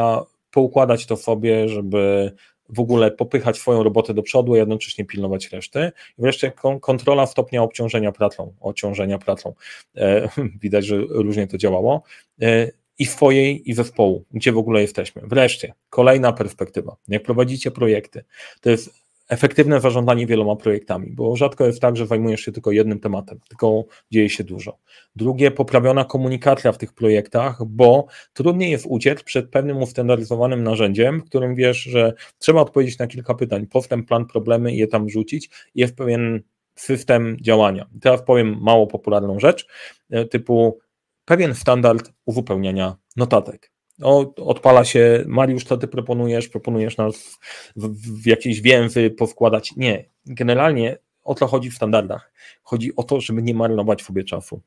poukładać 0.52 1.06
to 1.06 1.18
sobie, 1.18 1.70
żeby 1.70 2.32
w 2.70 2.80
ogóle 2.80 3.12
popychać 3.12 3.58
swoją 3.58 3.84
robotę 3.84 4.14
do 4.14 4.24
przodu, 4.24 4.54
a 4.54 4.58
jednocześnie 4.58 5.06
pilnować 5.06 5.50
reszty. 5.52 5.92
I 6.20 6.22
wreszcie 6.22 6.52
kontrola 6.82 7.26
stopnia 7.26 7.64
obciążenia 7.64 8.12
pracą, 8.12 8.54
ociążenia 8.60 9.18
pracą. 9.18 9.54
E, 9.98 10.30
widać, 10.64 10.86
że 10.86 10.98
różnie 11.10 11.48
to 11.48 11.58
działało. 11.58 12.04
E, 12.42 12.72
I 13.00 13.06
swojej, 13.06 13.70
i 13.70 13.74
zespołu, 13.74 14.26
gdzie 14.32 14.52
w 14.52 14.58
ogóle 14.58 14.82
jesteśmy. 14.82 15.22
Wreszcie, 15.26 15.74
kolejna 15.90 16.34
perspektywa. 16.34 16.96
Jak 17.08 17.24
prowadzicie 17.24 17.72
projekty, 17.72 18.24
to 18.62 18.70
jest 18.70 19.07
efektywne 19.30 19.82
zarządzanie 19.82 20.28
wieloma 20.28 20.56
projektami, 20.56 21.12
bo 21.12 21.36
rzadko 21.36 21.66
jest 21.66 21.82
tak, 21.82 21.98
że 21.98 22.08
zajmujesz 22.08 22.42
się 22.42 22.52
tylko 22.52 22.72
jednym 22.72 23.00
tematem, 23.00 23.40
tylko 23.50 23.86
dzieje 24.12 24.30
się 24.30 24.44
dużo. 24.44 24.78
Drugie, 25.16 25.52
poprawiona 25.52 26.06
komunikacja 26.06 26.72
w 26.72 26.78
tych 26.78 26.94
projektach, 26.94 27.66
bo 27.66 28.08
trudniej 28.34 28.72
jest 28.72 28.86
uciec 28.90 29.24
przed 29.24 29.50
pewnym 29.50 29.78
ustandaryzowanym 29.78 30.63
narzędziem, 30.63 31.22
w 31.22 31.26
którym 31.26 31.56
wiesz, 31.56 31.78
że 31.78 32.13
trzeba 32.38 32.62
odpowiedzieć 32.62 33.00
na 33.00 33.08
kilka 33.08 33.34
pytań, 33.34 33.68
postęp, 33.68 34.08
plan, 34.08 34.26
problemy 34.26 34.74
i 34.74 34.78
je 34.78 34.88
tam 34.88 35.06
wrzucić. 35.06 35.50
Jest 35.76 35.96
pewien 35.96 36.42
system 36.76 37.38
działania. 37.42 37.90
Teraz 38.02 38.24
powiem 38.24 38.58
mało 38.62 38.88
popularną 38.88 39.40
rzecz, 39.40 39.68
e, 40.10 40.26
typu 40.26 40.80
pewien 41.26 41.56
standard 41.56 42.12
uzupełniania 42.26 42.96
notatek. 43.16 43.77
O, 44.02 44.36
odpala 44.36 44.86
się, 44.86 45.24
Mariusz, 45.28 45.64
co 45.64 45.78
ty 45.78 45.88
proponujesz? 45.88 46.50
Proponujesz 46.50 46.98
nas 46.98 47.40
w, 47.76 47.88
w 48.22 48.28
jakieś 48.28 48.62
więzy 48.62 49.10
powkładać? 49.10 49.76
Nie. 49.76 50.06
Generalnie 50.26 50.98
o 51.24 51.36
co 51.36 51.48
chodzi 51.48 51.72
w 51.72 51.76
standardach? 51.76 52.32
Chodzi 52.64 52.96
o 52.96 53.04
to, 53.04 53.22
żeby 53.22 53.44
nie 53.44 53.54
marnować 53.54 54.02
sobie 54.02 54.24
czasu. 54.24 54.62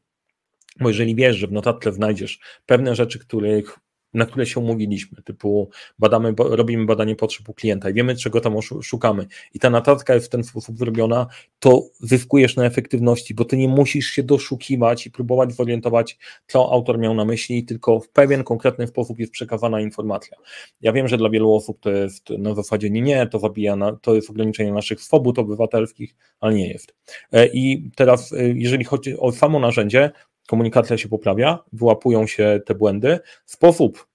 Bo 0.81 0.89
jeżeli 0.89 1.15
wiesz, 1.15 1.37
że 1.37 1.47
w 1.47 1.53
notatce 1.53 1.93
znajdziesz 1.93 2.41
pewne 2.67 2.95
rzeczy, 2.95 3.19
których 3.19 3.79
na 4.15 4.27
które 4.27 4.47
się 4.47 4.61
umówiliśmy, 4.61 5.23
typu 5.23 5.71
badamy, 5.99 6.35
robimy 6.39 6.87
badanie 6.87 7.17
potrzeb 7.17 7.49
u 7.49 7.55
klienta 7.55 7.91
i 7.91 7.95
wiemy, 7.95 8.17
czego 8.17 8.41
tam 8.41 8.55
szukamy 8.83 9.27
i 9.55 9.59
ta 9.59 9.71
notatka 9.71 10.15
jest 10.15 10.27
w 10.27 10.31
ten 10.31 10.45
sposób 10.45 10.79
zrobiona, 10.79 11.27
to 11.59 11.83
zyskujesz 12.01 12.57
na 12.57 12.65
efektywności, 12.65 13.35
bo 13.35 13.45
ty 13.45 13.57
nie 13.57 13.69
musisz 13.69 14.07
się 14.07 14.23
doszukiwać 14.23 15.07
i 15.07 15.11
próbować 15.11 15.53
zorientować, 15.53 16.19
co 16.47 16.73
autor 16.73 16.99
miał 16.99 17.15
na 17.15 17.25
myśli, 17.25 17.65
tylko 17.65 18.01
w 18.01 18.09
pewien 18.09 18.45
konkretny 18.45 18.87
sposób 18.87 19.19
jest 19.19 19.33
przekazana 19.33 19.81
informacja. 19.81 20.37
Ja 20.81 20.93
wiem, 20.93 21.09
że 21.09 21.19
dla 21.19 21.31
wielu 21.31 21.55
osób 21.55 21.81
to 21.81 21.91
jest 21.91 22.31
na 22.31 22.55
zasadzie 22.55 22.91
nie, 22.91 23.03
nie, 23.03 23.27
to 23.27 23.39
zabija, 23.39 23.77
na, 23.77 23.93
to 23.93 24.15
jest 24.15 24.31
ograniczenie 24.31 24.73
naszych 24.73 25.01
swobód 25.01 25.39
obywatelskich, 25.39 26.15
ale 26.41 26.55
nie 26.55 26.69
jest. 26.69 26.95
E, 27.33 27.47
I 27.47 27.91
teraz, 27.97 28.33
e, 28.33 28.49
jeżeli 28.49 28.85
chodzi 28.85 29.19
o 29.19 29.33
samo 29.33 29.61
narzędzie, 29.61 30.11
komunikacja 30.51 30.99
się 30.99 31.09
poprawia, 31.09 31.59
wyłapują 31.73 32.27
się 32.27 32.61
te 32.67 32.75
błędy. 32.75 33.19
Sposób 33.47 34.07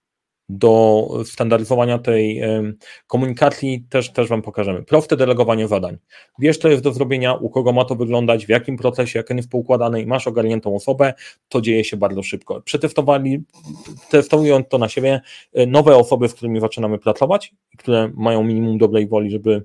do 0.50 1.08
standaryzowania 1.26 2.00
tej 2.00 2.42
komunikacji 3.08 3.86
też, 3.90 4.14
też 4.14 4.28
Wam 4.28 4.42
pokażemy. 4.42 4.84
Proste 4.84 5.18
delegowanie 5.18 5.68
zadań. 5.68 5.98
Wiesz, 6.40 6.58
co 6.58 6.70
jest 6.70 6.84
do 6.84 6.94
zrobienia, 6.94 7.34
u 7.34 7.50
kogo 7.50 7.72
ma 7.72 7.86
to 7.86 7.96
wyglądać, 7.96 8.46
w 8.46 8.50
jakim 8.50 8.78
procesie, 8.78 9.20
jak 9.20 9.32
on 9.32 9.38
jest 9.38 9.50
poukładany 9.50 10.02
i 10.02 10.06
masz 10.06 10.28
ogarniętą 10.28 10.76
osobę, 10.76 11.14
to 11.50 11.62
dzieje 11.62 11.84
się 11.84 11.98
bardzo 11.98 12.24
szybko. 12.24 12.62
Przetestowali, 12.62 13.44
testując 14.10 14.68
to 14.70 14.78
na 14.78 14.90
siebie, 14.90 15.22
e, 15.54 15.66
nowe 15.66 15.96
osoby, 15.96 16.30
z 16.30 16.34
którymi 16.34 16.60
zaczynamy 16.60 17.00
pracować, 17.00 17.54
które 17.78 18.12
mają 18.16 18.44
minimum 18.44 18.78
dobrej 18.78 19.08
woli, 19.08 19.32
żeby 19.32 19.64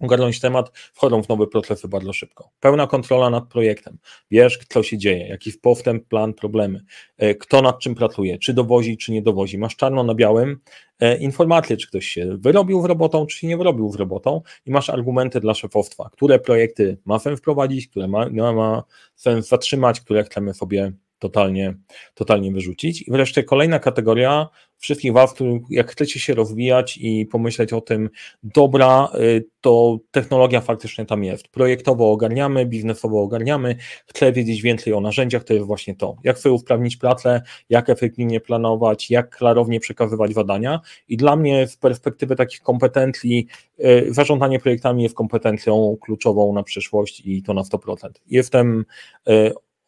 ogarnąć 0.00 0.40
temat, 0.40 0.70
wchodzą 0.94 1.22
w 1.22 1.28
nowe 1.28 1.46
procesy 1.46 1.88
bardzo 1.88 2.12
szybko. 2.12 2.50
Pełna 2.60 2.86
kontrola 2.86 3.30
nad 3.30 3.48
projektem. 3.48 3.98
Wiesz, 4.30 4.58
co 4.68 4.82
się 4.82 4.98
dzieje, 4.98 5.28
jaki 5.28 5.52
postęp, 5.52 6.08
plan, 6.08 6.34
problemy, 6.34 6.84
e, 7.16 7.34
kto 7.34 7.62
nad 7.62 7.78
czym 7.78 7.94
pracuje, 7.94 8.38
czy 8.38 8.54
dowozi, 8.54 8.96
czy 8.96 9.12
nie 9.12 9.22
dowozi. 9.22 9.58
Masz 9.58 9.76
czarno 9.76 10.02
na 10.02 10.14
białym 10.14 10.60
e, 11.00 11.16
informację, 11.16 11.76
czy 11.76 11.88
ktoś 11.88 12.06
się 12.06 12.36
wyrobił 12.38 12.82
w 12.82 12.84
robotą, 12.84 13.26
czy 13.26 13.38
się 13.38 13.46
nie 13.46 13.56
wyrobił 13.56 13.90
w 13.90 13.96
robotą 13.96 14.42
i 14.66 14.70
masz 14.70 14.90
argumenty 14.90 15.40
dla 15.40 15.54
szefostwa, 15.54 16.10
które 16.12 16.38
projekty 16.38 16.98
ma 17.04 17.18
sens 17.18 17.40
wprowadzić, 17.40 17.88
które 17.88 18.08
ma, 18.08 18.28
ma 18.30 18.82
sens 19.14 19.48
zatrzymać, 19.48 20.00
które 20.00 20.24
chcemy 20.24 20.54
sobie 20.54 20.92
totalnie, 21.18 21.74
totalnie 22.14 22.52
wyrzucić. 22.52 23.08
I 23.08 23.10
wreszcie 23.10 23.44
kolejna 23.44 23.78
kategoria 23.78 24.48
wszystkich 24.78 25.12
Was, 25.12 25.34
jak 25.70 25.90
chcecie 25.90 26.20
się 26.20 26.34
rozwijać 26.34 26.98
i 27.00 27.26
pomyśleć 27.26 27.72
o 27.72 27.80
tym, 27.80 28.10
dobra, 28.42 29.08
y, 29.20 29.44
to 29.60 29.98
technologia 30.10 30.60
faktycznie 30.60 31.06
tam 31.06 31.24
jest. 31.24 31.48
Projektowo 31.48 32.10
ogarniamy, 32.10 32.66
biznesowo 32.66 33.22
ogarniamy, 33.22 33.76
chcę 34.06 34.32
wiedzieć 34.32 34.62
więcej 34.62 34.92
o 34.92 35.00
narzędziach, 35.00 35.44
to 35.44 35.54
jest 35.54 35.66
właśnie 35.66 35.94
to. 35.94 36.16
Jak 36.24 36.38
sobie 36.38 36.52
usprawnić 36.52 36.96
pracę, 36.96 37.42
jak 37.68 37.90
efektywnie 37.90 38.40
planować, 38.40 39.10
jak 39.10 39.36
klarownie 39.36 39.80
przekazywać 39.80 40.34
zadania. 40.34 40.80
I 41.08 41.16
dla 41.16 41.36
mnie 41.36 41.66
z 41.66 41.76
perspektywy 41.76 42.36
takich 42.36 42.60
kompetencji, 42.60 43.46
y, 43.80 44.06
zarządzanie 44.08 44.58
projektami 44.58 45.02
jest 45.02 45.14
kompetencją 45.14 45.96
kluczową 46.00 46.52
na 46.52 46.62
przyszłość 46.62 47.22
i 47.24 47.42
to 47.42 47.54
na 47.54 47.62
100%. 47.62 48.22
Jestem 48.26 48.84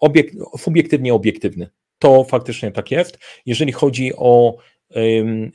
y, 0.02 0.06
obiek 0.06 0.32
subiektywnie 0.58 1.14
obiektywny. 1.14 1.68
To 1.98 2.24
faktycznie 2.24 2.72
tak 2.72 2.90
jest. 2.90 3.18
Jeżeli 3.46 3.72
chodzi 3.72 4.12
o 4.16 4.56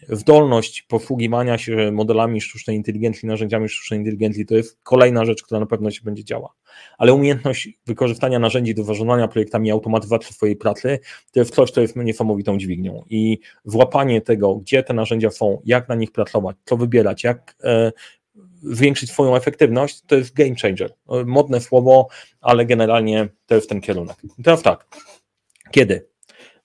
zdolność 0.10 0.82
posługiwania 0.82 1.58
się 1.58 1.92
modelami 1.92 2.42
sztucznej 2.42 2.78
inteligencji, 2.78 3.28
narzędziami 3.28 3.70
sztucznej 3.70 4.00
inteligencji, 4.00 4.46
to 4.46 4.56
jest 4.56 4.80
kolejna 4.84 5.26
rzecz, 5.26 5.44
która 5.44 5.60
na 5.60 5.66
pewno 5.66 5.92
się 5.92 6.02
będzie 6.04 6.24
działa. 6.24 6.54
Ale 6.98 7.14
umiejętność 7.14 7.70
wykorzystania 7.86 8.40
narzędzi 8.40 8.76
do 8.76 8.84
zarządzania 8.84 9.28
projektami 9.28 9.72
automatyzacji 9.72 10.34
swojej 10.36 10.56
pracy, 10.56 11.00
to 11.32 11.40
jest 11.40 11.56
coś, 11.56 11.72
co 11.72 11.82
jest 11.82 11.96
niesamowitą 11.96 12.58
dźwignią. 12.58 13.04
I 13.10 13.40
złapanie 13.66 14.22
tego, 14.22 14.56
gdzie 14.56 14.84
te 14.84 14.94
narzędzia 14.94 15.32
są, 15.32 15.62
jak 15.66 15.90
na 15.90 15.96
nich 15.96 16.12
pracować, 16.12 16.56
co 16.66 16.78
wybierać, 16.78 17.24
jak 17.24 17.56
e, 17.64 17.92
zwiększyć 18.64 19.12
swoją 19.12 19.36
efektywność, 19.36 20.02
to 20.02 20.16
jest 20.16 20.34
game 20.34 20.56
changer. 20.62 20.94
Modne 21.26 21.62
słowo, 21.62 22.08
ale 22.42 22.66
generalnie 22.66 23.30
to 23.46 23.56
jest 23.56 23.70
ten 23.70 23.82
kierunek. 23.82 24.18
teraz 24.44 24.62
tak, 24.62 24.88
kiedy? 25.72 26.08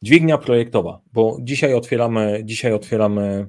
Dźwignia 0.03 0.39
projektowa, 0.39 1.01
bo 1.13 1.37
dzisiaj 1.41 1.75
otwieramy, 1.75 2.41
dzisiaj 2.45 2.73
otwieramy 2.73 3.47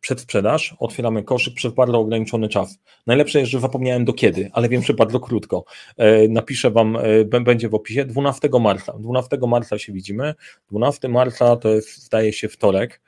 przedsprzedaż, 0.00 0.76
otwieramy 0.78 1.22
koszyk 1.22 1.54
przez 1.54 1.72
bardzo 1.72 1.98
ograniczony 1.98 2.48
czas. 2.48 2.78
Najlepsze 3.06 3.38
jest, 3.38 3.50
że 3.52 3.60
zapomniałem 3.60 4.04
do 4.04 4.12
kiedy, 4.12 4.50
ale 4.52 4.68
wiem, 4.68 4.82
że 4.82 4.94
bardzo 4.94 5.20
krótko. 5.20 5.64
E, 5.96 6.28
napiszę 6.28 6.70
Wam, 6.70 6.96
e, 6.96 7.40
będzie 7.40 7.68
w 7.68 7.74
opisie, 7.74 8.04
12 8.04 8.48
marca. 8.60 8.92
12 8.98 9.38
marca 9.46 9.78
się 9.78 9.92
widzimy. 9.92 10.34
12 10.70 11.08
marca 11.08 11.56
to 11.56 11.68
jest, 11.68 11.96
zdaje 11.96 12.32
się, 12.32 12.48
wtorek. 12.48 13.00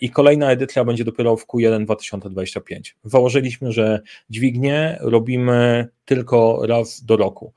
I 0.00 0.10
kolejna 0.10 0.52
edycja 0.52 0.84
będzie 0.84 1.04
dopiero 1.04 1.36
w 1.36 1.46
Q1 1.46 1.84
2025. 1.84 2.96
Założyliśmy, 3.04 3.72
że 3.72 4.00
dźwignię 4.30 4.98
robimy 5.00 5.88
tylko 6.04 6.66
raz 6.66 7.04
do 7.04 7.16
roku 7.16 7.52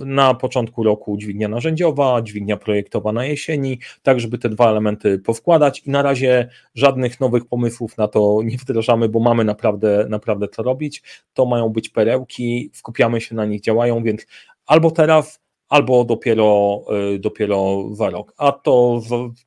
na 0.00 0.34
początku 0.34 0.82
roku 0.82 1.16
dźwignia 1.16 1.48
narzędziowa, 1.48 2.22
dźwignia 2.22 2.56
projektowa 2.56 3.12
na 3.12 3.24
jesieni, 3.24 3.78
tak 4.02 4.20
żeby 4.20 4.38
te 4.38 4.48
dwa 4.48 4.70
elementy 4.70 5.18
powkładać 5.18 5.82
i 5.86 5.90
na 5.90 6.02
razie 6.02 6.48
żadnych 6.74 7.20
nowych 7.20 7.46
pomysłów 7.46 7.96
na 7.96 8.08
to 8.08 8.40
nie 8.44 8.56
wdrażamy, 8.56 9.08
bo 9.08 9.20
mamy 9.20 9.44
naprawdę, 9.44 10.06
naprawdę 10.08 10.48
co 10.48 10.62
robić. 10.62 11.02
To 11.34 11.46
mają 11.46 11.68
być 11.68 11.88
perełki, 11.88 12.70
skupiamy 12.72 13.20
się 13.20 13.34
na 13.34 13.44
nich, 13.44 13.60
działają, 13.60 14.02
więc 14.02 14.26
albo 14.66 14.90
teraz, 14.90 15.40
albo 15.68 16.04
dopiero, 16.04 16.80
y, 17.14 17.18
dopiero 17.18 17.84
za 17.92 18.10
rok. 18.10 18.34
A 18.36 18.52
to 18.52 19.00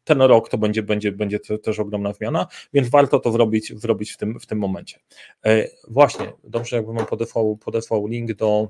ten 0.04 0.22
rok 0.22 0.50
to 0.50 0.58
będzie, 0.58 0.84
będzie, 0.84 1.12
będzie 1.12 1.40
też 1.40 1.80
ogromna 1.80 2.14
zmiana, 2.14 2.48
więc 2.74 2.90
warto 2.90 3.20
to 3.20 3.32
zrobić, 3.32 3.80
zrobić 3.80 4.12
w, 4.12 4.18
tym, 4.18 4.40
w 4.40 4.46
tym 4.46 4.60
momencie. 4.60 5.00
E, 5.46 5.68
właśnie, 5.88 6.34
dobrze 6.44 6.76
jakbym 6.76 7.06
podesłał, 7.06 7.58
podesłał 7.58 8.08
link 8.08 8.34
do 8.34 8.68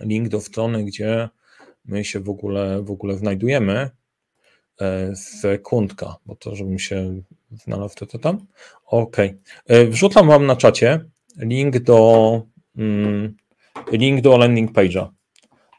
link 0.00 0.28
do 0.28 0.40
strony, 0.40 0.84
gdzie 0.84 1.28
my 1.84 2.04
się 2.04 2.20
w 2.20 2.28
ogóle, 2.28 2.82
w 2.82 2.90
ogóle 2.90 3.16
znajdujemy. 3.16 3.90
E, 4.80 5.16
sekundka, 5.16 6.16
bo 6.26 6.36
to, 6.36 6.56
żebym 6.56 6.78
się 6.78 7.22
znalazł 7.50 7.96
to, 7.96 8.06
to 8.06 8.18
tam. 8.18 8.46
Ok. 8.86 9.16
E, 9.66 9.86
wrzucam 9.86 10.28
Wam 10.28 10.46
na 10.46 10.56
czacie 10.56 11.04
link 11.38 11.78
do 11.78 12.42
mm, 12.76 13.36
link 13.92 14.20
do 14.20 14.36
landing 14.36 14.72
page'a. 14.72 15.08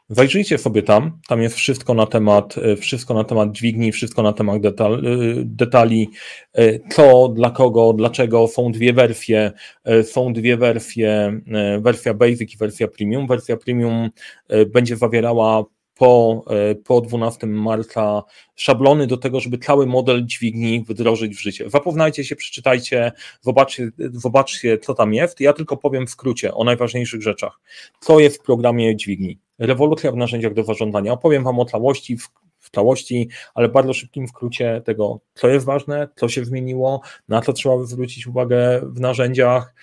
Zajrzyjcie 0.08 0.58
sobie 0.58 0.82
tam, 0.82 1.20
tam 1.28 1.42
jest 1.42 1.56
wszystko 1.56 1.94
na 1.94 2.06
temat, 2.06 2.58
e, 2.58 2.76
wszystko 2.76 3.14
na 3.14 3.24
temat 3.24 3.52
dźwigni, 3.52 3.92
wszystko 3.92 4.22
na 4.22 4.32
temat 4.32 4.62
detal, 4.62 4.94
e, 4.94 5.00
detali, 5.44 6.10
e, 6.52 6.88
co, 6.88 7.28
dla 7.28 7.50
kogo, 7.50 7.92
dlaczego, 7.92 8.48
są 8.48 8.72
dwie 8.72 8.92
wersje, 8.92 9.52
są 10.02 10.32
dwie 10.32 10.56
wersje, 10.56 11.40
wersja 11.80 12.14
basic 12.14 12.54
i 12.54 12.56
wersja 12.56 12.88
premium. 12.88 13.26
Wersja 13.26 13.56
premium 13.56 14.10
będzie 14.66 14.96
zawierała 14.96 15.64
po, 15.94 16.44
po 16.84 17.00
12 17.00 17.46
marca 17.46 18.22
szablony 18.56 19.06
do 19.06 19.16
tego, 19.16 19.40
żeby 19.40 19.58
cały 19.58 19.86
model 19.86 20.26
dźwigni 20.26 20.84
wdrożyć 20.88 21.36
w 21.36 21.40
życie. 21.40 21.70
Zapoznajcie 21.70 22.24
się, 22.24 22.36
przeczytajcie, 22.36 23.12
zobaczcie, 23.40 23.90
zobaczcie, 24.12 24.78
co 24.78 24.94
tam 24.94 25.14
jest. 25.14 25.40
Ja 25.40 25.52
tylko 25.52 25.76
powiem 25.76 26.06
w 26.06 26.10
skrócie 26.10 26.54
o 26.54 26.64
najważniejszych 26.64 27.22
rzeczach. 27.22 27.60
Co 28.00 28.20
jest 28.20 28.38
w 28.38 28.42
programie 28.42 28.96
dźwigni? 28.96 29.45
Rewolucja 29.58 30.12
w 30.12 30.16
narzędziach 30.16 30.54
do 30.54 30.64
zarządzania. 30.64 31.12
Opowiem 31.12 31.44
Wam 31.44 31.60
o 31.60 31.64
całości, 31.64 32.16
w, 32.16 32.28
w 32.58 32.70
całości, 32.70 33.28
ale 33.54 33.68
bardzo 33.68 33.92
szybkim 33.92 34.28
skrócie 34.28 34.82
tego, 34.84 35.20
co 35.34 35.48
jest 35.48 35.66
ważne, 35.66 36.08
co 36.16 36.28
się 36.28 36.44
zmieniło, 36.44 37.00
na 37.28 37.42
co 37.42 37.52
trzeba 37.52 37.84
zwrócić 37.84 38.26
uwagę 38.26 38.80
w 38.82 39.00
narzędziach, 39.00 39.74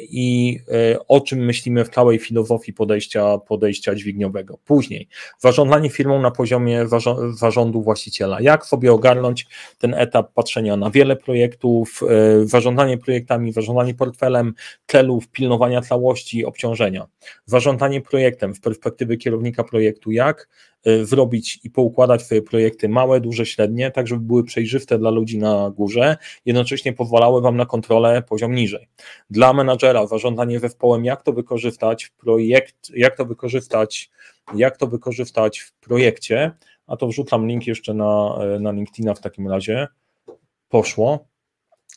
i 0.00 0.58
e, 0.68 0.98
o 1.08 1.20
czym 1.20 1.38
myślimy 1.38 1.84
w 1.84 1.88
całej 1.88 2.18
filozofii 2.18 2.72
podejścia, 2.72 3.38
podejścia 3.38 3.94
dźwigniowego. 3.94 4.58
Później, 4.64 5.08
zarządzanie 5.38 5.90
firmą 5.90 6.22
na 6.22 6.30
poziomie 6.30 6.86
zarządu 7.34 7.82
właściciela. 7.82 8.40
Jak 8.40 8.66
sobie 8.66 8.92
ogarnąć 8.92 9.46
ten 9.78 9.94
etap 9.94 10.32
patrzenia 10.32 10.76
na 10.76 10.90
wiele 10.90 11.16
projektów, 11.16 12.00
e, 12.02 12.46
zarządzanie 12.46 12.98
projektami, 12.98 13.52
zarządzanie 13.52 13.94
portfelem, 13.94 14.54
celów, 14.86 15.28
pilnowania 15.28 15.80
całości, 15.80 16.44
obciążenia. 16.44 17.06
Zarządzanie 17.46 18.00
projektem 18.00 18.54
w 18.54 18.60
perspektywy 18.60 19.16
kierownika 19.16 19.64
projektu, 19.64 20.10
jak 20.10 20.48
zrobić 21.02 21.60
i 21.64 21.70
poukładać 21.70 22.22
swoje 22.22 22.42
projekty 22.42 22.88
małe, 22.88 23.20
duże, 23.20 23.46
średnie, 23.46 23.90
tak 23.90 24.06
żeby 24.06 24.20
były 24.20 24.44
przejrzyste 24.44 24.98
dla 24.98 25.10
ludzi 25.10 25.38
na 25.38 25.70
górze, 25.70 26.16
jednocześnie 26.44 26.92
pozwalały 26.92 27.40
Wam 27.40 27.56
na 27.56 27.66
kontrolę 27.66 28.22
poziom 28.22 28.54
niżej. 28.54 28.88
Dla 29.30 29.52
menadżera, 29.64 30.06
zarządzanie 30.06 30.60
zespołem, 30.60 31.04
jak 31.04 31.22
to 31.22 31.32
wykorzystać 31.32 32.04
w 32.04 32.12
projekt, 32.12 32.90
jak 32.90 33.16
to 33.16 33.24
wykorzystać, 33.24 34.10
jak 34.54 34.76
to 34.76 34.86
wykorzystać 34.86 35.58
w 35.60 35.72
projekcie, 35.72 36.52
a 36.86 36.96
to 36.96 37.06
wrzucam 37.06 37.46
link 37.46 37.66
jeszcze 37.66 37.94
na, 37.94 38.38
na 38.60 38.72
LinkedIna 38.72 39.14
w 39.14 39.20
takim 39.20 39.48
razie. 39.48 39.88
Poszło. 40.68 41.28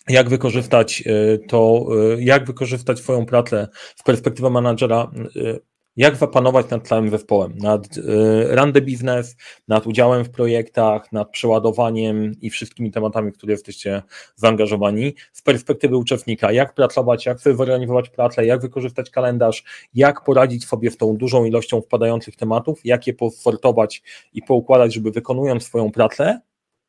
Jak 0.09 0.29
wykorzystać 0.29 1.03
e, 1.05 1.37
to, 1.37 1.87
e, 2.13 2.23
jak 2.23 2.45
wykorzystać 2.45 2.99
swoją 2.99 3.25
pracę 3.25 3.67
z 3.95 4.03
perspektywy 4.03 4.49
menadżera 4.49 5.11
e, 5.35 5.59
jak 5.97 6.15
zapanować 6.15 6.69
nad 6.69 6.87
całym 6.87 7.09
zespołem, 7.09 7.57
nad 7.57 7.97
y, 7.97 8.81
business, 8.81 9.35
nad 9.67 9.87
udziałem 9.87 10.23
w 10.23 10.29
projektach, 10.29 11.11
nad 11.11 11.29
przeładowaniem 11.29 12.31
i 12.41 12.49
wszystkimi 12.49 12.91
tematami, 12.91 13.31
w 13.31 13.37
które 13.37 13.53
jesteście 13.53 14.03
zaangażowani. 14.35 15.13
Z 15.33 15.41
perspektywy 15.41 15.97
uczestnika, 15.97 16.51
jak 16.51 16.73
pracować, 16.73 17.25
jak 17.25 17.39
sobie 17.39 17.55
zorganizować 17.55 18.09
pracę, 18.09 18.45
jak 18.45 18.61
wykorzystać 18.61 19.09
kalendarz, 19.09 19.63
jak 19.93 20.23
poradzić 20.23 20.65
sobie 20.65 20.91
z 20.91 20.97
tą 20.97 21.17
dużą 21.17 21.45
ilością 21.45 21.81
wpadających 21.81 22.35
tematów, 22.35 22.79
jak 22.83 23.07
je 23.07 23.13
posortować 23.13 24.03
i 24.33 24.41
poukładać, 24.41 24.93
żeby 24.93 25.11
wykonując 25.11 25.63
swoją 25.63 25.91
pracę, 25.91 26.41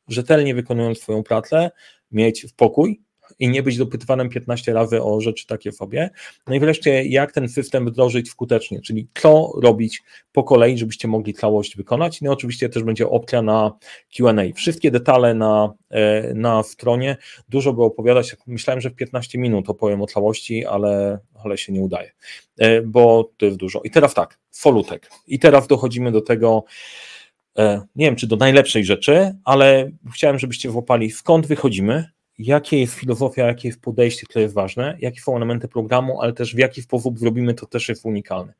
rzetelnie 0.09 0.55
wykonując 0.55 1.01
swoją 1.01 1.23
pracę, 1.23 1.71
mieć 2.13 2.51
spokój, 2.51 3.08
i 3.39 3.49
nie 3.49 3.63
być 3.63 3.77
dopytywanym 3.77 4.29
15 4.29 4.73
razy 4.73 5.03
o 5.03 5.21
rzeczy 5.21 5.47
takie 5.47 5.73
sobie. 5.73 6.11
No 6.47 6.55
i 6.55 6.61
wreszcie, 6.61 7.05
jak 7.05 7.33
ten 7.33 7.49
system 7.49 7.87
wdrożyć 7.87 8.31
skutecznie, 8.31 8.81
czyli 8.81 9.09
co 9.15 9.53
robić 9.63 10.03
po 10.33 10.45
kolei, 10.45 10.79
żebyście 10.79 11.09
mogli 11.09 11.35
całość 11.35 11.77
wykonać. 11.77 12.21
No 12.21 12.31
i 12.31 12.33
oczywiście 12.33 12.69
też 12.69 12.83
będzie 12.83 13.09
opcja 13.09 13.43
na 13.43 13.73
QA. 14.17 14.35
Wszystkie 14.55 14.91
detale 14.91 15.35
na, 15.35 15.75
e, 15.91 16.35
na 16.35 16.63
stronie, 16.63 17.17
dużo 17.49 17.73
by 17.73 17.83
opowiadać. 17.83 18.37
Myślałem, 18.47 18.81
że 18.81 18.91
w 18.91 18.95
15 18.95 19.39
minut 19.39 19.71
opowiem 19.71 20.03
o 20.03 20.07
całości, 20.07 20.67
ale, 20.67 21.19
ale 21.45 21.59
się 21.59 21.73
nie 21.73 21.81
udaje, 21.81 22.13
e, 22.59 22.83
bo 22.83 23.31
to 23.37 23.47
jest 23.47 23.59
dużo. 23.59 23.81
I 23.85 23.91
teraz 23.91 24.15
tak, 24.15 24.39
Folutek. 24.55 25.11
I 25.27 25.39
teraz 25.39 25.67
dochodzimy 25.67 26.13
do 26.13 26.21
tego, 26.21 26.65
e, 27.59 27.83
nie 27.97 28.07
wiem, 28.07 28.17
czy 28.17 28.27
do 28.27 28.37
najlepszej 28.37 28.85
rzeczy, 28.85 29.37
ale 29.45 29.91
chciałem, 30.15 30.39
żebyście 30.39 30.71
włapali 30.71 31.11
skąd 31.11 31.47
wychodzimy, 31.47 32.11
jakie 32.39 32.81
jest 32.81 32.95
filozofia, 32.95 33.47
jakie 33.47 33.69
jest 33.69 33.81
podejście, 33.81 34.27
które 34.27 34.43
jest 34.43 34.55
ważne, 34.55 34.97
jakie 35.01 35.21
są 35.21 35.37
elementy 35.37 35.69
programu, 35.69 36.21
ale 36.21 36.33
też 36.33 36.55
w 36.55 36.59
jaki 36.59 36.83
sposób 36.83 37.19
zrobimy 37.19 37.55
to 37.55 37.67
też 37.67 37.89
jest 37.89 38.05
unikalne. 38.05 38.53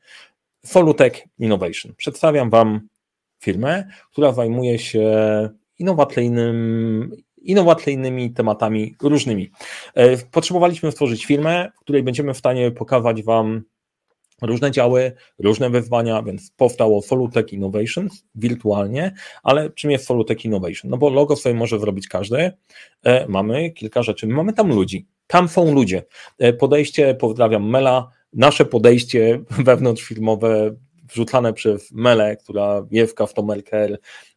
Solutech 0.65 1.13
Innovation. 1.39 1.95
Przedstawiam 1.97 2.51
Wam 2.51 2.89
firmę, 3.41 3.85
która 4.13 4.33
zajmuje 4.33 4.79
się 4.79 5.11
innowacyjnym, 5.79 7.11
innowacyjnymi 7.43 8.31
tematami 8.33 8.95
różnymi. 9.03 9.51
E, 9.95 10.17
potrzebowaliśmy 10.17 10.93
stworzyć 10.93 11.27
firmę, 11.27 11.71
w 11.77 11.81
której 11.81 12.03
będziemy 12.03 12.35
w 12.35 12.39
stanie 12.39 12.71
pokazać 12.71 13.23
Wam 13.23 13.63
różne 14.43 14.71
działy, 14.71 15.13
różne 15.39 15.71
wyzwania, 15.71 16.23
więc 16.23 16.51
powstało 16.57 17.03
Solutech 17.03 17.53
Innovations 17.53 18.25
wirtualnie, 18.35 19.15
ale 19.43 19.71
czym 19.71 19.91
jest 19.91 20.07
Solutech 20.07 20.45
Innovation? 20.45 20.91
No 20.91 20.97
bo 20.97 21.11
logo 21.11 21.37
sobie 21.37 21.55
może 21.55 21.79
zrobić 21.79 22.09
każdy, 22.09 22.53
e, 23.05 23.29
mamy 23.29 23.71
kilka 23.71 24.03
rzeczy, 24.03 24.27
mamy 24.27 24.53
tam 24.53 24.69
ludzi, 24.69 25.07
tam 25.27 25.49
są 25.49 25.75
ludzie. 25.75 26.05
E, 26.39 26.53
podejście, 26.53 27.15
pozdrawiam 27.15 27.71
Mela, 27.71 28.11
nasze 28.33 28.65
podejście 28.65 29.41
wewnątrzfirmowe 29.65 30.77
wrzucane 31.09 31.53
przez 31.53 31.93
Mele, 31.93 32.37
która 32.37 32.87
jest 32.91 33.13
w 33.13 33.17
Customer 33.17 33.63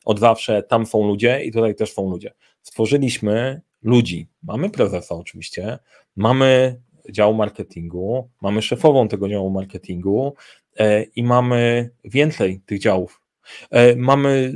od 0.05 0.19
zawsze, 0.19 0.63
tam 0.63 0.85
są 0.85 1.07
ludzie 1.07 1.43
i 1.43 1.51
tutaj 1.51 1.75
też 1.75 1.93
są 1.93 2.09
ludzie. 2.09 2.33
Stworzyliśmy 2.61 3.61
ludzi, 3.83 4.27
mamy 4.43 4.69
prezesa 4.69 5.15
oczywiście, 5.15 5.79
mamy 6.15 6.81
działu 7.11 7.33
marketingu, 7.33 8.29
mamy 8.41 8.61
szefową 8.61 9.07
tego 9.07 9.29
działu 9.29 9.49
marketingu 9.49 10.33
e, 10.77 11.03
i 11.03 11.23
mamy 11.23 11.89
więcej 12.03 12.61
tych 12.65 12.79
działów. 12.79 13.21
E, 13.71 13.95
mamy, 13.95 14.53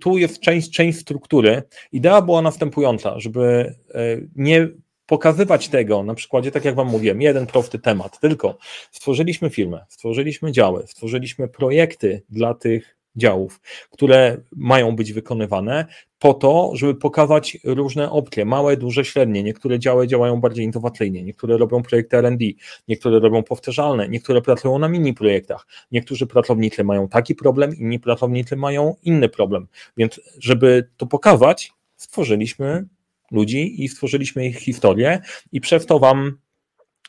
tu 0.00 0.18
jest 0.18 0.40
część, 0.40 0.70
część 0.70 0.98
struktury. 0.98 1.62
Idea 1.92 2.22
była 2.22 2.42
następująca, 2.42 3.20
żeby 3.20 3.74
e, 3.94 4.00
nie 4.36 4.68
pokazywać 5.06 5.68
tego, 5.68 6.02
na 6.02 6.14
przykładzie, 6.14 6.50
tak 6.50 6.64
jak 6.64 6.74
Wam 6.74 6.88
mówiłem, 6.88 7.22
jeden 7.22 7.46
prosty 7.46 7.78
temat, 7.78 8.20
tylko 8.20 8.58
stworzyliśmy 8.90 9.50
firmę, 9.50 9.86
stworzyliśmy 9.88 10.52
działy, 10.52 10.84
stworzyliśmy 10.86 11.48
projekty 11.48 12.22
dla 12.30 12.54
tych 12.54 12.96
działów, 13.16 13.60
które 13.90 14.40
mają 14.56 14.96
być 14.96 15.12
wykonywane 15.12 15.86
po 16.18 16.34
to, 16.34 16.70
żeby 16.74 16.94
pokazać 16.94 17.58
różne 17.64 18.10
opcje, 18.10 18.44
małe, 18.44 18.76
duże, 18.76 19.04
średnie. 19.04 19.42
Niektóre 19.42 19.78
działy 19.78 20.08
działają 20.08 20.40
bardziej 20.40 20.64
innowacyjnie, 20.64 21.22
niektóre 21.22 21.56
robią 21.56 21.82
projekty 21.82 22.16
R&D, 22.16 22.44
niektóre 22.88 23.18
robią 23.20 23.42
powtarzalne, 23.42 24.08
niektóre 24.08 24.42
pracują 24.42 24.78
na 24.78 24.88
mini 24.88 25.14
projektach. 25.14 25.66
Niektórzy 25.92 26.26
pracownicy 26.26 26.84
mają 26.84 27.08
taki 27.08 27.34
problem, 27.34 27.76
inni 27.76 28.00
pracownicy 28.00 28.56
mają 28.56 28.94
inny 29.02 29.28
problem. 29.28 29.66
Więc 29.96 30.20
żeby 30.38 30.88
to 30.96 31.06
pokazać, 31.06 31.72
stworzyliśmy 31.96 32.86
ludzi 33.30 33.84
i 33.84 33.88
stworzyliśmy 33.88 34.46
ich 34.46 34.58
historię 34.58 35.20
i 35.52 35.60
przez 35.60 35.86
to 35.86 35.98
wam 35.98 36.38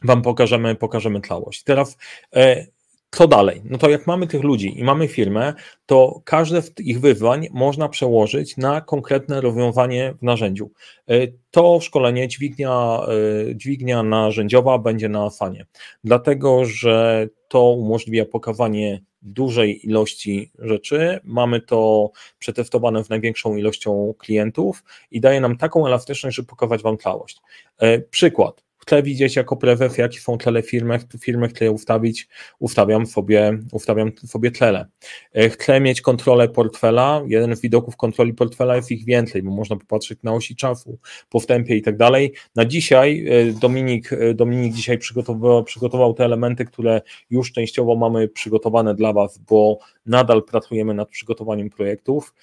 wam 0.03 0.21
pokażemy, 0.21 0.75
pokażemy 0.75 1.21
całość. 1.21 1.63
Teraz 1.63 1.97
e, 2.35 2.65
co 3.13 3.27
dalej? 3.27 3.61
No 3.65 3.77
to 3.77 3.89
jak 3.89 4.07
mamy 4.07 4.27
tych 4.27 4.43
ludzi 4.43 4.79
i 4.79 4.83
mamy 4.83 5.07
firmę, 5.07 5.53
to 5.85 6.21
każde 6.25 6.61
z 6.61 6.73
ich 6.79 6.99
wyzwań 6.99 7.47
można 7.51 7.89
przełożyć 7.89 8.57
na 8.57 8.81
konkretne 8.81 9.41
rozwiązanie 9.41 10.13
w 10.19 10.23
narzędziu. 10.23 10.71
E, 11.07 11.27
to 11.51 11.79
szkolenie 11.81 12.27
dźwignia, 12.27 12.99
e, 13.49 13.55
dźwignia 13.55 14.03
narzędziowa 14.03 14.77
będzie 14.77 15.09
na 15.09 15.25
Asanie, 15.25 15.65
dlatego 16.03 16.65
że 16.65 17.27
to 17.47 17.69
umożliwia 17.69 18.25
pokazanie 18.25 19.03
dużej 19.21 19.85
ilości 19.85 20.51
rzeczy. 20.59 21.19
Mamy 21.23 21.61
to 21.61 22.11
przetestowane 22.39 23.03
z 23.03 23.09
największą 23.09 23.55
ilością 23.55 24.13
klientów 24.17 24.83
i 25.11 25.21
daje 25.21 25.41
nam 25.41 25.57
taką 25.57 25.87
elastyczność, 25.87 26.35
żeby 26.35 26.47
pokazać 26.47 26.81
Wam 26.81 26.97
całość. 26.97 27.41
E, 27.81 27.99
chcę 28.83 29.03
widzieć 29.03 29.35
jako 29.35 29.57
prezes, 29.57 29.97
jakie 29.97 30.19
są 30.19 30.37
tle 30.37 30.61
firmy, 31.19 31.47
chcę 31.49 31.71
ustawić, 31.71 32.27
ustawiam 32.59 33.05
sobie, 33.05 33.59
ustawiam 33.71 34.11
sobie 34.25 34.51
tle. 34.51 34.85
E, 35.33 35.49
chcę 35.49 35.79
mieć 35.79 36.01
kontrolę 36.01 36.49
portfela, 36.49 37.21
jeden 37.27 37.55
z 37.55 37.61
widoków 37.61 37.97
kontroli 37.97 38.33
portfela 38.33 38.75
jest 38.75 38.91
ich 38.91 39.05
więcej, 39.05 39.43
bo 39.43 39.51
można 39.51 39.75
popatrzeć 39.75 40.19
na 40.23 40.33
osi 40.33 40.55
czasu, 40.55 40.99
po 41.29 41.39
wstępie 41.39 41.75
i 41.75 41.81
tak 41.81 41.97
dalej. 41.97 42.33
Na 42.55 42.65
dzisiaj 42.65 43.25
e, 43.27 43.53
Dominik, 43.53 44.13
e, 44.13 44.33
Dominik 44.33 44.73
dzisiaj 44.73 44.97
przygotował, 44.97 45.63
przygotował 45.63 46.13
te 46.13 46.25
elementy, 46.25 46.65
które 46.65 47.01
już 47.29 47.51
częściowo 47.51 47.95
mamy 47.95 48.27
przygotowane 48.27 48.95
dla 48.95 49.13
Was, 49.13 49.37
bo 49.37 49.79
nadal 50.05 50.43
pracujemy 50.43 50.93
nad 50.93 51.09
przygotowaniem 51.09 51.69
projektów 51.69 52.33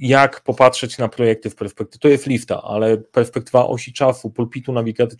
jak 0.00 0.40
popatrzeć 0.40 0.98
na 0.98 1.08
projekty 1.08 1.50
w 1.50 1.54
perspektywie, 1.54 2.00
to 2.00 2.08
jest 2.08 2.26
lifta, 2.26 2.62
ale 2.62 2.96
perspektywa 2.96 3.66
osi 3.66 3.92
czasu, 3.92 4.30
pulpitu 4.30 4.72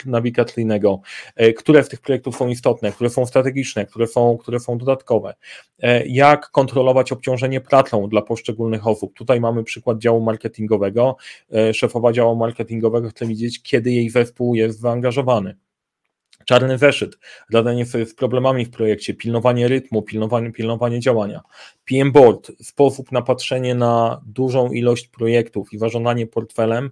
nawigacyjnego, 0.07 1.01
e, 1.37 1.53
które 1.53 1.85
z 1.85 1.89
tych 1.89 2.01
projektów 2.01 2.37
są 2.37 2.49
istotne, 2.49 2.93
które 2.93 3.11
są 3.11 3.27
strategiczne, 3.27 3.87
które 3.87 4.07
są, 4.07 4.39
które 4.39 4.61
są 4.61 4.79
dodatkowe, 4.79 5.35
e, 5.83 6.07
jak 6.07 6.51
kontrolować 6.51 7.12
obciążenie 7.12 7.61
pracą 7.61 8.09
dla 8.09 8.23
poszczególnych 8.23 8.87
osób. 8.87 9.15
Tutaj 9.15 9.41
mamy 9.41 9.65
przykład 9.65 9.99
działu 9.99 10.21
marketingowego, 10.21 11.17
e, 11.53 11.75
szefowa 11.75 12.12
działu 12.12 12.37
marketingowego 12.37 13.09
chce 13.09 13.27
widzieć, 13.27 13.62
kiedy 13.62 13.93
jej 13.93 14.11
zespół 14.11 14.55
jest 14.55 14.81
zaangażowany 14.81 15.57
czarny 16.45 16.78
zeszyt, 16.78 17.18
radenie 17.53 17.86
sobie 17.86 18.07
z 18.07 18.14
problemami 18.14 18.64
w 18.64 18.70
projekcie, 18.70 19.14
pilnowanie 19.14 19.68
rytmu, 19.68 20.03
pilnowanie, 20.03 20.53
pilnowanie 20.53 21.01
działania. 21.01 21.40
PM 21.84 22.12
Board, 22.12 22.53
sposób 22.62 23.12
na 23.12 23.22
patrzenie 23.22 23.74
na 23.74 24.22
dużą 24.26 24.72
ilość 24.72 25.09
projektów 25.09 25.72
i 25.72 25.78
zarządzanie 25.78 26.26
portfelem 26.26 26.90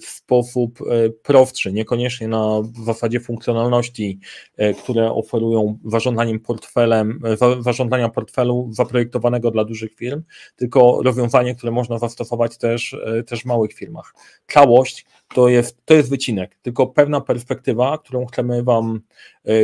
w 0.00 0.04
sposób 0.04 0.78
e, 0.80 1.10
prostszy, 1.10 1.72
niekoniecznie 1.72 2.28
na 2.28 2.62
zasadzie 2.84 3.20
funkcjonalności, 3.20 4.20
e, 4.56 4.74
które 4.74 5.12
oferują 5.12 5.78
zarządzaniem 5.84 6.40
portfelem, 6.40 7.20
zarządzania 7.60 8.08
portfelu 8.08 8.68
zaprojektowanego 8.72 9.50
dla 9.50 9.64
dużych 9.64 9.94
firm, 9.94 10.22
tylko 10.56 11.02
rozwiązanie, 11.02 11.54
które 11.54 11.72
można 11.72 11.98
zastosować 11.98 12.58
też, 12.58 12.96
też 13.26 13.42
w 13.42 13.46
małych 13.46 13.72
firmach. 13.72 14.14
Całość 14.46 15.06
to 15.34 15.48
jest, 15.48 15.84
to 15.84 15.94
jest 15.94 16.10
wycinek, 16.10 16.56
tylko 16.62 16.86
pewna 16.86 17.20
perspektywa, 17.20 17.98
którą 17.98 18.26
chcemy 18.26 18.62
Wam, 18.62 19.00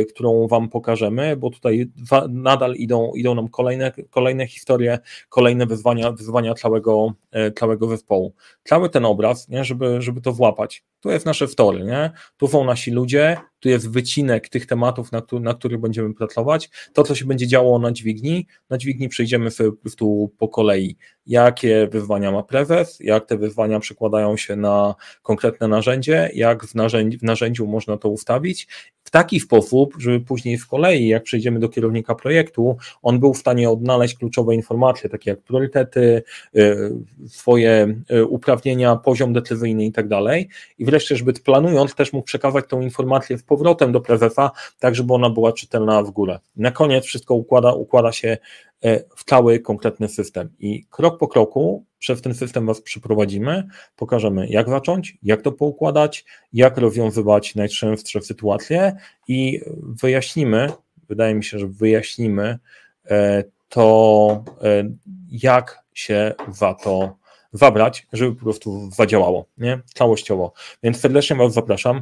którą 0.09 0.47
Wam 0.47 0.69
pokażemy, 0.69 1.37
bo 1.37 1.49
tutaj 1.49 1.91
nadal 2.29 2.75
idą, 2.75 3.11
idą 3.15 3.35
nam 3.35 3.47
kolejne, 3.47 3.91
kolejne 4.09 4.47
historie, 4.47 4.99
kolejne 5.29 5.65
wyzwania, 5.65 6.11
wyzwania 6.11 6.53
całego, 6.53 7.13
e, 7.31 7.51
całego 7.51 7.87
zespołu. 7.87 8.33
Cały 8.63 8.89
ten 8.89 9.05
obraz, 9.05 9.49
nie, 9.49 9.63
żeby, 9.63 9.98
żeby 10.01 10.21
to 10.21 10.33
włapać, 10.33 10.83
tu 10.99 11.09
jest 11.09 11.25
nasze 11.25 11.47
wtory, 11.47 11.83
nie? 11.83 12.11
tu 12.37 12.47
są 12.47 12.63
nasi 12.63 12.91
ludzie, 12.91 13.37
tu 13.59 13.69
jest 13.69 13.91
wycinek 13.91 14.49
tych 14.49 14.65
tematów, 14.65 15.11
na, 15.11 15.21
na 15.41 15.53
których 15.53 15.79
będziemy 15.79 16.13
pracować. 16.13 16.69
To, 16.93 17.03
co 17.03 17.15
się 17.15 17.25
będzie 17.25 17.47
działo 17.47 17.79
na 17.79 17.91
dźwigni, 17.91 18.47
na 18.69 18.77
dźwigni 18.77 19.09
przejdziemy 19.09 19.49
tu 19.97 20.31
po 20.37 20.47
kolei. 20.47 20.97
Jakie 21.25 21.87
wyzwania 21.91 22.31
ma 22.31 22.43
prezes, 22.43 22.97
jak 22.99 23.25
te 23.25 23.37
wyzwania 23.37 23.79
przekładają 23.79 24.37
się 24.37 24.55
na 24.55 24.95
konkretne 25.21 25.67
narzędzie, 25.67 26.29
jak 26.33 26.65
w, 26.65 26.75
narzędzi, 26.75 27.17
w 27.17 27.23
narzędziu 27.23 27.67
można 27.67 27.97
to 27.97 28.09
ustawić 28.09 28.67
w 29.09 29.11
taki 29.11 29.39
sposób, 29.39 29.95
żeby 29.97 30.19
później 30.19 30.57
w 30.57 30.67
kolei, 30.67 31.07
jak 31.07 31.23
przejdziemy 31.23 31.59
do 31.59 31.69
kierownika 31.69 32.15
projektu, 32.15 32.77
on 33.01 33.19
był 33.19 33.33
w 33.33 33.37
stanie 33.37 33.69
odnaleźć 33.69 34.17
kluczowe 34.17 34.55
informacje, 34.55 35.09
takie 35.09 35.29
jak 35.29 35.41
priorytety, 35.41 36.23
y, 36.57 36.91
swoje 37.27 38.01
y, 38.11 38.25
uprawnienia, 38.25 38.95
poziom 38.95 39.33
decyzyjny 39.33 39.85
i 39.85 39.91
tak 39.91 40.07
dalej. 40.07 40.49
I 40.77 40.85
wreszcie, 40.89 41.15
żeby 41.15 41.33
planując, 41.33 41.95
też 41.95 42.13
mógł 42.13 42.25
przekazać 42.25 42.65
tą 42.67 42.81
informację 42.81 43.37
z 43.37 43.43
powrotem 43.43 43.91
do 43.91 44.01
prezesa, 44.01 44.51
tak 44.79 44.95
żeby 44.95 45.13
ona 45.13 45.29
była 45.29 45.53
czytelna 45.53 46.03
w 46.03 46.11
górę. 46.11 46.39
Na 46.55 46.71
koniec 46.71 47.05
wszystko 47.05 47.35
układa, 47.35 47.73
układa 47.73 48.11
się 48.11 48.37
e, 48.83 49.03
w 49.15 49.23
cały 49.23 49.59
konkretny 49.59 50.07
system. 50.07 50.49
I 50.59 50.85
krok 50.89 51.17
po 51.17 51.27
kroku 51.27 51.85
przez 51.99 52.21
ten 52.21 52.33
system 52.33 52.65
Was 52.65 52.81
przeprowadzimy, 52.81 53.67
pokażemy 53.95 54.47
jak 54.47 54.69
zacząć, 54.69 55.17
jak 55.23 55.41
to 55.41 55.51
poukładać, 55.51 56.25
jak 56.53 56.77
rozwiązywać 56.77 57.55
najczęstsze 57.55 58.21
sytuacje 58.21 58.95
i 59.27 59.61
wyjaśnimy, 59.81 60.71
wydaje 61.09 61.35
mi 61.35 61.43
się, 61.43 61.59
że 61.59 61.67
wyjaśnimy 61.67 62.59
e, 63.05 63.43
to, 63.69 64.43
e, 64.63 64.83
jak 65.31 65.83
się 65.93 66.33
za 66.51 66.73
to 66.73 67.19
zabrać, 67.53 68.07
żeby 68.13 68.35
po 68.35 68.41
prostu 68.41 68.89
zadziałało, 68.91 69.45
nie? 69.57 69.79
Całościowo. 69.93 70.53
Więc 70.83 70.99
serdecznie 70.99 71.35
Was 71.35 71.53
zapraszam 71.53 72.01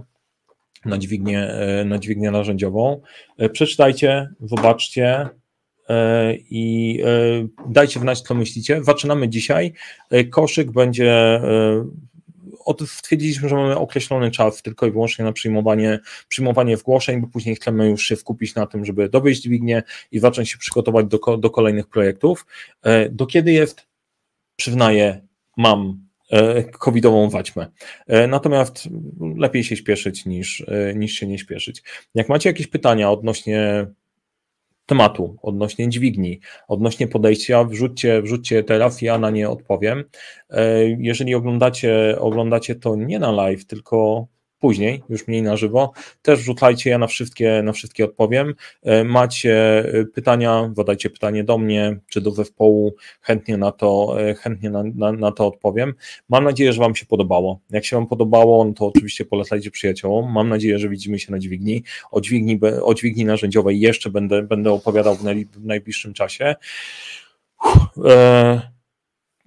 na 0.86 0.98
dźwignię, 0.98 1.40
e, 1.40 1.86
na 1.86 2.00
dźwignię 2.00 2.32
narzędziową. 2.32 3.02
Przeczytajcie, 3.52 4.30
zobaczcie, 4.42 5.30
E, 5.90 6.36
i 6.36 6.98
e, 7.06 7.48
dajcie 7.70 8.00
znać, 8.00 8.22
co 8.22 8.36
myślicie. 8.36 8.84
Zaczynamy 8.84 9.30
dzisiaj. 9.30 9.74
E, 10.10 10.24
koszyk 10.24 10.72
będzie 10.72 11.42
stwierdziliśmy, 12.86 13.50
że 13.50 13.56
mamy 13.56 13.78
określony 13.78 14.32
czas 14.32 14.62
tylko 14.62 14.88
i 14.88 14.92
wyłącznie 14.92 15.26
na 15.26 15.32
przyjmowanie, 15.32 16.00
przyjmowanie 16.28 16.78
zgłoszeń, 16.78 17.22
bo 17.22 17.28
później 17.28 17.56
chcemy 17.56 17.90
już 17.90 18.04
się 18.04 18.16
skupić 18.16 18.56
na 18.56 18.68
tym, 18.68 18.86
żeby 18.86 19.10
dowieść 19.10 19.42
dźwignię 19.42 19.84
i 20.12 20.20
zacząć 20.20 20.50
się 20.50 20.58
przygotować 20.58 21.06
do, 21.06 21.38
do 21.38 21.50
kolejnych 21.50 21.88
projektów. 21.88 22.46
Do 23.12 23.26
kiedy 23.26 23.52
jest? 23.52 23.88
Przyznaję, 24.56 25.27
mam 25.58 26.08
covidową 26.80 27.30
waćmę. 27.30 27.68
Natomiast 28.28 28.90
lepiej 29.38 29.64
się 29.64 29.76
śpieszyć 29.76 30.26
niż, 30.26 30.66
niż 30.96 31.14
się 31.14 31.28
nie 31.28 31.40
śpieszyć. 31.40 31.84
Jak 32.16 32.30
macie 32.30 32.50
jakieś 32.50 32.68
pytania 32.68 33.12
odnośnie 33.12 33.88
tematu, 34.86 35.38
odnośnie 35.42 35.90
dźwigni, 35.90 36.40
odnośnie 36.68 37.08
podejścia, 37.08 37.64
wrzućcie, 37.64 38.22
wrzućcie 38.22 38.64
teraz, 38.64 39.02
ja 39.02 39.18
na 39.18 39.30
nie 39.30 39.50
odpowiem. 39.50 40.04
Jeżeli 40.98 41.36
oglądacie, 41.36 42.16
oglądacie 42.20 42.76
to 42.76 42.96
nie 42.96 43.20
na 43.20 43.32
live, 43.32 43.66
tylko 43.66 44.28
później, 44.60 45.04
już 45.10 45.28
mniej 45.28 45.42
na 45.42 45.58
żywo. 45.58 45.92
Też 46.22 46.40
rzucajcie, 46.40 46.90
ja 46.90 46.98
na 46.98 47.08
wszystkie, 47.08 47.62
na 47.64 47.72
wszystkie 47.72 48.06
odpowiem. 48.06 48.54
E, 48.84 49.04
macie 49.04 49.80
e, 49.94 50.06
pytania, 50.06 50.72
zadajcie 50.76 51.10
pytanie 51.10 51.44
do 51.44 51.58
mnie, 51.58 52.00
czy 52.10 52.22
do 52.22 52.32
zespołu, 52.32 52.96
chętnie 53.22 53.58
na 53.58 53.72
to, 53.72 54.16
e, 54.22 54.34
chętnie 54.36 54.70
na, 54.70 54.84
na, 54.96 55.12
na 55.12 55.32
to 55.32 55.48
odpowiem. 55.48 55.94
Mam 56.30 56.44
nadzieję, 56.44 56.74
że 56.74 56.80
Wam 56.80 56.96
się 56.96 57.06
podobało. 57.06 57.60
Jak 57.70 57.86
się 57.86 57.96
Wam 57.96 58.08
podobało, 58.08 58.66
no 58.66 58.74
to 58.74 58.86
oczywiście 58.86 59.26
polecajcie 59.26 59.72
przyjaciołom. 59.72 60.32
Mam 60.32 60.50
nadzieję, 60.50 60.80
że 60.80 60.90
widzimy 60.90 61.20
się 61.20 61.32
na 61.32 61.40
dźwigni. 61.40 61.84
O 62.12 62.22
dźwigni, 62.22 62.60
o 62.84 62.94
dźwigni 62.94 63.26
narzędziowej 63.26 63.80
jeszcze 63.80 64.10
będę, 64.10 64.44
będę 64.44 64.72
opowiadał 64.72 65.16
w, 65.16 65.24
w 65.52 65.66
najbliższym 65.66 66.14
czasie. 66.14 66.56
Uff, 67.66 68.06
e 68.06 68.77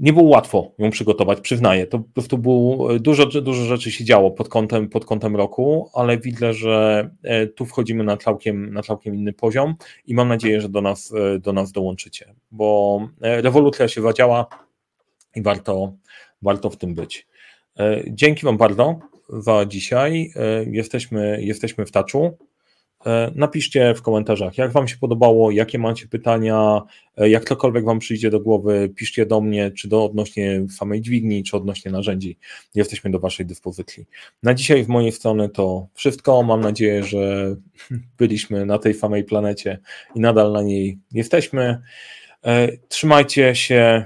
nie 0.00 0.12
było 0.12 0.28
łatwo 0.28 0.72
ją 0.78 0.90
przygotować, 0.90 1.40
przyznaję. 1.40 1.86
To 1.86 1.98
prostu 1.98 2.38
było, 2.38 2.98
dużo, 2.98 3.26
dużo 3.26 3.64
rzeczy 3.64 3.90
się 3.90 4.04
działo 4.04 4.30
pod 4.30 4.48
kątem, 4.48 4.88
pod 4.88 5.04
kątem 5.04 5.36
roku, 5.36 5.90
ale 5.94 6.18
widzę, 6.18 6.54
że 6.54 7.10
e, 7.22 7.46
tu 7.46 7.66
wchodzimy 7.66 8.04
na 8.04 8.16
całkiem, 8.16 8.72
na 8.72 8.82
całkiem 8.82 9.14
inny 9.14 9.32
poziom 9.32 9.74
i 10.06 10.14
mam 10.14 10.28
nadzieję, 10.28 10.60
że 10.60 10.68
do 10.68 10.80
nas, 10.80 11.12
e, 11.12 11.38
do 11.38 11.52
nas 11.52 11.72
dołączycie, 11.72 12.34
bo 12.50 13.00
e, 13.20 13.42
rewolucja 13.42 13.88
się 13.88 14.02
zadziała 14.02 14.46
i 15.36 15.42
warto, 15.42 15.92
warto 16.42 16.70
w 16.70 16.76
tym 16.76 16.94
być. 16.94 17.26
Dzięki 18.06 18.46
Wam 18.46 18.56
bardzo 18.56 18.98
za 19.28 19.66
dzisiaj. 19.66 20.32
Jesteśmy, 20.66 21.38
jesteśmy 21.42 21.86
w 21.86 21.90
taczu. 21.90 22.36
E, 23.06 23.32
napiszcie 23.34 23.94
w 23.94 24.02
komentarzach, 24.02 24.58
jak 24.58 24.72
Wam 24.72 24.88
się 24.88 24.96
podobało, 24.96 25.50
jakie 25.50 25.78
macie 25.78 26.08
pytania, 26.08 26.82
e, 27.16 27.30
jak 27.30 27.44
cokolwiek 27.44 27.84
Wam 27.84 27.98
przyjdzie 27.98 28.30
do 28.30 28.40
głowy, 28.40 28.92
piszcie 28.96 29.26
do 29.26 29.40
mnie, 29.40 29.70
czy 29.70 29.88
do 29.88 30.04
odnośnie 30.04 30.66
samej 30.70 31.00
dźwigni, 31.00 31.42
czy 31.42 31.56
odnośnie 31.56 31.90
narzędzi. 31.90 32.38
Jesteśmy 32.74 33.10
do 33.10 33.18
Waszej 33.18 33.46
dyspozycji. 33.46 34.06
Na 34.42 34.54
dzisiaj 34.54 34.84
w 34.84 34.88
mojej 34.88 35.12
strony 35.12 35.48
to 35.48 35.86
wszystko. 35.94 36.42
Mam 36.42 36.60
nadzieję, 36.60 37.04
że 37.04 37.56
byliśmy 38.18 38.66
na 38.66 38.78
tej 38.78 38.94
samej 38.94 39.24
planecie 39.24 39.78
i 40.14 40.20
nadal 40.20 40.52
na 40.52 40.62
niej 40.62 40.98
jesteśmy. 41.12 41.82
E, 42.44 42.68
trzymajcie 42.88 43.54
się, 43.54 44.04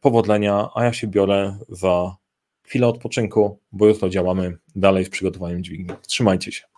powodzenia, 0.00 0.68
a 0.74 0.84
ja 0.84 0.92
się 0.92 1.06
biorę 1.06 1.58
za 1.68 2.16
chwilę 2.62 2.86
odpoczynku, 2.86 3.58
bo 3.72 3.86
jutro 3.86 4.08
działamy 4.08 4.56
dalej 4.76 5.04
w 5.04 5.10
przygotowaniu 5.10 5.60
dźwigni. 5.60 5.94
Trzymajcie 6.06 6.52
się. 6.52 6.69